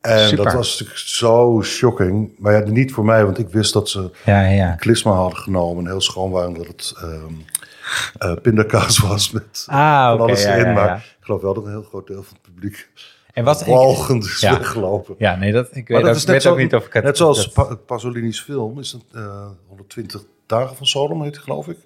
En 0.00 0.28
Super. 0.28 0.44
dat 0.44 0.54
was 0.54 0.70
natuurlijk 0.70 0.98
zo 0.98 1.60
shocking. 1.64 2.32
Maar 2.38 2.52
ja, 2.52 2.70
niet 2.70 2.92
voor 2.92 3.04
mij, 3.04 3.24
want 3.24 3.38
ik 3.38 3.48
wist 3.48 3.72
dat 3.72 3.88
ze 3.88 4.10
Ja, 4.24 4.40
ja. 4.46 4.72
klisma 4.74 5.12
hadden 5.12 5.38
genomen. 5.38 5.84
En 5.84 5.90
heel 5.90 6.00
schoon 6.00 6.30
waren 6.30 6.54
dat 6.54 6.66
het 6.66 6.92
ehm 6.96 7.34
eh, 8.18 8.32
pindakaas 8.42 8.98
was 8.98 9.30
met 9.30 9.64
Ah, 9.66 10.20
alles 10.20 10.42
ja, 10.42 10.52
erin. 10.54 10.66
ja, 10.66 10.72
maar 10.72 10.96
ik 10.96 11.16
geloof 11.20 11.40
wel 11.42 11.54
dat 11.54 11.64
een 11.64 11.70
heel 11.70 11.82
groot 11.88 12.06
deel 12.06 12.22
van 12.22 12.36
het 12.42 12.54
publiek 12.54 12.88
En 13.32 13.44
wat... 13.44 13.64
walgend 13.66 14.24
is 14.24 14.40
ja. 14.40 14.58
weggelopen. 14.58 15.14
Ja, 15.18 15.36
nee, 15.36 15.52
dat, 15.52 15.76
ik 15.76 15.88
weet, 15.88 15.98
ook, 15.98 16.04
dat 16.04 16.16
is 16.16 16.24
net, 16.24 16.32
weet 16.32 16.42
zo, 16.42 16.50
ook 16.52 16.58
niet 16.58 16.74
of 16.74 16.86
ik 16.86 16.92
het... 16.92 17.04
net 17.04 17.16
zoals 17.16 17.52
dat- 17.54 17.86
Pasolini's 17.86 18.40
film, 18.40 18.78
is 18.78 18.92
het 18.92 19.02
eh 19.14 19.46
120 19.68 20.22
dagen 20.46 20.76
van 20.76 20.86
Sodom 20.86 21.22
heet 21.22 21.38
geloof 21.38 21.68
ik. 21.68 21.78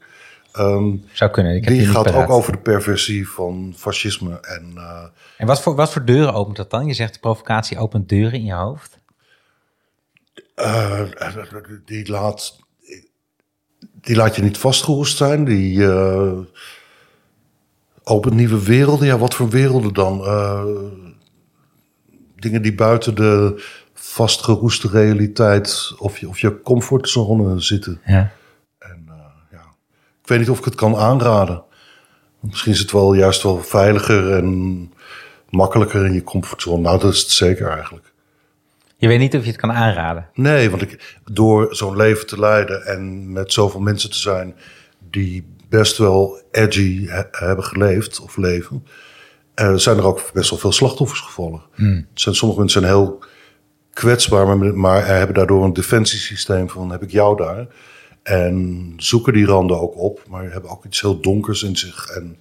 Ehm, 0.53 0.97
zou 1.13 1.31
kunnen. 1.31 1.55
Ik 1.55 1.65
heb 1.65 1.75
die 1.75 1.87
gaat 1.87 2.13
ook 2.13 2.31
over 2.31 2.53
de 2.53 2.59
perversie 2.59 3.29
van 3.29 3.75
fascisme. 3.77 4.41
En 4.41 4.73
eh, 4.77 5.05
En 5.37 5.47
wat 5.47 5.63
voor, 5.63 5.75
wat 5.75 5.93
voor 5.93 6.05
deuren 6.05 6.35
opent 6.35 6.57
dat 6.57 6.71
dan? 6.71 6.87
Je 6.87 6.95
zegt 6.95 7.13
de 7.15 7.21
provocatie 7.21 7.79
opent 7.79 8.09
deuren 8.09 8.33
in 8.33 8.45
je 8.45 8.53
hoofd. 8.55 8.99
eh, 10.55 11.01
die, 11.85 12.09
laat, 12.11 12.59
die 14.01 14.17
laat 14.17 14.37
je 14.37 14.43
niet 14.43 14.59
vastgeroest 14.59 15.17
zijn. 15.17 15.45
Die 15.45 15.87
eh, 15.87 16.39
opent 18.05 18.35
nieuwe 18.35 18.65
werelden. 18.65 19.07
Ja, 19.07 19.19
wat 19.19 19.35
voor 19.35 19.49
werelden 19.49 19.95
dan? 19.95 20.21
Dingen 22.45 22.63
die 22.63 22.75
buiten 22.75 23.15
de 23.15 23.63
vastgeroeste 23.95 24.89
realiteit 24.89 25.95
of 25.99 26.19
je, 26.19 26.29
of 26.29 26.39
je 26.39 26.61
comfortzone 26.63 27.61
zitten. 27.61 28.01
Ja. 28.07 28.33
En 28.79 29.05
eh, 29.09 29.15
ja, 29.51 29.65
ik 30.23 30.29
weet 30.29 30.39
niet 30.39 30.51
of 30.51 30.59
ik 30.59 30.65
het 30.65 30.75
kan 30.75 30.97
aanraden. 30.97 31.63
Misschien 32.41 32.73
is 32.73 32.79
het 32.79 32.93
wel 32.93 33.15
juist 33.15 33.43
wel 33.43 33.63
veiliger 33.63 34.33
en 34.33 34.93
makkelijker 35.51 36.05
in 36.05 36.13
je 36.13 36.23
comfortzone. 36.23 36.83
Nou, 36.83 36.99
dat 36.99 37.13
is 37.13 37.21
het 37.21 37.31
zeker 37.31 37.69
eigenlijk. 37.69 38.13
Je 38.97 39.09
weet 39.09 39.19
niet 39.19 39.35
of 39.35 39.43
je 39.43 39.51
het 39.51 39.61
kan 39.61 39.73
aanraden. 39.73 40.29
Nee, 40.35 40.71
want 40.71 40.83
ik, 40.83 41.19
door 41.25 41.75
zo'n 41.75 41.97
leven 41.97 42.27
te 42.27 42.39
leiden 42.39 42.87
en 42.87 43.33
met 43.33 43.53
zoveel 43.53 43.81
mensen 43.81 44.11
te 44.11 44.19
zijn 44.19 44.55
die 45.11 45.47
best 45.69 45.97
wel 45.97 46.43
edgy 46.51 47.07
he- 47.07 47.29
hebben 47.31 47.65
geleefd 47.65 48.21
of 48.21 48.37
leven, 48.37 48.87
eh, 49.55 49.75
zijn 49.75 49.97
er 49.97 50.05
ook 50.05 50.31
best 50.33 50.51
wel 50.51 50.59
veel 50.59 50.73
slachtoffers 50.73 51.21
gevallen. 51.21 51.63
Er 51.77 52.07
Zijn, 52.15 52.35
sommige 52.35 52.61
mensen 52.61 52.81
zijn 52.81 52.93
heel 52.93 53.25
kwetsbaar, 53.93 54.47
maar, 54.47 54.75
maar 54.75 55.07
hebben 55.07 55.35
daardoor 55.35 55.65
een 55.65 55.73
defensiesysteem 55.73 56.71
van 56.71 56.91
heb 56.91 57.03
ik 57.03 57.11
jou 57.11 57.37
daar. 57.37 57.67
En 58.23 58.93
zoeken 58.97 59.33
die 59.33 59.47
randen 59.47 59.81
ook 59.81 59.97
op, 59.97 60.23
maar 60.29 60.51
hebben 60.51 60.71
ook 60.71 60.85
iets 60.85 61.01
heel 61.01 61.21
donkers 61.21 61.63
in 61.63 61.77
zich. 61.77 62.07
En 62.07 62.39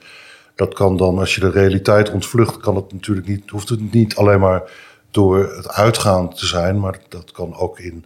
dat 0.56 0.74
kan 0.74 0.98
dan, 0.98 1.20
als 1.20 1.36
je 1.36 1.42
de 1.42 1.50
realiteit 1.50 2.12
ontvlucht, 2.12 2.58
kan 2.58 2.76
het 2.76 2.94
natuurlijk 2.94 3.28
niet, 3.28 3.50
hoeft 3.50 3.70
het 3.70 3.94
niet 3.94 4.16
alleen 4.16 4.40
maar 4.40 4.72
door 5.12 5.56
het 5.56 5.70
uitgaan 5.70 6.34
te 6.34 6.46
zijn, 6.46 6.80
maar 6.80 7.00
dat 7.10 7.32
kan 7.32 7.56
ook 7.56 7.80
in 7.80 8.06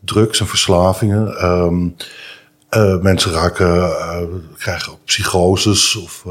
drugs 0.00 0.40
en 0.40 0.46
verslavingen. 0.46 1.36
Ehm, 1.36 1.88
eh, 2.68 3.00
mensen 3.00 3.32
raken, 3.32 3.82
eh, 3.82 4.22
krijgen 4.56 4.92
ook 4.92 5.04
psychoses 5.04 5.96
of. 5.96 6.24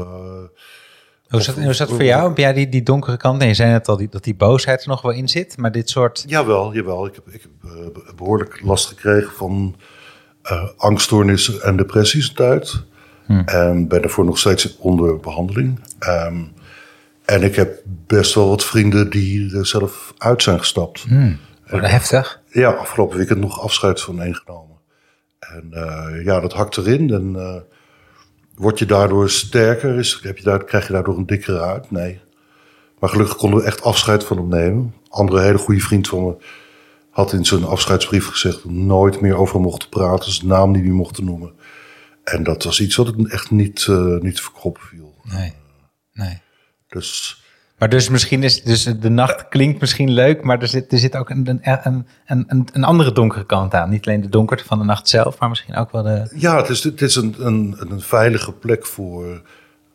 Hoe 1.34 1.42
is 1.42 1.54
dat, 1.54 1.56
hoe 1.64 1.70
is 1.70 1.76
dat 1.76 1.88
voor 1.88 2.04
jou? 2.04 2.28
Heb 2.28 2.38
jij 2.38 2.52
die, 2.52 2.68
die 2.68 2.82
donkere 2.82 3.16
kant? 3.16 3.40
En 3.40 3.48
je 3.48 3.54
zei 3.54 3.70
net 3.70 3.88
al 3.88 3.96
die, 3.96 4.08
dat 4.08 4.24
die 4.24 4.34
boosheid 4.34 4.82
er 4.82 4.88
nog 4.88 5.02
wel 5.02 5.12
in 5.12 5.28
zit. 5.28 5.56
Maar 5.56 5.72
dit 5.72 5.90
soort... 5.90 6.24
Jawel, 6.26 6.74
jawel. 6.74 7.06
Ik 7.06 7.14
heb, 7.14 7.28
ik 7.28 7.42
heb 7.42 7.70
eh, 7.70 8.14
behoorlijk 8.16 8.60
last 8.62 8.86
gekregen 8.86 9.32
van 9.32 9.76
eh 10.42 10.68
angststoornissen 10.76 11.62
en 11.62 11.76
depressies 11.76 12.28
een 12.28 12.34
tijd. 12.34 12.82
En 13.44 13.88
ben 13.88 14.02
daarvoor 14.02 14.24
nog 14.24 14.38
steeds 14.38 14.76
onder 14.78 15.20
behandeling. 15.20 15.80
Ehm, 15.98 16.42
en 17.24 17.42
ik 17.42 17.56
heb 17.56 17.82
best 18.06 18.34
wel 18.34 18.48
wat 18.48 18.64
vrienden 18.64 19.10
die 19.10 19.56
er 19.56 19.66
zelf 19.66 20.14
uit 20.18 20.42
zijn 20.42 20.58
gestapt. 20.58 21.04
Wordt 21.66 21.86
heftig. 21.86 22.40
Ja, 22.50 22.70
afgelopen 22.70 23.16
weekend 23.16 23.40
nog 23.40 23.60
afscheid 23.60 24.00
van 24.00 24.22
één 24.22 24.34
genomen. 24.34 24.76
En 25.38 25.68
eh, 25.72 26.24
ja, 26.24 26.40
dat 26.40 26.52
hakt 26.52 26.76
erin. 26.76 27.10
En 27.10 27.36
word 28.54 28.78
je 28.78 28.86
daardoor 28.86 29.30
sterker? 29.30 29.98
Is, 29.98 30.20
heb 30.22 30.38
je 30.38 30.44
daar, 30.44 30.64
krijg 30.64 30.86
je 30.86 30.92
daardoor 30.92 31.16
een 31.16 31.26
dikkere 31.26 31.58
huid? 31.58 31.90
Nee. 31.90 32.20
Maar 32.98 33.10
gelukkig 33.10 33.36
konden 33.36 33.58
we 33.58 33.64
echt 33.64 33.82
afscheid 33.82 34.24
van 34.24 34.36
hem 34.36 34.48
nemen. 34.48 34.94
Andere 35.08 35.40
hele 35.40 35.58
goede 35.58 35.80
vriend 35.80 36.08
van 36.08 36.24
me 36.24 36.36
had 37.10 37.32
in 37.32 37.44
zijn 37.44 37.64
afscheidsbrief 37.64 38.26
gezegd... 38.26 38.54
dat 38.54 38.64
we 38.64 38.72
nooit 38.72 39.20
meer 39.20 39.36
over 39.36 39.54
hem 39.54 39.62
mochten 39.62 39.88
praten, 39.88 40.32
zijn 40.32 40.46
naam 40.46 40.70
niet 40.70 40.82
meer 40.82 40.92
mochten 40.92 41.24
noemen. 41.24 41.52
En 42.24 42.42
dat 42.42 42.62
was 42.62 42.80
iets 42.80 42.96
wat 42.96 43.06
het 43.06 43.30
echt 43.30 43.50
niet, 43.50 43.86
eh, 43.88 44.16
niet 44.18 44.36
te 44.36 44.42
verkroppen 44.42 44.82
viel. 44.82 45.14
Nee. 45.22 45.52
nee. 46.12 46.40
Dus 46.88 47.42
Maar 47.84 47.92
dus 47.92 48.08
misschien 48.08 48.42
is... 48.42 48.62
Dus 48.62 48.82
de 48.82 49.08
nacht 49.08 49.48
klinkt 49.48 49.80
misschien 49.80 50.10
leuk, 50.10 50.42
maar 50.42 50.60
er 50.60 50.68
zit, 50.68 50.92
er 50.92 50.98
zit 50.98 51.16
ook 51.16 51.30
een, 51.30 51.48
een, 51.48 51.60
een, 52.24 52.44
een, 52.46 52.68
een 52.72 52.84
andere 52.84 53.12
donkere 53.12 53.46
kant 53.46 53.74
aan. 53.74 53.90
Niet 53.90 54.06
alleen 54.06 54.20
de 54.20 54.28
donkerte 54.28 54.64
van 54.64 54.78
de 54.78 54.84
nacht 54.84 55.08
zelf, 55.08 55.38
maar 55.38 55.48
misschien 55.48 55.76
ook 55.76 55.92
wel 55.92 56.02
de... 56.02 56.30
Ja, 56.34 56.56
het 56.56 56.68
is, 56.68 56.84
het 56.84 57.00
is 57.00 57.14
een, 57.16 57.34
een, 57.38 57.76
een 57.78 58.00
veilige 58.00 58.52
plek 58.52 58.86
voor 58.86 59.42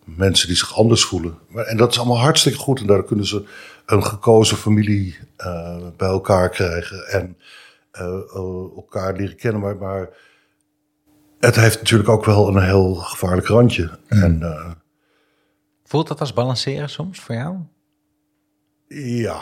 mensen 0.04 0.47
die 0.47 0.58
zich 0.58 0.78
anders 0.78 1.04
voelen. 1.04 1.38
Maar, 1.47 1.65
en 1.65 1.78
dat 1.78 1.91
is 1.91 1.97
allemaal 1.97 2.19
hartstikke 2.19 2.58
goed. 2.58 2.80
En 2.80 2.88
daar 2.88 3.04
kunnen 3.04 3.25
ze 3.25 3.43
een 3.86 4.04
gekozen 4.04 4.58
familie 4.58 5.17
eh, 5.36 5.78
bij 5.97 6.10
elkaar 6.10 6.49
krijgen. 6.49 7.08
En 7.08 7.38
eh, 7.91 8.04
elkaar 8.75 9.15
leren 9.15 9.36
kennen. 9.36 9.62
Maar, 9.62 9.75
maar 9.78 10.10
het 11.39 11.56
heeft 11.56 11.78
natuurlijk 11.80 12.10
ook 12.10 12.25
wel 12.25 12.47
een 12.47 12.63
heel 12.63 12.93
gevaarlijk 12.95 13.47
randje. 13.47 13.89
En 14.08 14.41
eh, 14.41 14.71
Voelt 15.84 16.08
dat 16.08 16.19
als 16.19 16.34
balanceren 16.34 16.89
soms 16.89 17.19
voor 17.19 17.36
jou? 17.36 17.58
Ja, 18.97 19.41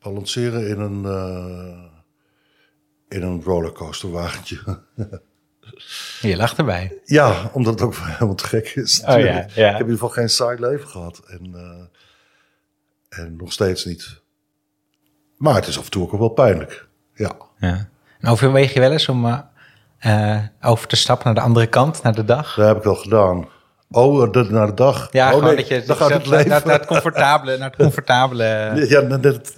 balanceren 0.00 0.68
in 0.68 0.80
een, 0.80 1.04
eh, 1.04 1.84
in 3.08 3.22
een 3.22 3.42
rollercoasterwagentje. 3.42 4.58
Je 6.20 6.36
lacht 6.36 6.58
erbij. 6.58 7.00
Ja, 7.04 7.50
omdat 7.52 7.72
het 7.72 7.82
ook 7.82 7.94
helemaal 7.96 8.34
te 8.34 8.46
gek 8.46 8.68
is. 8.68 9.00
Oh 9.00 9.18
ja. 9.18 9.40
Ik 9.42 9.54
heb 9.54 9.56
in 9.56 9.78
ieder 9.78 9.92
geval 9.92 10.08
geen 10.08 10.28
saai 10.28 10.60
leven 10.60 10.88
gehad. 10.88 11.22
En, 11.26 11.54
eh, 11.54 13.20
en 13.20 13.36
nog 13.36 13.52
steeds 13.52 13.84
niet. 13.84 14.20
Maar 15.36 15.54
het 15.54 15.66
is 15.66 15.78
af 15.78 15.84
en 15.84 15.90
toe 15.90 16.02
ook 16.02 16.18
wel 16.18 16.28
pijnlijk. 16.28 16.88
Ja. 17.14 17.36
Ja. 17.58 17.88
En 18.20 18.28
overweeg 18.30 18.72
je 18.72 18.80
wel 18.80 18.92
eens 18.92 19.08
om 19.08 19.44
eh, 19.98 20.38
over 20.60 20.88
te 20.88 20.96
stappen 20.96 21.26
naar 21.26 21.34
de 21.34 21.40
andere 21.40 21.66
kant, 21.66 22.02
naar 22.02 22.14
de 22.14 22.24
dag? 22.24 22.54
Dat 22.54 22.66
heb 22.66 22.76
ik 22.76 22.84
al 22.84 22.94
gedaan. 22.94 23.48
Oh, 23.90 24.32
de, 24.32 24.46
naar 24.50 24.66
de 24.66 24.74
dag. 24.74 25.08
Ja, 25.12 25.26
oh, 25.26 25.34
gewoon 25.34 25.44
nee, 25.44 25.56
dat 25.56 25.68
je 25.68 25.82
dan 25.86 25.96
gaat 25.96 26.10
het 26.10 26.26
leven. 26.26 26.48
naar, 26.48 26.62
naar 26.64 26.78
het 26.78 26.86
comfortabele, 26.86 27.56
naar 27.56 27.68
het 27.68 27.76
comfortabele. 27.76 28.72
Ja, 28.88 29.00
net- 29.00 29.54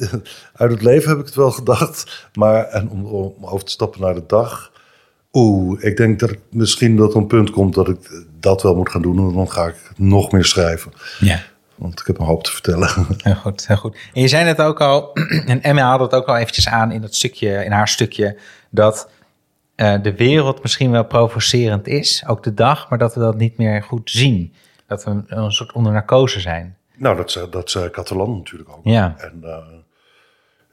uit 0.57 0.71
het 0.71 0.83
leven 0.83 1.09
heb 1.11 1.19
ik 1.19 1.27
het 1.27 1.35
wel 1.35 1.51
gedacht. 1.51 2.27
Maar 2.35 2.64
en 2.64 2.88
om, 2.88 3.05
om 3.07 3.35
over 3.41 3.64
te 3.64 3.71
stappen 3.71 4.01
naar 4.01 4.14
de 4.14 4.25
dag. 4.27 4.73
Oeh, 5.33 5.85
ik 5.85 5.97
denk 5.97 6.21
dat 6.21 6.31
ik 6.31 6.38
misschien 6.51 6.97
dat 6.97 7.11
er 7.11 7.17
een 7.17 7.27
punt 7.27 7.51
komt 7.51 7.75
dat 7.75 7.88
ik 7.88 8.25
dat 8.41 8.62
wel 8.62 8.75
moet 8.75 8.91
gaan 8.91 9.03
doen. 9.03 9.19
En 9.19 9.35
dan 9.35 9.51
ga 9.51 9.67
ik 9.67 9.91
nog 9.97 10.33
meer 10.33 10.45
schrijven. 10.45 10.93
Ja. 11.21 11.41
Want 11.75 12.01
ik 12.01 12.07
heb 12.07 12.19
een 12.19 12.27
hoop 12.27 12.45
te 12.45 12.51
vertellen. 12.51 12.88
Heel 13.23 13.35
goed, 13.35 13.67
heel 13.67 13.77
goed. 13.77 13.97
En 14.12 14.21
je 14.23 14.29
zei 14.29 14.45
net 14.45 14.61
ook 14.61 14.81
al, 14.81 15.12
en 15.47 15.62
Emma 15.62 15.83
haalde 15.83 16.05
het 16.05 16.12
ook 16.12 16.27
al 16.27 16.37
eventjes 16.37 16.69
aan 16.69 16.93
in 16.93 17.01
dat 17.01 17.14
stukje, 17.14 17.64
in 17.64 17.73
haar 17.73 17.88
stukje, 17.88 18.38
dat 18.71 19.09
eh, 19.79 20.03
de 20.03 20.17
wereld 20.17 20.62
misschien 20.62 20.91
wel 20.91 21.05
provocerend 21.05 21.87
is, 21.87 22.25
ook 22.27 22.43
de 22.43 22.55
dag, 22.55 22.88
maar 22.88 22.99
dat 22.99 23.14
we 23.14 23.21
dat 23.21 23.37
niet 23.37 23.57
meer 23.57 23.83
goed 23.83 24.11
zien. 24.11 24.55
Dat 24.87 25.05
we 25.05 25.23
een 25.27 25.53
soort 25.53 25.73
onder 25.73 25.93
narcose 25.93 26.41
zijn. 26.41 26.77
Nou, 26.97 27.17
dat 27.17 27.31
zei, 27.31 27.51
dat 27.51 27.71
zei 27.71 27.91
Catalan 27.91 28.37
natuurlijk 28.37 28.71
ook. 28.71 28.81
Ja. 28.83 29.14
En 29.19 29.38
eh, 29.43 29.57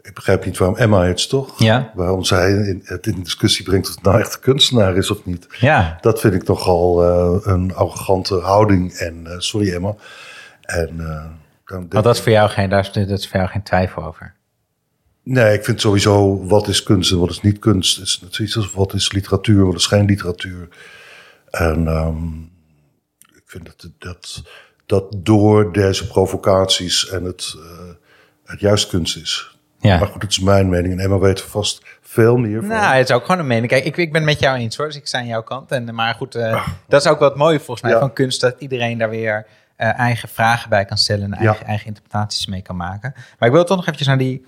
ik 0.06 0.14
begrijp 0.14 0.46
niet 0.46 0.58
waarom 0.58 0.78
Emma 0.78 1.06
het 1.06 1.30
toch? 1.30 1.60
Ja. 1.60 1.92
Waarom 1.94 2.24
zij 2.24 2.52
in, 2.52 2.82
het 2.84 3.08
in 3.08 3.24
discussie 3.24 3.66
brengt 3.66 3.88
of 3.88 3.96
het 3.96 4.04
nou 4.04 4.20
echt 4.20 4.34
een 4.34 4.40
kunstenaar 4.40 4.96
is 4.96 5.12
of 5.12 5.26
niet. 5.26 5.48
Ja, 5.60 5.98
Dat 6.02 6.20
vind 6.20 6.34
ik 6.34 6.48
nogal 6.48 7.04
eh, 7.04 7.54
een 7.54 7.76
arrogante 7.76 8.36
houding. 8.36 8.94
En 8.94 9.28
eh, 9.28 9.40
sorry 9.40 9.74
Emma. 9.74 9.96
En, 10.62 11.00
eh, 11.00 11.26
dan 11.66 11.86
dat 11.90 12.16
is 12.16 12.22
voor 12.22 12.32
jou 12.32 12.50
geen, 12.50 12.70
daar 12.70 12.80
is, 12.80 12.92
dat 12.92 13.10
is 13.10 13.28
voor 13.28 13.38
jou 13.38 13.52
geen 13.52 13.64
twijfel 13.64 14.04
over. 14.04 14.34
Nee, 15.28 15.54
ik 15.54 15.64
vind 15.66 15.82
sowieso 15.82 16.46
wat 16.48 16.68
is 16.68 16.84
kunst 16.84 17.12
en 17.12 17.20
wat 17.20 17.30
is 17.30 17.42
niet 17.42 17.60
kunst. 17.60 17.96
Het 17.98 18.06
is 18.08 18.22
zoiets 18.30 18.56
als 18.56 18.72
wat 18.72 18.94
is 18.94 19.12
literatuur, 19.12 19.66
wat 19.66 19.76
is 19.76 19.86
geen 19.86 20.06
literatuur. 20.06 20.68
En 21.52 21.88
ehm, 21.88 22.34
ik 23.36 23.44
vind 23.46 23.66
dat, 23.66 23.90
dat, 24.00 24.44
dat 24.86 25.16
door 25.18 25.74
deze 25.74 26.08
provocaties 26.08 27.10
en 27.10 27.24
het, 27.24 27.54
eh, 27.58 27.94
het 28.46 28.60
juist 28.60 28.88
kunst 28.90 29.18
is. 29.18 29.58
Ja. 29.80 29.98
Maar 30.00 30.08
goed, 30.08 30.22
het 30.22 30.32
is 30.32 30.40
mijn 30.40 30.70
mening. 30.70 30.94
En 30.94 31.00
Emma 31.00 31.18
weet 31.20 31.40
er 31.40 31.48
vast 31.48 31.82
veel 32.02 32.38
meer 32.38 32.60
van. 32.60 32.68
Nou, 32.70 32.96
het 32.96 33.10
is 33.10 33.16
ook 33.16 33.26
gewoon 33.26 33.40
een 33.40 33.48
mening. 33.48 33.68
Kijk, 33.68 33.86
ik, 33.86 33.98
ik 33.98 34.12
ben 34.12 34.24
met 34.24 34.40
jou 34.40 34.58
eens 34.58 34.78
hoor, 34.78 34.86
dus 34.88 34.96
ik 34.96 35.08
sta 35.08 35.18
aan 35.18 35.28
jouw 35.28 35.44
kant. 35.44 35.72
En, 35.72 35.96
maar 35.96 36.14
goed, 36.14 36.36
eh, 36.36 36.68
dat 36.88 37.02
is 37.02 37.08
ook 37.08 37.20
wat 37.20 37.36
mooi 37.36 37.58
volgens 37.58 37.82
mij 37.82 37.92
Ja. 37.92 38.00
van 38.00 38.14
kunst, 38.14 38.42
dat 38.42 38.56
iedereen 38.60 38.98
daar 38.98 39.10
weer 39.10 39.46
eh, 39.76 40.00
eigen 40.00 40.30
vragen 40.30 40.70
bij 40.70 40.86
kan 40.86 40.98
stellen 40.98 41.34
en 41.34 41.42
Ja. 41.44 41.48
eigen, 41.50 41.66
eigen 41.66 41.88
interpretaties 41.88 42.46
mee 42.46 42.62
kan 42.62 42.76
maken. 42.76 43.14
Maar 43.40 43.48
ik 43.50 43.54
wil 43.56 43.64
toch 43.66 43.76
nog 43.76 43.86
eventjes 43.86 44.08
naar 44.08 44.18
die, 44.18 44.46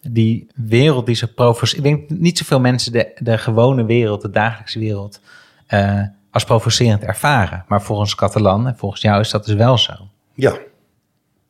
die 0.00 0.46
wereld 0.54 1.06
die 1.06 1.14
ze 1.14 1.32
provoceren. 1.34 1.84
Ik 1.84 1.90
denk 2.08 2.20
niet 2.20 2.38
zoveel 2.38 2.60
mensen 2.60 2.92
de, 2.92 3.10
de 3.18 3.38
gewone 3.38 3.84
wereld, 3.84 4.22
de 4.22 4.30
dagelijkse 4.30 4.78
wereld, 4.78 5.20
eh, 5.66 6.02
als 6.30 6.44
provocerend 6.44 7.02
ervaren. 7.02 7.64
Maar 7.68 7.82
volgens 7.82 8.14
Catalan 8.14 8.66
en 8.66 8.76
volgens 8.76 9.00
jou 9.00 9.20
is 9.20 9.30
dat 9.30 9.44
dus 9.44 9.54
wel 9.54 9.78
zo. 9.78 9.92
Ja. 10.34 10.50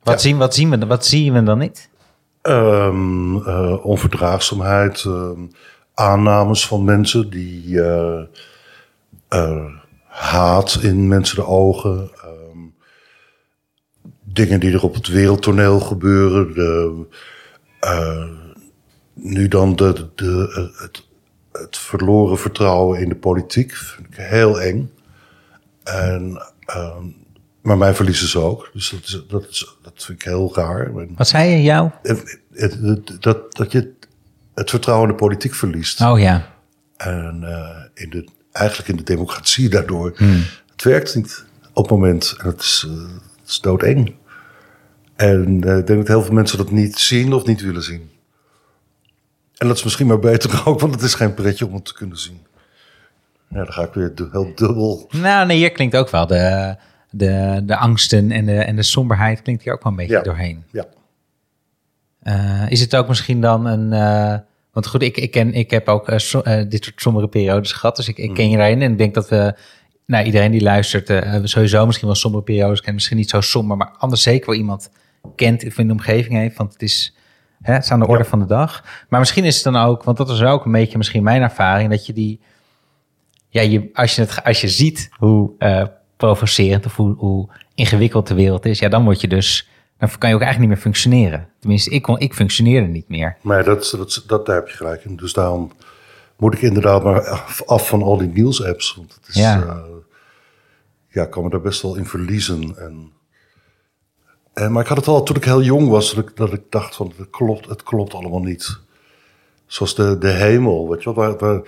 Wat, 0.03 0.14
Ja. 0.14 0.18
zien, 0.18 0.36
wat, 0.36 0.55
zien, 0.55 0.70
we, 0.70 0.86
wat 0.86 1.07
zien 1.07 1.32
we 1.32 1.42
dan 1.42 1.59
niet? 1.59 1.88
Ehm, 2.42 3.36
eh, 3.36 3.84
onverdraagzaamheid, 3.84 5.05
ehm, 5.05 5.40
aannames 5.94 6.66
van 6.66 6.84
mensen 6.84 7.30
die 7.30 7.82
eh, 7.82 9.64
haat 10.07 10.78
in 10.82 11.09
mensen 11.09 11.36
de 11.36 11.46
ogen, 11.46 12.11
ehm, 12.22 12.59
dingen 14.24 14.61
die 14.61 14.72
er 14.72 14.82
op 14.82 14.94
het 14.94 15.07
wereldtoneel 15.09 15.80
gebeuren, 15.80 16.55
de, 16.55 17.07
eh, 17.81 18.24
nu 19.12 19.49
dan 19.49 19.76
de, 19.76 20.09
de, 20.14 20.72
het, 20.76 21.07
het 21.53 21.79
verloren 21.79 22.39
vertrouwen 22.39 23.01
in 23.01 23.09
de 23.09 23.16
politiek, 23.16 23.74
vind 23.74 24.07
ik 24.07 24.16
heel 24.16 24.61
eng. 24.61 24.93
En, 25.83 26.43
ehm, 26.66 27.05
maar 27.62 27.79
mij 27.79 27.95
verliezen 27.95 28.29
ze 28.29 28.39
ook, 28.39 28.70
dus 28.72 28.91
dat, 28.91 29.03
is, 29.03 29.22
dat, 29.29 29.49
is, 29.49 29.76
dat 29.83 30.05
vind 30.05 30.20
ik 30.20 30.29
heel 30.29 30.55
raar. 30.55 31.14
Wat 31.14 31.29
zei 31.29 31.51
je 31.51 31.62
jou? 31.62 31.91
dat, 33.20 33.55
dat 33.57 33.72
je 33.72 33.93
het 34.55 34.70
vertrouwen 34.70 35.09
in 35.09 35.14
de 35.14 35.20
politiek 35.22 35.55
verliest. 35.55 36.01
Oh 36.01 36.20
ja. 36.20 36.55
En 36.97 37.41
eh, 37.43 38.03
in 38.05 38.11
de, 38.11 38.29
eigenlijk 38.53 38.89
in 38.89 38.97
de 38.97 39.03
democratie 39.03 39.68
daardoor. 39.68 40.16
Het 40.72 40.83
werkt 40.83 41.14
niet 41.14 41.45
op 41.72 41.83
het 41.83 41.93
moment. 41.93 42.35
En 42.39 42.47
het 42.47 42.61
is, 42.61 42.87
eh, 42.89 42.97
het 43.41 43.49
is 43.49 43.61
doodeng. 43.61 44.14
En 45.18 45.64
eh, 45.64 45.76
ik 45.78 45.86
denk 45.86 45.98
dat 45.98 46.08
heel 46.08 46.22
veel 46.22 46.34
mensen 46.34 46.58
dat 46.58 46.70
niet 46.70 46.98
zien 46.98 47.32
of 47.32 47.46
niet 47.46 47.60
willen 47.60 47.82
zien. 47.82 48.10
En 49.56 49.66
dat 49.68 49.76
is 49.76 49.84
misschien 49.84 50.06
maar 50.06 50.18
beter 50.18 50.62
ook, 50.66 50.80
want 50.80 50.94
het 50.94 51.02
is 51.02 51.14
geen 51.14 51.34
pretje 51.34 51.66
om 51.66 51.74
het 51.74 51.84
te 51.84 51.94
kunnen 51.94 52.18
zien. 52.18 52.46
Ja, 53.48 53.56
dan 53.56 53.72
ga 53.72 53.82
ik 53.82 53.92
weer 53.92 54.12
heel 54.32 54.52
dubbel. 54.54 55.08
Nou, 55.10 55.46
nee, 55.46 55.56
hier 55.56 55.72
klinkt 55.72 55.96
ook 55.96 56.10
wel 56.10 56.26
de, 56.26 56.76
de, 57.10 57.62
de 57.64 57.76
angsten 57.76 58.30
en 58.30 58.46
de, 58.46 58.56
en 58.58 58.76
de 58.76 58.82
somberheid 58.82 59.42
klinkt 59.42 59.62
hier 59.62 59.72
ook 59.72 59.82
wel 59.82 59.92
een 59.92 59.98
beetje 59.98 60.14
Ja. 60.16 60.22
doorheen. 60.22 60.64
Ja. 60.72 60.84
Eh, 62.22 62.70
is 62.70 62.80
het 62.80 62.96
ook 62.96 63.08
misschien 63.08 63.40
dan 63.40 63.66
een. 63.66 63.92
eh, 63.92 64.38
want 64.72 64.86
goed, 64.86 65.02
ik, 65.02 65.16
ik, 65.16 65.30
ken, 65.30 65.54
ik 65.54 65.70
heb 65.70 65.88
ook 65.88 66.12
so- 66.16 66.42
dit 66.68 66.84
soort 66.84 67.00
sombere 67.00 67.28
periodes 67.28 67.72
gehad. 67.72 67.96
Dus 67.96 68.08
ik, 68.08 68.18
ik 68.18 68.34
ken 68.34 68.50
je 68.50 68.56
daarin. 68.56 68.82
En 68.82 68.92
ik 68.92 68.98
denk 68.98 69.14
dat 69.14 69.28
we. 69.28 69.54
Nou, 70.06 70.24
iedereen 70.24 70.50
die 70.50 70.62
luistert, 70.62 71.12
sowieso 71.48 71.86
misschien 71.86 72.06
wel 72.06 72.16
sombere 72.16 72.44
periodes 72.44 72.76
kennen. 72.76 72.94
Misschien 72.94 73.16
niet 73.16 73.30
zo 73.30 73.40
somber, 73.40 73.76
maar 73.76 73.90
anders 73.98 74.22
zeker 74.22 74.46
wel 74.46 74.58
iemand 74.58 74.90
kent 75.36 75.66
of 75.66 75.78
in 75.78 75.86
de 75.86 75.92
omgeving 75.92 76.34
heeft. 76.34 76.56
Want 76.56 76.72
het 76.72 76.82
is. 76.82 77.16
Hè, 77.62 77.72
het 77.72 77.84
is 77.84 77.90
aan 77.90 78.00
de 78.00 78.06
orde 78.06 78.22
Ja. 78.22 78.28
van 78.28 78.38
de 78.38 78.46
dag. 78.46 78.84
Maar 79.08 79.20
misschien 79.20 79.44
is 79.44 79.54
het 79.54 79.64
dan 79.64 79.76
ook, 79.76 80.02
want 80.02 80.16
dat 80.16 80.28
is 80.30 80.42
ook 80.42 80.64
een 80.64 80.72
beetje 80.72 80.98
misschien 80.98 81.22
mijn 81.22 81.42
ervaring, 81.42 81.90
dat 81.90 82.06
je 82.06 82.12
die. 82.12 82.40
Ja, 83.48 83.60
je, 83.62 83.90
als, 83.92 84.14
je 84.14 84.20
het, 84.22 84.44
als 84.44 84.60
je 84.60 84.68
ziet 84.68 85.08
hoe 85.16 85.50
eh, 85.58 85.84
provocerend 86.16 86.86
of 86.86 86.96
hoe, 86.96 87.14
hoe 87.16 87.48
ingewikkeld 87.74 88.26
de 88.26 88.34
wereld 88.34 88.64
is, 88.66 88.78
ja, 88.78 88.88
dan 88.88 89.04
word 89.04 89.20
je 89.20 89.28
dus. 89.28 89.68
Dan 89.98 90.08
kan 90.18 90.28
je 90.28 90.34
ook 90.34 90.42
eigenlijk 90.42 90.58
niet 90.58 90.68
meer 90.68 90.92
functioneren. 90.92 91.48
Tenminste, 91.60 91.90
ik, 91.90 92.02
kon, 92.02 92.18
ik 92.18 92.34
functioneerde 92.34 92.86
niet 92.86 93.08
meer. 93.08 93.36
Maar 93.42 93.64
dat, 93.64 93.94
dat, 93.96 94.24
dat, 94.26 94.46
daar 94.46 94.56
heb 94.56 94.68
je 94.68 94.76
gelijk 94.76 95.04
in. 95.04 95.16
Dus 95.16 95.32
daarom 95.32 95.72
moet 96.36 96.54
ik 96.54 96.62
inderdaad 96.62 97.04
maar 97.04 97.28
af, 97.28 97.62
af 97.66 97.88
van 97.88 98.02
al 98.02 98.16
die 98.16 98.28
nieuwsapps. 98.28 98.94
Want 98.96 99.14
het 99.14 99.28
is, 99.28 99.34
Ja. 99.34 99.56
ja. 99.56 99.82
ja, 101.08 101.22
ik 101.22 101.30
kan 101.30 101.42
me 101.44 101.50
daar 101.50 101.60
best 101.60 101.82
wel 101.82 101.96
in 101.96 102.06
verliezen. 102.06 102.74
En, 102.78 103.12
en, 104.62 104.72
maar 104.72 104.82
ik 104.82 104.88
had 104.88 104.96
het 104.96 105.06
al 105.06 105.22
toen 105.22 105.36
ik 105.36 105.44
heel 105.44 105.62
jong 105.62 105.88
was, 105.88 106.14
dat 106.14 106.24
ik, 106.28 106.36
dat 106.36 106.52
ik 106.52 106.62
dacht 106.70 106.96
van, 106.96 107.12
het 107.16 107.30
klopt, 107.30 107.68
het 107.68 107.82
klopt 107.82 108.14
allemaal 108.14 108.40
niet. 108.42 108.78
Zoals 109.66 109.94
de, 109.94 110.18
de 110.18 110.28
hemel, 110.30 110.88
weet 110.88 111.02
je 111.02 111.14
wel. 111.14 111.24
Waar, 111.24 111.38
waar- 111.38 111.62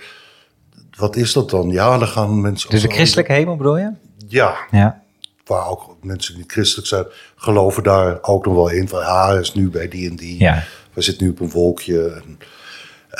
wat 0.97 1.15
is 1.15 1.33
dat 1.33 1.49
dan? 1.49 1.69
Ja, 1.69 1.97
dan 1.97 2.07
gaan 2.07 2.41
mensen... 2.41 2.69
Dus 2.69 2.81
de 2.81 2.89
christelijke 2.89 3.33
hemel 3.33 3.55
bedoel 3.55 3.77
je? 3.77 3.91
Ja, 4.27 4.55
Ja. 4.71 5.01
waar 5.45 5.67
ook 5.67 5.95
mensen 6.01 6.35
die 6.35 6.43
christelijk 6.47 6.87
zijn, 6.87 7.05
geloven 7.35 7.83
daar 7.83 8.17
ook 8.21 8.45
nog 8.45 8.53
wel 8.55 8.69
in. 8.69 8.87
Van, 8.87 9.01
hij 9.03 9.39
is 9.39 9.53
nu 9.53 9.69
bij 9.69 9.87
die 9.87 10.09
en 10.09 10.15
die. 10.15 10.39
Ja. 10.39 10.63
Hij 10.93 11.03
zit 11.03 11.19
nu 11.19 11.29
op 11.29 11.39
een 11.39 11.49
wolkje. 11.49 12.07
En, 12.09 12.37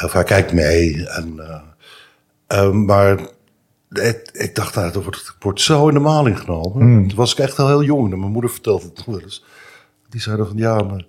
of 0.06 0.12
hij 0.14 0.24
kijkt 0.24 0.54
mee. 0.54 1.08
En, 1.08 1.40
eh, 1.40 1.62
eh, 2.60 2.72
maar 2.72 3.20
ik, 3.92 4.30
ik 4.34 4.56
dacht, 4.56 4.76
nou, 4.76 4.92
dat 4.92 5.04
wordt, 5.04 5.18
ik 5.18 5.36
word 5.44 5.62
zo 5.62 5.88
in 5.88 5.94
de 5.94 6.00
maling 6.00 6.40
genomen. 6.40 7.08
Toen 7.08 7.18
was 7.18 7.32
ik 7.32 7.40
echt 7.40 7.60
al 7.60 7.68
heel 7.68 7.84
jong. 7.84 8.12
En 8.14 8.20
mijn 8.20 8.32
moeder 8.32 8.52
vertelde 8.52 8.86
het 8.86 8.98
nog 8.98 9.06
wel 9.06 9.20
eens. 9.22 9.44
Die 10.12 10.22
zei 10.22 10.38
dan 10.38 10.48
van, 10.48 10.58
ja, 10.58 10.84
maar 10.84 11.06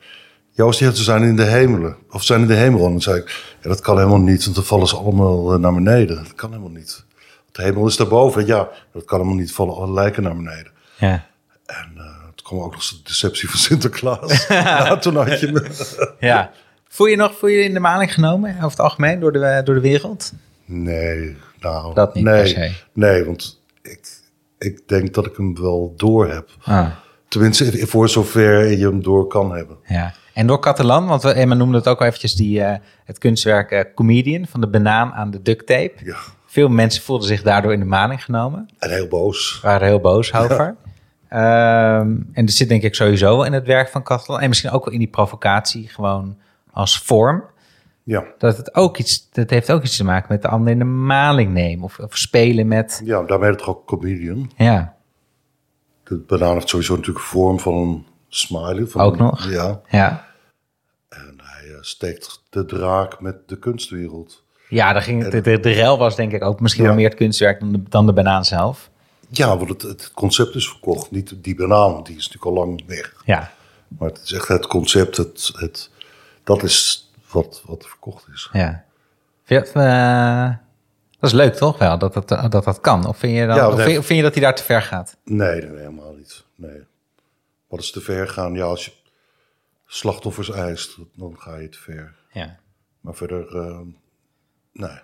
Joost, 0.55 0.79
die 0.79 0.97
ze 0.97 1.03
zijn 1.03 1.23
in 1.23 1.37
de 1.37 1.45
hemelen. 1.45 1.97
Of 2.11 2.21
ze 2.21 2.27
zijn 2.27 2.41
in 2.41 2.47
de 2.47 2.55
hemel. 2.55 2.85
En 2.85 2.91
dan 2.91 3.01
zei 3.01 3.19
ik, 3.19 3.57
ja, 3.63 3.69
dat 3.69 3.81
kan 3.81 3.97
helemaal 3.97 4.21
niet. 4.21 4.45
Want 4.45 4.57
dan 4.57 4.65
vallen 4.65 4.87
ze 4.87 4.97
allemaal 4.97 5.53
eh, 5.53 5.59
naar 5.59 5.75
beneden. 5.75 6.17
Dat 6.17 6.35
kan 6.35 6.51
helemaal 6.51 6.71
niet. 6.71 7.05
De 7.53 7.63
hemel 7.63 7.87
is 7.87 7.97
daarboven. 7.97 8.47
Ja, 8.47 8.69
dat 8.93 9.05
kan 9.05 9.19
helemaal 9.19 9.41
niet. 9.41 9.53
Vallen 9.53 9.75
alle 9.75 9.93
lijken 9.93 10.23
naar 10.23 10.37
beneden. 10.37 10.73
Ja. 10.99 11.27
En 11.67 11.93
eh 11.97 12.23
toen 12.35 12.47
kwam 12.47 12.61
ook 12.61 12.73
nog 12.73 12.89
de 12.89 13.01
deceptie 13.03 13.51
van 13.51 13.59
Sinterklaas. 13.59 14.47
ja, 14.49 14.97
toen 14.97 15.17
had 15.17 15.41
je 15.41 15.53
me. 15.53 15.67
ja. 16.29 16.51
Voel 16.89 17.07
je 17.07 17.17
nog 17.17 17.39
voel 17.39 17.51
je 17.51 17.65
in 17.65 17.75
de 17.75 17.81
maling 17.81 18.15
genomen 18.15 18.55
over 18.57 18.71
het 18.71 18.81
algemeen 18.81 19.21
door 19.21 19.33
de, 19.33 19.61
door 19.65 19.75
de 19.75 19.81
wereld? 19.81 20.33
Nee, 20.65 21.37
nou. 21.61 21.95
Dat 21.95 22.15
niet 22.15 22.25
nee. 22.25 22.77
Nee, 22.93 23.25
want 23.25 23.61
ik, 23.83 24.01
ik 24.59 24.89
denk 24.89 25.15
dat 25.15 25.27
ik 25.27 25.37
hem 25.37 25.61
wel 25.61 25.95
door 25.97 26.29
heb. 26.29 26.49
Ah, 26.63 26.91
Tenminste, 27.33 27.87
voor 27.87 28.09
zover 28.09 28.71
je 28.79 28.85
hem 28.87 29.03
door 29.03 29.27
kan 29.27 29.55
hebben. 29.55 29.77
ja. 29.87 30.13
En 30.35 30.47
door 30.47 30.61
Catalan, 30.61 31.07
want 31.07 31.23
we, 31.23 31.33
Emma 31.33 31.55
noemde 31.55 31.77
het 31.77 31.89
ook 31.89 32.01
al 32.01 32.07
eventjes, 32.07 32.35
die, 32.35 32.63
eh, 32.63 32.79
het 33.05 33.19
kunstwerk 33.19 33.71
eh, 33.71 33.81
Comedian, 33.95 34.47
van 34.47 34.61
de 34.61 34.67
banaan 34.69 35.13
aan 35.13 35.31
de 35.31 35.43
duct 35.43 35.67
tape. 35.67 35.93
Ja. 36.05 36.17
Veel 36.47 36.69
mensen 36.69 37.03
voelden 37.03 37.27
zich 37.27 37.43
daardoor 37.43 37.73
in 37.73 37.79
de 37.81 37.87
maling 37.87 38.25
genomen. 38.25 38.69
En 38.79 38.91
heel 38.91 39.09
boos. 39.09 39.61
waren 39.63 39.87
heel 39.87 40.01
boos 40.01 40.35
over. 40.35 40.77
Ehm, 41.29 42.17
en 42.33 42.45
dat 42.47 42.51
zit 42.55 42.69
denk 42.69 42.83
ik 42.83 42.95
sowieso 42.95 43.37
wel 43.37 43.45
in 43.45 43.53
het 43.53 43.67
werk 43.67 43.89
van 43.89 44.03
Catalan. 44.03 44.41
En 44.41 44.49
misschien 44.49 44.71
ook 44.71 44.85
wel 44.85 44.93
in 44.95 44.99
die 45.01 45.09
provocatie, 45.09 45.89
gewoon 45.89 46.37
als 46.71 46.99
vorm. 46.99 47.45
Ja. 48.03 48.25
Dat 48.39 48.57
het 48.57 48.75
ook 48.75 48.99
iets, 48.99 49.29
dat 49.33 49.51
heeft 49.51 49.73
ook 49.73 49.83
iets 49.83 49.97
te 49.97 50.05
maken 50.05 50.27
met 50.29 50.43
de 50.43 50.49
ander 50.49 50.73
in 50.73 50.79
de 50.79 50.85
maling 50.85 51.53
nemen. 51.53 51.85
Of, 51.85 51.99
of 51.99 52.17
spelen 52.17 52.69
met, 52.69 53.03
Ja, 53.05 53.23
daarmee 53.23 53.51
het 53.51 53.67
ook 53.67 53.87
comedian. 53.87 54.51
ja, 54.57 54.95
De 56.13 56.19
banaan 56.19 56.55
heeft 56.55 56.69
sowieso 56.69 56.95
natuurlijk 56.97 57.25
een 57.25 57.31
vorm 57.31 57.61
van 57.61 57.75
een 57.75 58.07
smiley. 58.29 58.87
Van 58.87 59.01
Ook 59.01 59.13
een- 59.13 59.19
nog? 59.25 59.51
Ja. 59.51 59.81
ja. 59.91 60.27
En 61.09 61.39
hij 61.43 61.69
eh, 61.73 61.77
steekt 61.81 62.43
de 62.51 62.65
draak 62.65 63.21
met 63.21 63.49
de 63.49 63.59
kunstwereld. 63.59 64.43
Ja, 64.69 64.93
daar 64.93 65.03
ging, 65.03 65.29
de, 65.29 65.41
de, 65.41 65.61
de 65.61 65.71
rel 65.71 65.99
was 65.99 66.17
denk 66.17 66.33
ik 66.33 66.43
ook 66.45 66.61
misschien 66.61 66.83
Ja. 66.83 66.89
wel 66.89 66.99
meer 66.99 67.09
het 67.09 67.19
kunstwerk 67.19 67.61
dan 67.61 67.73
de, 67.73 67.83
dan 67.89 68.07
de 68.07 68.13
banaan 68.13 68.45
zelf. 68.45 68.91
Ja, 69.29 69.57
want 69.57 69.69
het, 69.69 69.83
het 69.83 70.11
concept 70.15 70.55
is 70.55 70.69
verkocht. 70.69 71.11
Niet 71.11 71.35
die 71.45 71.55
banaan, 71.55 72.03
die 72.03 72.17
is 72.17 72.29
natuurlijk 72.29 72.45
al 72.57 72.67
lang 72.67 72.83
weg. 72.87 73.15
Ja, 73.25 73.53
Maar 73.99 74.09
het 74.09 74.21
is 74.25 74.33
echt 74.33 74.49
het 74.49 74.67
concept, 74.67 75.17
het, 75.17 75.51
het, 75.57 75.91
dat 76.45 76.63
is 76.63 77.11
wat, 77.31 77.63
wat 77.67 77.87
verkocht 77.87 78.25
is. 78.33 78.49
ja. 78.53 78.85
Vind 79.45 79.67
je 79.67 79.73
dat, 79.73 79.83
eh, 79.85 80.51
dat 81.23 81.31
is 81.31 81.37
leuk 81.37 81.55
toch 81.55 81.79
wel, 81.79 81.99
dat 81.99 82.13
dat, 82.13 82.29
dat, 82.29 82.65
dat 82.65 82.81
kan? 82.81 83.07
Of 83.07 83.17
vind, 83.17 83.37
je 83.37 83.47
dan, 83.47 83.57
Ja, 83.57 83.69
of 83.69 83.75
dat- 83.75 83.83
vind, 83.85 83.97
je- 83.97 84.03
vind 84.03 84.19
je 84.19 84.25
dat 84.25 84.33
hij 84.35 84.43
daar 84.43 84.55
te 84.55 84.63
ver 84.63 84.83
gaat? 84.83 85.17
Nee, 85.25 85.61
helemaal 85.67 86.13
niet. 86.15 86.45
Nee. 86.55 86.81
Wat 87.69 87.81
is 87.81 87.91
te 87.91 88.01
ver 88.01 88.29
gaan? 88.29 88.55
Ja, 88.55 88.65
als 88.65 88.85
je 88.85 88.93
slachtoffers 89.87 90.51
eist, 90.51 90.99
dan 91.15 91.35
ga 91.39 91.57
je 91.57 91.69
te 91.69 91.79
ver. 91.79 92.15
Ja. 92.33 92.59
Maar 93.01 93.15
verder, 93.15 93.57
eh, 93.57 93.79
nee. 94.73 94.99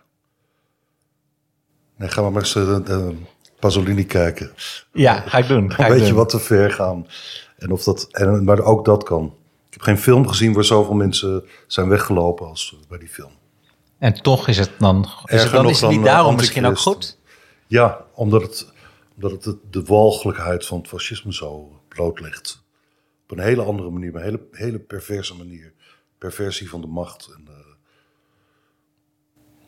Nee, 1.97 2.09
ga 2.09 2.21
maar 2.23 2.33
maar 2.33 2.43
eens 2.43 2.55
eh, 2.55 2.85
de 2.85 3.15
Pasolini 3.59 4.05
kijken. 4.07 4.51
Ja, 4.93 5.21
ga 5.21 5.39
ik 5.39 5.47
doen. 5.49 5.71
Ga 5.71 5.77
Dan 5.77 5.87
ik 5.87 5.91
weet 5.93 5.99
doen. 6.01 6.09
je 6.09 6.15
wat 6.15 6.29
te 6.29 6.39
ver 6.39 6.71
gaan. 6.73 7.07
En 7.59 7.71
of 7.71 7.83
dat, 7.85 8.09
en, 8.11 8.45
maar 8.45 8.61
ook 8.61 8.85
dat 8.85 9.03
kan. 9.05 9.35
Ik 9.67 9.73
heb 9.73 9.83
geen 9.83 9.99
film 9.99 10.29
gezien 10.29 10.53
waar 10.53 10.65
zoveel 10.65 10.95
mensen 10.95 11.45
zijn 11.67 11.89
weggelopen 11.89 12.47
als 12.47 12.77
bij 12.89 12.99
die 12.99 13.09
film. 13.09 13.31
En 13.99 14.23
toch 14.23 14.49
is 14.49 14.59
het 14.59 14.71
dan, 14.79 15.09
is 15.25 15.43
het, 15.43 15.53
dan, 15.53 15.69
is 15.69 15.81
het 15.81 15.91
niet 15.91 15.99
dan, 15.99 16.09
eh, 16.09 16.15
daarom 16.15 16.37
misschien 16.37 16.67
ook 16.67 16.79
goed? 16.79 17.19
Ja, 17.67 18.05
omdat 18.15 18.43
het, 18.43 18.73
omdat 19.15 19.31
het 19.31 19.43
de, 19.43 19.59
de 19.71 19.83
walgelijkheid 19.83 20.67
van 20.67 20.79
het 20.79 20.89
fascisme 20.89 21.35
zo 21.35 21.81
blootlegt. 21.89 22.63
Op 23.23 23.31
een 23.39 23.45
hele 23.45 23.63
andere 23.63 23.91
manier, 23.91 24.15
een 24.15 24.23
hele, 24.23 24.41
hele 24.53 24.79
perverse 24.79 25.35
manier. 25.37 25.73
Perversie 26.19 26.69
van 26.71 26.81
de 26.81 26.87
macht. 26.87 27.29
En, 27.37 27.49
eh, 27.49 27.55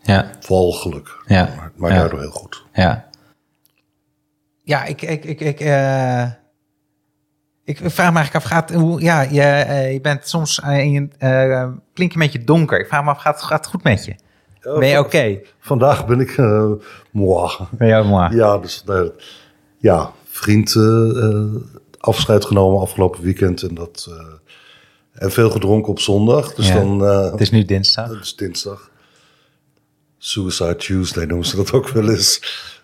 Ja, 0.02 0.30
walgelijk. 0.48 1.22
Ja, 1.26 1.54
Maar, 1.56 1.72
maar 1.76 1.90
ja. 1.90 1.96
daardoor 1.98 2.20
heel 2.20 2.30
goed. 2.30 2.64
ja. 2.72 3.08
Ja, 4.62 4.84
ik, 4.84 5.02
ik, 5.02 5.24
ik, 5.24 5.40
ik, 5.40 5.60
eh, 5.60 6.30
ik 7.78 7.90
vraag 7.90 8.10
me 8.12 8.16
eigenlijk 8.18 8.34
af, 8.34 8.50
gaat, 8.50 8.72
hoe, 8.72 9.00
ja, 9.00 9.20
je, 9.22 9.40
eh, 9.42 9.92
je 9.92 10.00
bent 10.00 10.28
soms, 10.28 10.60
eh, 10.60 10.78
in 10.78 10.90
je, 10.92 11.08
eh, 11.18 11.68
klink 11.94 12.12
je 12.12 12.18
een 12.18 12.24
beetje 12.26 12.44
donker. 12.44 12.80
Ik 12.80 12.86
vraag 12.86 13.04
me 13.04 13.10
af, 13.10 13.18
gaat, 13.18 13.42
gaat 13.42 13.58
het 13.58 13.66
goed 13.68 13.82
met 13.82 14.04
je? 14.04 14.14
Ben 14.78 14.88
je 14.88 14.98
oké? 14.98 15.38
Vandaag 15.60 16.06
ben 16.06 16.20
ik 16.20 16.30
eh 16.36 16.70
moi. 17.10 17.50
Ben 17.70 17.88
je? 17.88 18.28
Ja, 18.36 18.58
dus 18.58 18.84
eh, 18.88 19.00
ja, 19.78 20.10
vriend 20.24 20.74
eh, 20.74 20.82
eh, 21.24 21.44
afscheid 21.98 22.44
genomen 22.44 22.80
afgelopen 22.80 23.22
weekend. 23.22 23.62
En 23.62 23.74
dat, 23.74 24.06
eh, 24.10 24.26
En 25.22 25.32
veel 25.32 25.50
gedronken 25.50 25.90
op 25.90 26.00
zondag. 26.00 26.54
Dus 26.54 26.68
Ja. 26.68 26.74
dan... 26.74 27.04
eh, 27.04 27.30
Het 27.30 27.40
is 27.40 27.50
nu 27.50 27.64
dinsdag. 27.64 28.08
Dat 28.08 28.20
is 28.22 28.36
dinsdag. 28.36 28.90
Suicide 30.18 30.76
Tuesday 30.76 31.24
noemen 31.24 31.46
ze 31.46 31.56
dat 31.56 31.72
ook 31.72 31.88
wel 31.88 32.08
eens. 32.10 32.40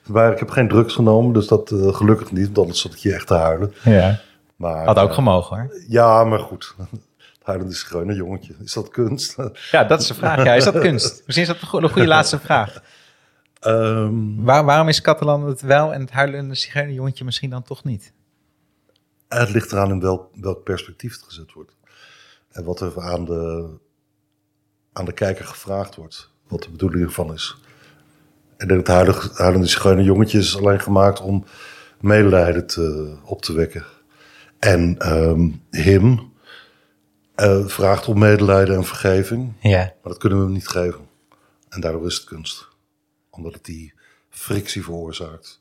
Maar 0.06 0.32
ik 0.32 0.38
heb 0.38 0.50
geen 0.50 0.68
drugs 0.68 0.94
genomen, 0.94 1.32
dus 1.32 1.46
dat 1.46 1.70
eh, 1.70 1.94
gelukkig 1.94 2.32
niet. 2.32 2.44
Want 2.46 2.58
anders 2.58 2.80
zat 2.80 2.92
ik 2.92 2.98
hier 3.00 3.14
echt 3.14 3.26
te 3.26 3.34
huilen. 3.34 3.74
Ja. 3.84 4.20
Maar, 4.56 4.84
Had 4.86 4.98
ook 4.98 5.08
eh, 5.08 5.14
gemogen 5.14 5.56
hoor. 5.56 5.74
Ja, 5.88 6.24
maar 6.24 6.38
goed. 6.38 6.74
Het 6.78 7.42
huilende 7.42 7.74
zigeuner 7.74 8.14
jongetje. 8.16 8.54
Is 8.64 8.72
dat 8.72 8.88
kunst? 8.88 9.36
Ja, 9.70 9.84
dat 9.84 10.00
is 10.00 10.06
de 10.06 10.14
vraag. 10.14 10.44
Ja, 10.44 10.54
is 10.54 10.64
dat 10.64 10.78
kunst? 10.78 11.22
Misschien 11.26 11.46
is 11.46 11.52
dat 11.52 11.60
een 11.62 11.68
go- 11.68 11.78
een 11.80 11.88
goede 11.88 12.06
laatste 12.08 12.38
vraag. 12.38 12.82
Ehm, 13.60 14.42
Waar, 14.44 14.64
waarom 14.64 14.88
is 14.88 15.00
Catalan 15.00 15.46
het 15.46 15.60
wel 15.60 15.92
en 15.92 16.00
het 16.00 16.10
huilende 16.10 16.54
zigeunerjongetje 16.54 17.24
misschien 17.24 17.50
dan 17.50 17.62
toch 17.62 17.84
niet? 17.84 18.12
het 19.28 19.50
ligt 19.50 19.72
eraan 19.72 19.90
in 19.90 20.00
wel, 20.00 20.30
welk 20.34 20.64
perspectief 20.64 21.12
het 21.14 21.22
gezet 21.22 21.52
wordt. 21.52 21.72
En 22.50 22.64
wat 22.64 22.80
er 22.80 23.00
aan 23.02 23.24
de, 23.24 23.68
aan 24.92 25.04
de 25.04 25.12
kijker 25.12 25.44
gevraagd 25.44 25.96
wordt. 25.96 26.30
Wat 26.48 26.62
de 26.62 26.70
bedoeling 26.70 27.04
ervan 27.04 27.32
is. 27.32 27.56
En 28.56 28.68
het 28.68 28.86
huilende 29.36 29.66
zigeuner 29.66 30.04
jongetje 30.04 30.38
is 30.38 30.56
alleen 30.58 30.80
gemaakt 30.80 31.20
om 31.20 31.44
medelijden 32.00 32.66
te, 32.66 33.16
op 33.24 33.42
te 33.42 33.52
wekken. 33.52 33.84
En 34.58 34.96
him 35.70 36.32
eh, 37.36 37.66
vraagt 37.66 38.08
om 38.08 38.18
medelijden 38.18 38.76
en 38.76 38.84
vergeving. 38.84 39.52
Ja. 39.60 39.78
Maar 39.78 40.12
dat 40.12 40.18
kunnen 40.18 40.38
we 40.38 40.44
hem 40.44 40.52
niet 40.52 40.68
geven. 40.68 41.00
En 41.68 41.80
daardoor 41.80 42.06
is 42.06 42.14
het 42.14 42.24
kunst. 42.24 42.68
Omdat 43.30 43.54
het 43.54 43.64
die 43.64 43.94
frictie 44.28 44.82
veroorzaakt. 44.84 45.60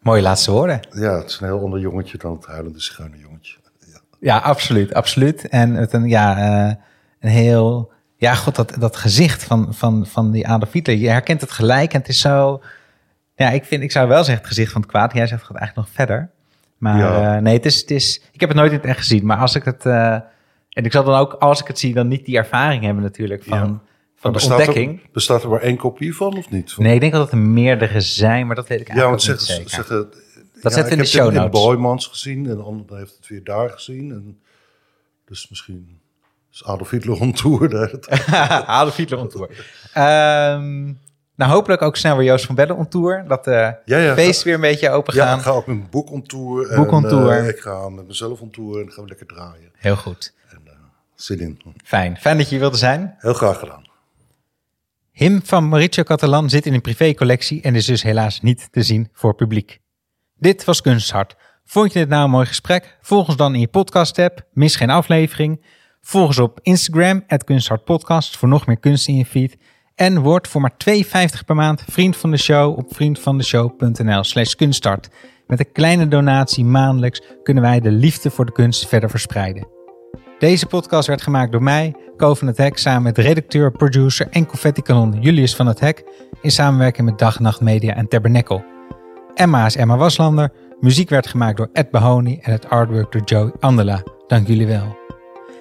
Mooie 0.00 0.22
laatste 0.22 0.50
woorden. 0.50 0.80
Ja, 0.90 1.18
het 1.18 1.30
is 1.30 1.40
een 1.40 1.46
heel 1.46 1.62
ander 1.62 1.80
jongetje 1.80 2.18
dan 2.18 2.36
het 2.36 2.46
huilende 2.46 2.80
zigeuner 2.80 3.18
jongetje. 3.18 3.56
Ja. 3.86 4.00
Ja, 4.20 4.38
absoluut, 4.38 4.94
absoluut. 4.94 5.48
En 5.48 5.74
het 5.74 5.92
een, 5.92 6.08
ja, 6.08 6.36
eh, 6.36 6.74
een 7.20 7.30
heel, 7.30 7.92
ja, 8.16 8.34
god, 8.34 8.56
dat, 8.56 8.74
dat 8.78 8.96
gezicht 8.96 9.44
van, 9.44 9.74
van, 9.74 10.06
van 10.06 10.30
die 10.30 10.48
Adolf 10.48 10.72
Hitler, 10.72 10.96
je 10.96 11.08
herkent 11.08 11.40
het 11.40 11.50
gelijk 11.50 11.92
en 11.92 11.98
het 12.00 12.08
is 12.08 12.20
zo, 12.20 12.62
ja, 13.34 13.50
ik 13.50 13.64
vind, 13.64 13.82
ik 13.82 13.92
zou 13.92 14.08
wel 14.08 14.24
zeggen 14.24 14.36
het 14.44 14.46
gezicht 14.46 14.72
van 14.72 14.80
het 14.80 14.90
kwaad. 14.90 15.12
Jij 15.12 15.26
zegt 15.26 15.48
het 15.48 15.56
eigenlijk 15.56 15.88
nog 15.88 15.96
verder. 15.96 16.30
Maar 16.78 16.98
Ja. 16.98 17.36
eh, 17.36 17.42
nee, 17.42 17.54
het 17.56 17.66
is, 17.66 17.80
het 17.80 17.90
is, 17.90 18.22
ik 18.32 18.40
heb 18.40 18.48
het 18.48 18.58
nooit 18.58 18.70
in 18.72 18.76
het 18.76 18.86
echt 18.86 18.98
gezien, 18.98 19.26
maar 19.26 19.36
als 19.38 19.54
ik 19.54 19.64
het, 19.64 19.86
eh, 19.86 20.12
en 20.70 20.84
ik 20.84 20.92
zal 20.92 21.04
dan 21.04 21.18
ook, 21.18 21.32
als 21.32 21.60
ik 21.60 21.66
het 21.66 21.78
zie, 21.78 21.94
dan 21.94 22.08
niet 22.08 22.24
die 22.24 22.36
ervaring 22.36 22.84
hebben 22.84 23.02
natuurlijk 23.02 23.44
van, 23.44 23.58
Ja. 23.58 23.64
van 24.16 24.32
de 24.32 24.38
Bestaat 24.38 24.56
ontdekking. 24.58 25.02
Er, 25.02 25.08
bestaat 25.12 25.42
er 25.42 25.48
maar 25.48 25.60
één 25.60 25.76
kopie 25.76 26.16
van 26.16 26.36
of 26.36 26.50
niet? 26.50 26.72
Van- 26.72 26.84
Nee, 26.84 26.94
ik 26.94 27.00
denk 27.00 27.12
dat 27.12 27.22
het 27.22 27.32
er 27.32 27.38
meerdere 27.38 28.00
zijn, 28.00 28.46
maar 28.46 28.56
dat 28.56 28.68
weet 28.68 28.80
ik 28.80 28.86
ja, 28.88 28.92
eigenlijk 28.92 29.24
want 29.26 29.40
ook 29.40 29.46
zeggen, 29.46 29.62
niet 29.62 29.70
zeker. 29.70 29.84
zeggen, 29.86 30.10
Dat 30.62 30.72
zetten 30.72 30.84
we 30.84 30.90
in 30.90 31.02
de 31.02 31.08
ik 31.08 31.12
heb 31.12 31.22
show 31.22 31.24
het 31.26 31.34
in 31.34 31.40
notes. 31.42 31.60
Boymans 31.62 32.06
gezien 32.06 32.46
en 32.48 32.56
de 32.56 32.62
ander 32.62 32.96
heeft 32.96 33.16
het 33.16 33.28
weer 33.28 33.44
daar 33.44 33.70
gezien. 33.70 34.10
En 34.10 34.38
dus 35.26 35.48
misschien 35.48 36.00
is 36.52 36.64
Adolf 36.64 36.90
Hitler 36.90 37.20
on 37.20 37.32
tour. 37.32 37.98
Adolf 38.66 38.96
Hitler 38.96 39.18
on 39.18 39.28
tour. 39.28 39.48
Ehm, 39.92 40.92
nou, 41.38 41.52
hopelijk 41.52 41.82
ook 41.82 41.96
snel 41.96 42.16
weer 42.16 42.26
Joost 42.26 42.46
van 42.46 42.54
Bellen 42.54 42.76
on 42.76 42.88
tour. 42.88 43.24
Dat 43.28 43.44
de 43.44 43.74
Ja, 43.84 43.98
ja, 43.98 44.14
feest 44.14 44.42
weer 44.42 44.54
een 44.54 44.60
beetje 44.60 44.90
open 44.90 45.14
Ja, 45.14 45.26
gaan. 45.26 45.38
ik 45.38 45.44
ga 45.44 45.50
ook 45.50 45.66
mijn 45.66 45.86
boek 45.90 46.10
on 46.10 46.22
tour. 46.22 46.74
Boek 46.74 46.92
en, 46.92 47.30
eh, 47.30 47.48
ik 47.48 47.58
ga 47.58 47.88
met 47.88 48.06
mezelf 48.06 48.40
on 48.40 48.50
tour 48.50 48.78
en 48.78 48.84
dan 48.84 48.92
gaan 48.92 49.02
we 49.02 49.08
lekker 49.08 49.26
draaien. 49.26 49.70
Heel 49.76 49.96
goed. 49.96 50.34
En, 50.50 50.60
eh, 50.66 50.72
zin 51.14 51.38
in. 51.40 51.60
Fijn. 51.84 52.16
Fijn 52.16 52.36
dat 52.36 52.44
je 52.44 52.50
hier 52.50 52.60
wilde 52.60 52.76
zijn. 52.76 53.14
Heel 53.18 53.34
graag 53.34 53.58
gedaan. 53.58 53.86
Him 55.12 55.40
van 55.44 55.68
Mauricio 55.68 56.02
Catalan 56.02 56.50
zit 56.50 56.66
in 56.66 56.74
een 56.74 56.80
privécollectie 56.80 57.62
en 57.62 57.74
is 57.74 57.86
dus 57.86 58.02
helaas 58.02 58.40
niet 58.40 58.68
te 58.72 58.82
zien 58.82 59.08
voor 59.12 59.34
publiek. 59.34 59.80
Dit 60.34 60.64
was 60.64 60.80
Kunsthart. 60.80 61.36
Vond 61.64 61.92
je 61.92 61.98
dit 61.98 62.08
nou 62.08 62.24
een 62.24 62.30
mooi 62.30 62.46
gesprek? 62.46 62.98
Volg 63.00 63.26
ons 63.28 63.36
dan 63.36 63.54
in 63.54 63.60
je 63.60 63.68
podcast-app. 63.68 64.42
Mis 64.52 64.76
geen 64.76 64.90
aflevering. 64.90 65.64
Volg 66.00 66.26
ons 66.26 66.38
op 66.38 66.58
Instagram, 66.62 67.26
@kunsthartpodcast, 67.44 68.36
voor 68.36 68.48
nog 68.48 68.66
meer 68.66 68.78
kunst 68.78 69.08
in 69.08 69.14
je 69.16 69.24
feed. 69.24 69.56
En 69.98 70.20
word 70.20 70.48
voor 70.48 70.60
maar 70.60 70.74
2,50 70.90 71.44
per 71.46 71.54
maand 71.54 71.82
vriend 71.86 72.16
van 72.16 72.30
de 72.30 72.36
show 72.36 72.78
op 72.78 72.94
vriendvandeshow.nl 72.94 74.24
slash 74.24 74.54
kunsthart. 74.54 75.08
Met 75.46 75.58
een 75.60 75.72
kleine 75.72 76.08
donatie 76.08 76.64
maandelijks 76.64 77.22
kunnen 77.42 77.62
wij 77.62 77.80
de 77.80 77.90
liefde 77.90 78.30
voor 78.30 78.46
de 78.46 78.52
kunst 78.52 78.88
verder 78.88 79.10
verspreiden. 79.10 79.68
Deze 80.38 80.66
podcast 80.66 81.06
werd 81.06 81.22
gemaakt 81.22 81.52
door 81.52 81.62
mij, 81.62 81.94
Ko 82.16 82.34
van 82.34 82.46
het 82.46 82.56
Hek, 82.56 82.78
samen 82.78 83.02
met 83.02 83.18
redacteur, 83.18 83.72
producer 83.72 84.28
en 84.30 84.46
confetti-kanon 84.46 85.20
Julius 85.20 85.56
van 85.56 85.66
het 85.66 85.80
Hek, 85.80 86.04
in 86.42 86.50
samenwerking 86.50 87.06
met 87.08 87.18
Dag 87.18 87.36
en 87.36 87.42
Nacht 87.42 87.60
Media 87.60 87.94
en 87.94 88.08
Tabernacle. 88.08 88.64
Emma 89.34 89.66
is 89.66 89.76
Emma 89.76 89.96
Waslander, 89.96 90.52
muziek 90.80 91.08
werd 91.08 91.26
gemaakt 91.26 91.56
door 91.56 91.68
Ed 91.72 91.90
Bahoni 91.90 92.38
en 92.42 92.52
het 92.52 92.68
artwork 92.68 93.12
door 93.12 93.22
Joey 93.24 93.52
Andela. 93.60 94.02
Dank 94.26 94.46
jullie 94.46 94.66
wel. 94.66 94.96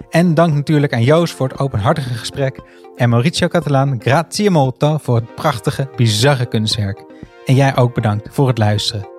En 0.09 0.33
dank 0.33 0.53
natuurlijk 0.53 0.93
aan 0.93 1.03
Joost 1.03 1.33
voor 1.33 1.47
het 1.47 1.59
openhartige 1.59 2.13
gesprek 2.13 2.59
en 2.98 3.10
Mauricio 3.10 3.48
Catalan, 3.48 4.02
grazie 4.02 4.50
molto 4.50 4.98
voor 4.98 5.16
het 5.16 5.36
prachtige, 5.36 5.89
bizarre 5.95 6.45
kunstwerk. 6.45 7.04
En 7.45 7.56
jij 7.56 7.76
ook 7.76 7.93
bedankt 7.93 8.28
voor 8.32 8.48
het 8.48 8.58
luisteren. 8.58 9.16